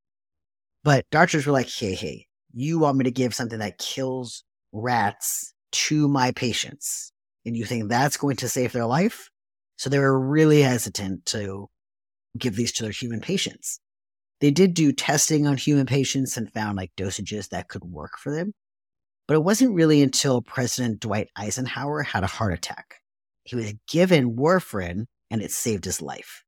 But 0.82 1.06
doctors 1.10 1.46
were 1.46 1.52
like, 1.52 1.70
hey, 1.70 1.94
hey, 1.94 2.26
you 2.52 2.80
want 2.80 2.98
me 2.98 3.04
to 3.04 3.10
give 3.12 3.34
something 3.34 3.60
that 3.60 3.78
kills 3.78 4.42
rats 4.72 5.54
to 5.72 6.08
my 6.08 6.32
patients 6.32 7.12
and 7.44 7.56
you 7.56 7.64
think 7.64 7.88
that's 7.88 8.16
going 8.16 8.36
to 8.36 8.48
save 8.48 8.72
their 8.72 8.86
life? 8.86 9.30
So 9.76 9.90
they 9.90 9.98
were 9.98 10.18
really 10.18 10.62
hesitant 10.62 11.26
to 11.26 11.68
give 12.38 12.56
these 12.56 12.72
to 12.72 12.82
their 12.82 12.92
human 12.92 13.20
patients. 13.20 13.80
They 14.40 14.50
did 14.50 14.74
do 14.74 14.92
testing 14.92 15.46
on 15.46 15.56
human 15.56 15.86
patients 15.86 16.36
and 16.36 16.52
found 16.52 16.76
like 16.76 16.92
dosages 16.96 17.48
that 17.50 17.68
could 17.68 17.84
work 17.84 18.18
for 18.18 18.34
them. 18.34 18.52
But 19.26 19.34
it 19.34 19.44
wasn't 19.44 19.74
really 19.74 20.02
until 20.02 20.42
President 20.42 21.00
Dwight 21.00 21.28
Eisenhower 21.36 22.02
had 22.02 22.22
a 22.22 22.28
heart 22.28 22.52
attack. 22.52 23.00
He 23.44 23.56
was 23.56 23.74
given 23.88 24.36
warfarin 24.36 25.06
and 25.30 25.42
it 25.42 25.50
saved 25.50 25.84
his 25.84 26.02
life. 26.02 26.44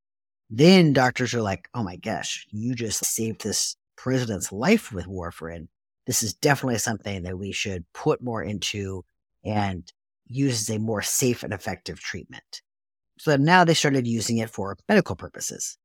Then 0.50 0.92
doctors 0.92 1.35
are 1.35 1.42
like, 1.42 1.68
oh 1.74 1.83
my 1.83 1.96
gosh, 1.96 2.46
you 2.50 2.74
just 2.74 3.04
saved 3.04 3.42
this 3.42 3.76
president's 3.96 4.52
life 4.52 4.92
with 4.92 5.07
warfarin. 5.07 5.68
This 6.09 6.23
is 6.23 6.33
definitely 6.33 6.79
something 6.79 7.23
that 7.25 7.38
we 7.38 7.53
should 7.53 7.85
put 7.92 8.23
more 8.23 8.42
into 8.42 9.05
and 9.44 9.85
use 10.27 10.62
as 10.62 10.75
a 10.75 10.81
more 10.81 11.03
safe 11.03 11.42
and 11.42 11.53
effective 11.53 12.01
treatment. 12.01 12.62
So 13.18 13.37
now 13.37 13.62
they 13.62 13.75
started 13.75 14.07
using 14.07 14.38
it 14.38 14.49
for 14.49 14.79
medical 14.88 15.16
purposes. 15.16 15.77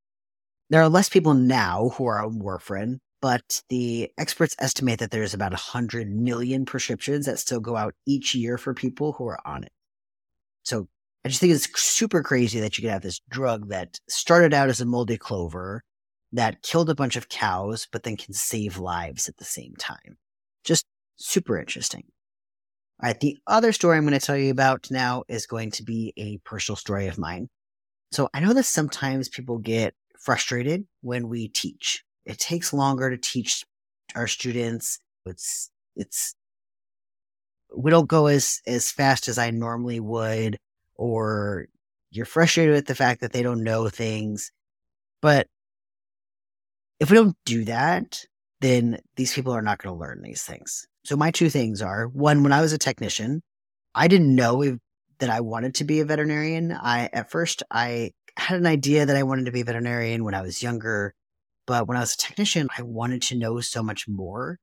There 0.70 0.80
are 0.80 0.88
less 0.88 1.10
people 1.10 1.34
now 1.34 1.90
who 1.90 2.06
are 2.06 2.24
on 2.24 2.40
warfarin, 2.40 3.00
but 3.20 3.62
the 3.68 4.10
experts 4.16 4.56
estimate 4.58 4.98
that 5.00 5.10
there's 5.10 5.34
about 5.34 5.52
100 5.52 6.10
million 6.10 6.64
prescriptions 6.64 7.26
that 7.26 7.38
still 7.38 7.60
go 7.60 7.76
out 7.76 7.94
each 8.06 8.34
year 8.34 8.56
for 8.56 8.72
people 8.72 9.12
who 9.12 9.26
are 9.26 9.46
on 9.46 9.64
it. 9.64 9.72
So 10.62 10.88
I 11.22 11.28
just 11.28 11.42
think 11.42 11.52
it's 11.52 11.68
super 11.78 12.22
crazy 12.22 12.60
that 12.60 12.78
you 12.78 12.82
could 12.82 12.92
have 12.92 13.02
this 13.02 13.20
drug 13.28 13.68
that 13.68 14.00
started 14.08 14.54
out 14.54 14.70
as 14.70 14.80
a 14.80 14.86
moldy 14.86 15.18
clover 15.18 15.84
that 16.34 16.62
killed 16.62 16.90
a 16.90 16.94
bunch 16.94 17.14
of 17.14 17.28
cows, 17.28 17.86
but 17.90 18.02
then 18.02 18.16
can 18.16 18.34
save 18.34 18.78
lives 18.78 19.28
at 19.28 19.36
the 19.36 19.44
same 19.44 19.74
time. 19.78 20.18
Just 20.64 20.84
super 21.16 21.58
interesting. 21.58 22.04
All 23.00 23.08
right, 23.08 23.20
the 23.20 23.38
other 23.46 23.72
story 23.72 23.96
I'm 23.96 24.04
going 24.04 24.18
to 24.18 24.24
tell 24.24 24.36
you 24.36 24.50
about 24.50 24.90
now 24.90 25.22
is 25.28 25.46
going 25.46 25.70
to 25.72 25.84
be 25.84 26.12
a 26.16 26.38
personal 26.38 26.76
story 26.76 27.06
of 27.06 27.18
mine. 27.18 27.48
So 28.10 28.28
I 28.34 28.40
know 28.40 28.52
that 28.52 28.64
sometimes 28.64 29.28
people 29.28 29.58
get 29.58 29.94
frustrated 30.18 30.86
when 31.02 31.28
we 31.28 31.48
teach. 31.48 32.02
It 32.24 32.38
takes 32.38 32.72
longer 32.72 33.10
to 33.10 33.16
teach 33.16 33.64
our 34.16 34.26
students. 34.26 34.98
It's, 35.26 35.70
it's, 35.94 36.34
we 37.76 37.92
don't 37.92 38.08
go 38.08 38.26
as, 38.26 38.60
as 38.66 38.90
fast 38.90 39.28
as 39.28 39.38
I 39.38 39.50
normally 39.50 40.00
would, 40.00 40.56
or 40.96 41.66
you're 42.10 42.26
frustrated 42.26 42.74
with 42.74 42.86
the 42.86 42.94
fact 42.94 43.20
that 43.20 43.32
they 43.32 43.42
don't 43.42 43.62
know 43.62 43.88
things. 43.88 44.50
But 45.20 45.46
if 47.00 47.10
we 47.10 47.16
don't 47.16 47.36
do 47.44 47.64
that, 47.64 48.24
then 48.60 49.00
these 49.16 49.34
people 49.34 49.52
are 49.52 49.62
not 49.62 49.78
going 49.82 49.94
to 49.94 50.00
learn 50.00 50.22
these 50.22 50.42
things. 50.42 50.86
So 51.04 51.16
my 51.16 51.30
two 51.30 51.50
things 51.50 51.82
are 51.82 52.06
one, 52.08 52.42
when 52.42 52.52
I 52.52 52.60
was 52.60 52.72
a 52.72 52.78
technician, 52.78 53.42
I 53.94 54.08
didn't 54.08 54.34
know 54.34 54.62
if, 54.62 54.78
that 55.18 55.30
I 55.30 55.40
wanted 55.40 55.76
to 55.76 55.84
be 55.84 56.00
a 56.00 56.04
veterinarian. 56.04 56.72
I, 56.72 57.08
at 57.12 57.30
first, 57.30 57.62
I 57.70 58.10
had 58.36 58.58
an 58.58 58.66
idea 58.66 59.06
that 59.06 59.16
I 59.16 59.22
wanted 59.22 59.46
to 59.46 59.52
be 59.52 59.60
a 59.60 59.64
veterinarian 59.64 60.24
when 60.24 60.34
I 60.34 60.42
was 60.42 60.62
younger, 60.62 61.14
But 61.66 61.88
when 61.88 61.96
I 61.96 62.00
was 62.00 62.14
a 62.14 62.18
technician, 62.18 62.68
I 62.76 62.82
wanted 62.82 63.22
to 63.22 63.36
know 63.36 63.60
so 63.60 63.82
much 63.82 64.06
more. 64.06 64.58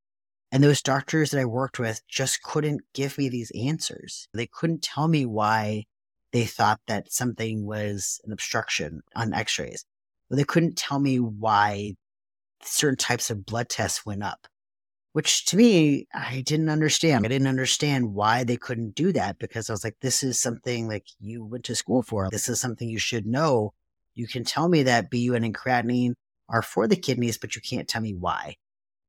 And 0.52 0.64
those 0.64 0.82
doctors 0.82 1.32
that 1.32 1.40
I 1.40 1.46
worked 1.46 1.80
with 1.80 2.02
just 2.08 2.44
couldn't 2.44 2.82
give 2.94 3.18
me 3.18 3.30
these 3.30 3.52
answers. 3.52 4.28
They 4.34 4.48
couldn't 4.48 4.84
tell 4.84 5.08
me 5.08 5.26
why 5.26 5.86
they 6.34 6.46
thought 6.46 6.82
that 6.88 7.12
something 7.12 7.66
was 7.66 8.20
an 8.26 8.32
obstruction 8.32 9.02
on 9.16 9.34
x 9.34 9.58
rays. 9.58 9.86
But 10.30 10.38
they 10.38 10.44
couldn't 10.44 10.78
tell 10.78 11.00
me 11.00 11.20
why 11.20 11.96
certain 12.64 12.98
types 12.98 13.30
of 13.30 13.46
blood 13.46 13.70
tests 13.70 14.06
went 14.06 14.24
up, 14.24 14.48
which 15.14 15.46
to 15.46 15.58
me, 15.58 16.08
I 16.14 16.42
didn't 16.42 16.70
understand. 16.70 17.26
I 17.26 17.30
didn't 17.30 17.48
understand 17.48 18.14
why 18.14 18.44
they 18.44 18.58
couldn't 18.58 18.96
do 18.96 19.12
that 19.14 19.40
because 19.40 19.70
I 19.70 19.74
was 19.74 19.84
like, 19.84 19.98
this 20.02 20.24
is 20.24 20.40
something 20.40 20.88
like 20.88 21.06
you 21.20 21.44
went 21.44 21.66
to 21.66 21.76
school 21.76 22.04
for. 22.04 22.30
This 22.30 22.50
is 22.50 22.60
something 22.60 22.90
you 22.90 23.00
should 23.00 23.26
know. 23.26 23.74
You 24.14 24.28
can 24.28 24.44
tell 24.44 24.68
me 24.68 24.84
that 24.84 25.10
BUN 25.10 25.44
and 25.44 25.56
creatinine 25.56 26.14
are 26.50 26.62
for 26.62 26.88
the 26.88 26.96
kidneys, 26.96 27.38
but 27.38 27.56
you 27.56 27.62
can't 27.62 27.88
tell 27.88 28.02
me 28.02 28.14
why. 28.14 28.56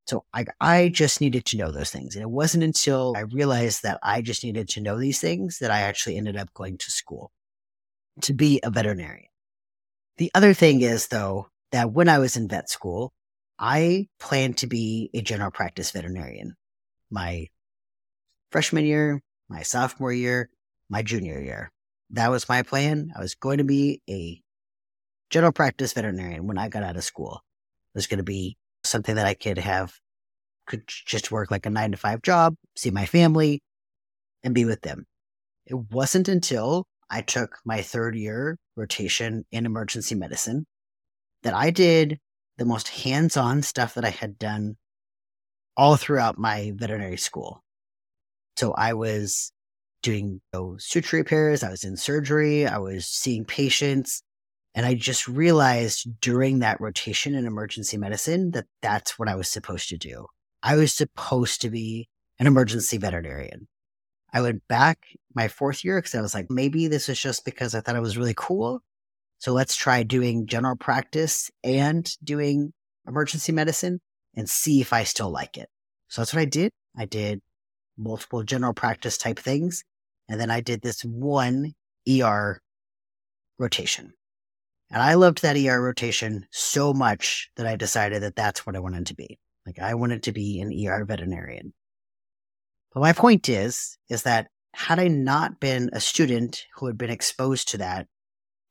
So 0.07 0.25
I, 0.33 0.47
I 0.61 0.89
just 0.89 1.21
needed 1.21 1.45
to 1.47 1.57
know 1.57 1.71
those 1.71 1.91
things. 1.91 2.17
And 2.17 2.23
it 2.23 2.31
wasn't 2.31 2.65
until 2.65 3.15
I 3.17 3.21
realized 3.21 3.83
that 3.83 3.99
I 4.03 4.21
just 4.21 4.43
needed 4.45 4.69
to 4.71 4.81
know 4.81 4.99
these 4.99 5.21
things 5.21 5.59
that 5.59 5.71
I 5.71 5.81
actually 5.81 6.17
ended 6.17 6.37
up 6.37 6.53
going 6.55 6.79
to 6.79 6.91
school 6.91 7.31
to 8.23 8.33
be 8.33 8.61
a 8.63 8.71
veterinarian. 8.71 9.29
The 10.19 10.31
other 10.35 10.55
thing 10.55 10.83
is, 10.83 11.09
though, 11.09 11.49
that 11.71 11.93
when 11.93 12.09
I 12.09 12.19
was 12.19 12.37
in 12.37 12.49
vet 12.49 12.69
school, 12.69 13.13
I 13.59 14.09
planned 14.19 14.59
to 14.59 14.67
be 14.67 15.11
a 15.15 15.21
general 15.21 15.51
practice 15.51 15.91
veterinarian 15.91 16.55
my 17.11 17.49
freshman 18.51 18.85
year, 18.85 19.21
my 19.49 19.63
sophomore 19.63 20.13
year, 20.13 20.49
my 20.89 21.03
junior 21.03 21.41
year. 21.41 21.71
That 22.11 22.31
was 22.31 22.49
my 22.49 22.63
plan. 22.63 23.13
I 23.17 23.21
was 23.21 23.35
going 23.35 23.59
to 23.59 23.65
be 23.65 24.01
a 24.09 24.41
general 25.31 25.53
practice 25.53 25.93
veterinarian 25.93 26.47
when 26.47 26.59
I 26.59 26.69
got 26.69 26.83
out 26.83 26.97
of 26.97 27.05
school. 27.05 27.43
It 27.95 27.99
was 27.99 28.07
going 28.07 28.19
to 28.19 28.25
be 28.25 28.57
something 28.85 29.15
that 29.15 29.27
I 29.27 29.35
could 29.35 29.59
have, 29.59 29.95
could 30.67 30.83
just 30.87 31.31
work 31.31 31.51
like 31.51 31.67
a 31.67 31.71
nine 31.71 31.93
to 31.93 31.97
five 31.97 32.23
job, 32.23 32.55
see 32.77 32.91
my 32.91 33.07
family, 33.07 33.61
and 34.43 34.55
be 34.55 34.65
with 34.65 34.83
them. 34.83 35.07
It 35.67 35.75
wasn't 35.75 36.29
until 36.29 36.85
I 37.11 37.23
took 37.23 37.59
my 37.65 37.83
third 37.83 38.17
year 38.17 38.59
rotation 38.77 39.45
in 39.53 39.67
emergency 39.67 40.15
medicine 40.15 40.67
that 41.43 41.55
I 41.55 41.71
did 41.71 42.19
the 42.59 42.65
most 42.65 42.89
hands 42.89 43.37
on 43.37 43.63
stuff 43.63 43.95
that 43.95 44.05
I 44.05 44.11
had 44.11 44.39
done 44.39 44.77
all 45.77 45.97
throughout 45.97 46.39
my 46.39 46.73
veterinary 46.75 47.17
school. 47.17 47.63
So 48.57 48.73
I 48.73 48.93
was 48.93 49.53
doing 50.03 50.27
you 50.29 50.41
know, 50.53 50.77
suture 50.79 51.17
repairs, 51.17 51.63
I 51.63 51.71
was 51.71 51.85
in 51.85 51.97
surgery, 51.97 52.67
I 52.67 52.79
was 52.79 53.07
seeing 53.07 53.45
patients. 53.45 54.23
And 54.75 54.87
I 54.87 54.95
just 54.95 55.29
realized 55.29 56.21
during 56.21 56.61
that 56.61 56.81
rotation 56.81 57.35
in 57.35 57.47
emergency 57.47 57.99
medicine 57.99 58.53
that 58.53 58.67
that's 58.81 59.19
what 59.19 59.29
I 59.29 59.35
was 59.35 59.49
supposed 59.49 59.91
to 59.91 59.99
do. 59.99 60.27
I 60.63 60.77
was 60.77 60.95
supposed 60.95 61.61
to 61.63 61.71
be 61.71 62.09
an 62.39 62.47
emergency 62.47 62.97
veterinarian. 62.97 63.69
I 64.33 64.41
went 64.41 64.67
back 64.69 64.99
my 65.35 65.49
fourth 65.49 65.85
year 65.85 65.99
because 65.99 66.15
I 66.15 66.23
was 66.23 66.35
like, 66.35 66.47
maybe 66.49 66.89
this 66.89 67.09
is 67.11 67.21
just 67.21 67.45
because 67.45 67.75
I 67.75 67.81
thought 67.81 67.97
it 67.97 68.01
was 68.01 68.17
really 68.17 68.35
cool. 68.35 68.83
So 69.43 69.53
let's 69.53 69.75
try 69.75 70.05
doing 70.05 70.47
general 70.47 70.77
practice 70.77 71.51
and 71.65 72.09
doing 72.23 72.73
emergency 73.09 73.51
medicine 73.51 74.01
and 74.37 74.49
see 74.49 74.81
if 74.81 74.93
I 74.93 75.03
still 75.03 75.33
like 75.33 75.59
it. 75.59 75.69
So 76.07 76.21
that's 76.21 76.33
what 76.33 76.43
I 76.43 76.45
did. 76.45 76.71
I 76.97 77.07
did 77.07 77.41
multiple 77.99 78.45
general 78.45 78.73
practice 78.73 79.19
type 79.19 79.41
things. 79.41 79.83
And 80.29 80.41
then 80.41 80.53
I 80.53 80.61
did 80.61 80.81
this 80.81 81.03
one 81.03 81.73
ER 82.09 82.63
rotation. 83.59 84.13
And 84.93 85.03
I 85.03 85.15
loved 85.15 85.43
that 85.43 85.57
ER 85.57 85.83
rotation 85.83 86.47
so 86.53 86.95
much 86.95 87.51
that 87.57 87.67
I 87.67 87.75
decided 87.75 88.23
that 88.23 88.37
that's 88.37 88.65
what 88.65 88.77
I 88.77 88.79
wanted 88.79 89.07
to 89.07 89.17
be. 89.17 89.41
Like 89.67 89.81
I 89.81 89.95
wanted 89.95 90.23
to 90.23 90.33
be 90.33 90.61
an 90.61 90.71
ER 90.87 91.05
veterinarian. 91.05 91.75
But 92.95 93.01
my 93.01 93.13
point 93.13 93.49
is, 93.49 93.99
is 94.09 94.23
that 94.23 94.47
had 94.73 95.01
I 95.01 95.09
not 95.09 95.59
been 95.59 95.91
a 95.93 95.99
student 95.99 96.65
who 96.77 96.87
had 96.87 96.97
been 96.97 97.11
exposed 97.11 97.71
to 97.71 97.79
that, 97.79 98.07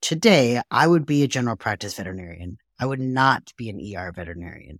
today 0.01 0.61
I 0.69 0.87
would 0.87 1.05
be 1.05 1.23
a 1.23 1.27
general 1.27 1.55
practice 1.55 1.95
veterinarian. 1.95 2.57
I 2.79 2.85
would 2.85 2.99
not 2.99 3.53
be 3.57 3.69
an 3.69 3.79
ER 3.79 4.11
veterinarian. 4.11 4.79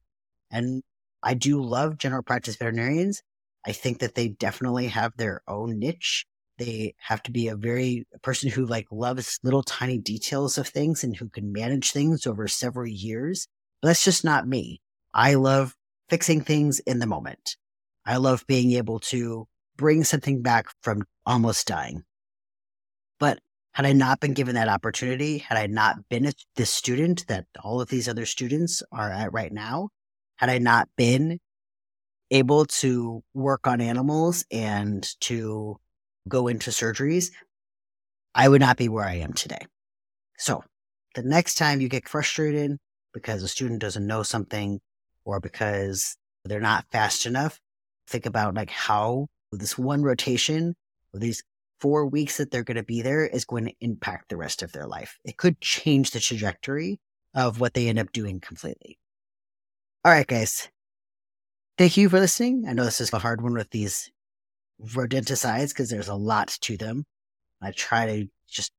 And 0.49 0.83
I 1.23 1.35
do 1.35 1.61
love 1.61 1.97
general 1.97 2.23
practice 2.23 2.55
veterinarians. 2.55 3.21
I 3.65 3.71
think 3.71 3.99
that 3.99 4.15
they 4.15 4.27
definitely 4.27 4.87
have 4.87 5.15
their 5.15 5.41
own 5.47 5.79
niche. 5.79 6.25
They 6.57 6.95
have 6.99 7.23
to 7.23 7.31
be 7.31 7.47
a 7.47 7.55
very 7.55 8.05
a 8.13 8.19
person 8.19 8.49
who 8.49 8.65
like 8.65 8.87
loves 8.91 9.39
little 9.43 9.63
tiny 9.63 9.97
details 9.97 10.57
of 10.57 10.67
things 10.67 11.03
and 11.03 11.15
who 11.15 11.29
can 11.29 11.51
manage 11.51 11.91
things 11.91 12.25
over 12.25 12.47
several 12.47 12.87
years. 12.87 13.47
But 13.81 13.89
that's 13.89 14.03
just 14.03 14.23
not 14.23 14.47
me. 14.47 14.81
I 15.13 15.35
love 15.35 15.75
fixing 16.09 16.41
things 16.41 16.79
in 16.79 16.99
the 16.99 17.07
moment. 17.07 17.55
I 18.05 18.17
love 18.17 18.45
being 18.47 18.71
able 18.73 18.99
to 18.99 19.47
bring 19.77 20.03
something 20.03 20.41
back 20.41 20.67
from 20.81 21.03
almost 21.25 21.67
dying. 21.67 22.03
But 23.19 23.39
had 23.73 23.85
I 23.85 23.93
not 23.93 24.19
been 24.19 24.33
given 24.33 24.55
that 24.55 24.67
opportunity, 24.67 25.37
had 25.37 25.57
I 25.57 25.67
not 25.67 26.09
been 26.09 26.31
the 26.55 26.65
student 26.65 27.25
that 27.27 27.45
all 27.63 27.79
of 27.79 27.89
these 27.89 28.09
other 28.09 28.25
students 28.25 28.83
are 28.91 29.11
at 29.11 29.31
right 29.31 29.51
now, 29.51 29.89
had 30.37 30.49
I 30.49 30.57
not 30.57 30.89
been 30.97 31.39
able 32.31 32.65
to 32.65 33.23
work 33.33 33.67
on 33.67 33.81
animals 33.81 34.43
and 34.51 35.07
to 35.21 35.77
go 36.27 36.47
into 36.47 36.71
surgeries, 36.71 37.31
I 38.35 38.47
would 38.47 38.61
not 38.61 38.77
be 38.77 38.89
where 38.89 39.05
I 39.05 39.15
am 39.15 39.33
today. 39.33 39.65
So 40.37 40.63
the 41.15 41.23
next 41.23 41.55
time 41.55 41.81
you 41.81 41.89
get 41.89 42.07
frustrated 42.07 42.77
because 43.13 43.43
a 43.43 43.47
student 43.47 43.81
doesn't 43.81 44.07
know 44.07 44.23
something 44.23 44.79
or 45.25 45.39
because 45.39 46.15
they're 46.45 46.59
not 46.59 46.85
fast 46.91 47.25
enough, 47.25 47.59
think 48.07 48.25
about 48.25 48.55
like 48.55 48.69
how 48.69 49.27
this 49.51 49.77
one 49.77 50.01
rotation 50.01 50.75
or 51.13 51.19
these 51.19 51.43
four 51.81 52.05
weeks 52.05 52.37
that 52.37 52.51
they're 52.51 52.63
going 52.63 52.77
to 52.77 52.83
be 52.83 53.01
there 53.01 53.25
is 53.25 53.43
going 53.43 53.65
to 53.65 53.75
impact 53.81 54.29
the 54.29 54.37
rest 54.37 54.61
of 54.61 54.71
their 54.71 54.87
life. 54.87 55.17
It 55.25 55.37
could 55.37 55.59
change 55.59 56.11
the 56.11 56.19
trajectory 56.19 56.99
of 57.33 57.59
what 57.59 57.73
they 57.73 57.87
end 57.87 57.99
up 57.99 58.11
doing 58.11 58.39
completely. 58.39 58.99
All 60.05 60.11
right, 60.11 60.27
guys. 60.27 60.69
Thank 61.77 61.97
you 61.97 62.09
for 62.09 62.19
listening. 62.19 62.65
I 62.67 62.73
know 62.73 62.85
this 62.85 63.01
is 63.01 63.11
a 63.11 63.19
hard 63.19 63.41
one 63.41 63.53
with 63.53 63.71
these 63.71 64.11
rodenticides 64.81 65.69
because 65.69 65.89
there's 65.89 66.07
a 66.07 66.15
lot 66.15 66.49
to 66.61 66.77
them. 66.77 67.05
I 67.61 67.71
try 67.71 68.05
to 68.05 68.27
just 68.47 68.71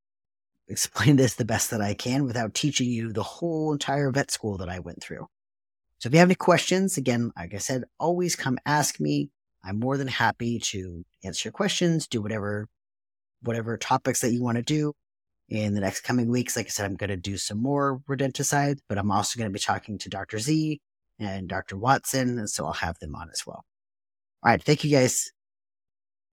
explain 0.69 1.17
this 1.17 1.35
the 1.35 1.45
best 1.45 1.71
that 1.71 1.81
I 1.81 1.95
can 1.95 2.25
without 2.25 2.55
teaching 2.55 2.89
you 2.89 3.13
the 3.13 3.23
whole 3.23 3.73
entire 3.73 4.11
vet 4.11 4.31
school 4.31 4.59
that 4.59 4.69
I 4.69 4.79
went 4.79 5.03
through. 5.03 5.27
So 5.99 6.09
if 6.09 6.13
you 6.13 6.19
have 6.19 6.29
any 6.29 6.35
questions, 6.35 6.97
again, 6.97 7.31
like 7.37 7.55
I 7.55 7.59
said, 7.59 7.85
always 7.99 8.37
come 8.37 8.59
ask 8.67 9.01
me. 9.01 9.31
I'm 9.65 9.79
more 9.79 9.97
than 9.97 10.09
happy 10.09 10.59
to 10.59 11.05
answer 11.23 11.47
your 11.47 11.53
questions, 11.53 12.09
do 12.09 12.21
whatever, 12.21 12.69
whatever 13.43 13.77
topics 13.77 14.21
that 14.21 14.33
you 14.33 14.43
want 14.43 14.57
to 14.57 14.63
do. 14.63 14.93
In 15.49 15.75
the 15.75 15.81
next 15.81 16.01
coming 16.01 16.29
weeks, 16.29 16.57
like 16.57 16.67
I 16.67 16.69
said, 16.71 16.87
I'm 16.87 16.97
going 16.97 17.11
to 17.11 17.17
do 17.17 17.37
some 17.37 17.61
more 17.61 18.01
rodenticides, 18.09 18.79
but 18.89 18.97
I'm 18.97 19.11
also 19.11 19.39
going 19.39 19.51
to 19.51 19.53
be 19.53 19.59
talking 19.61 19.99
to 19.99 20.09
Dr. 20.09 20.39
Z 20.39 20.81
and 21.19 21.49
Dr. 21.49 21.77
Watson. 21.77 22.39
And 22.39 22.49
so 22.49 22.65
I'll 22.65 22.73
have 22.73 22.99
them 23.01 23.15
on 23.15 23.29
as 23.31 23.47
well. 23.47 23.65
All 24.43 24.51
right. 24.51 24.63
Thank 24.63 24.83
you 24.83 24.91
guys. 24.91 25.31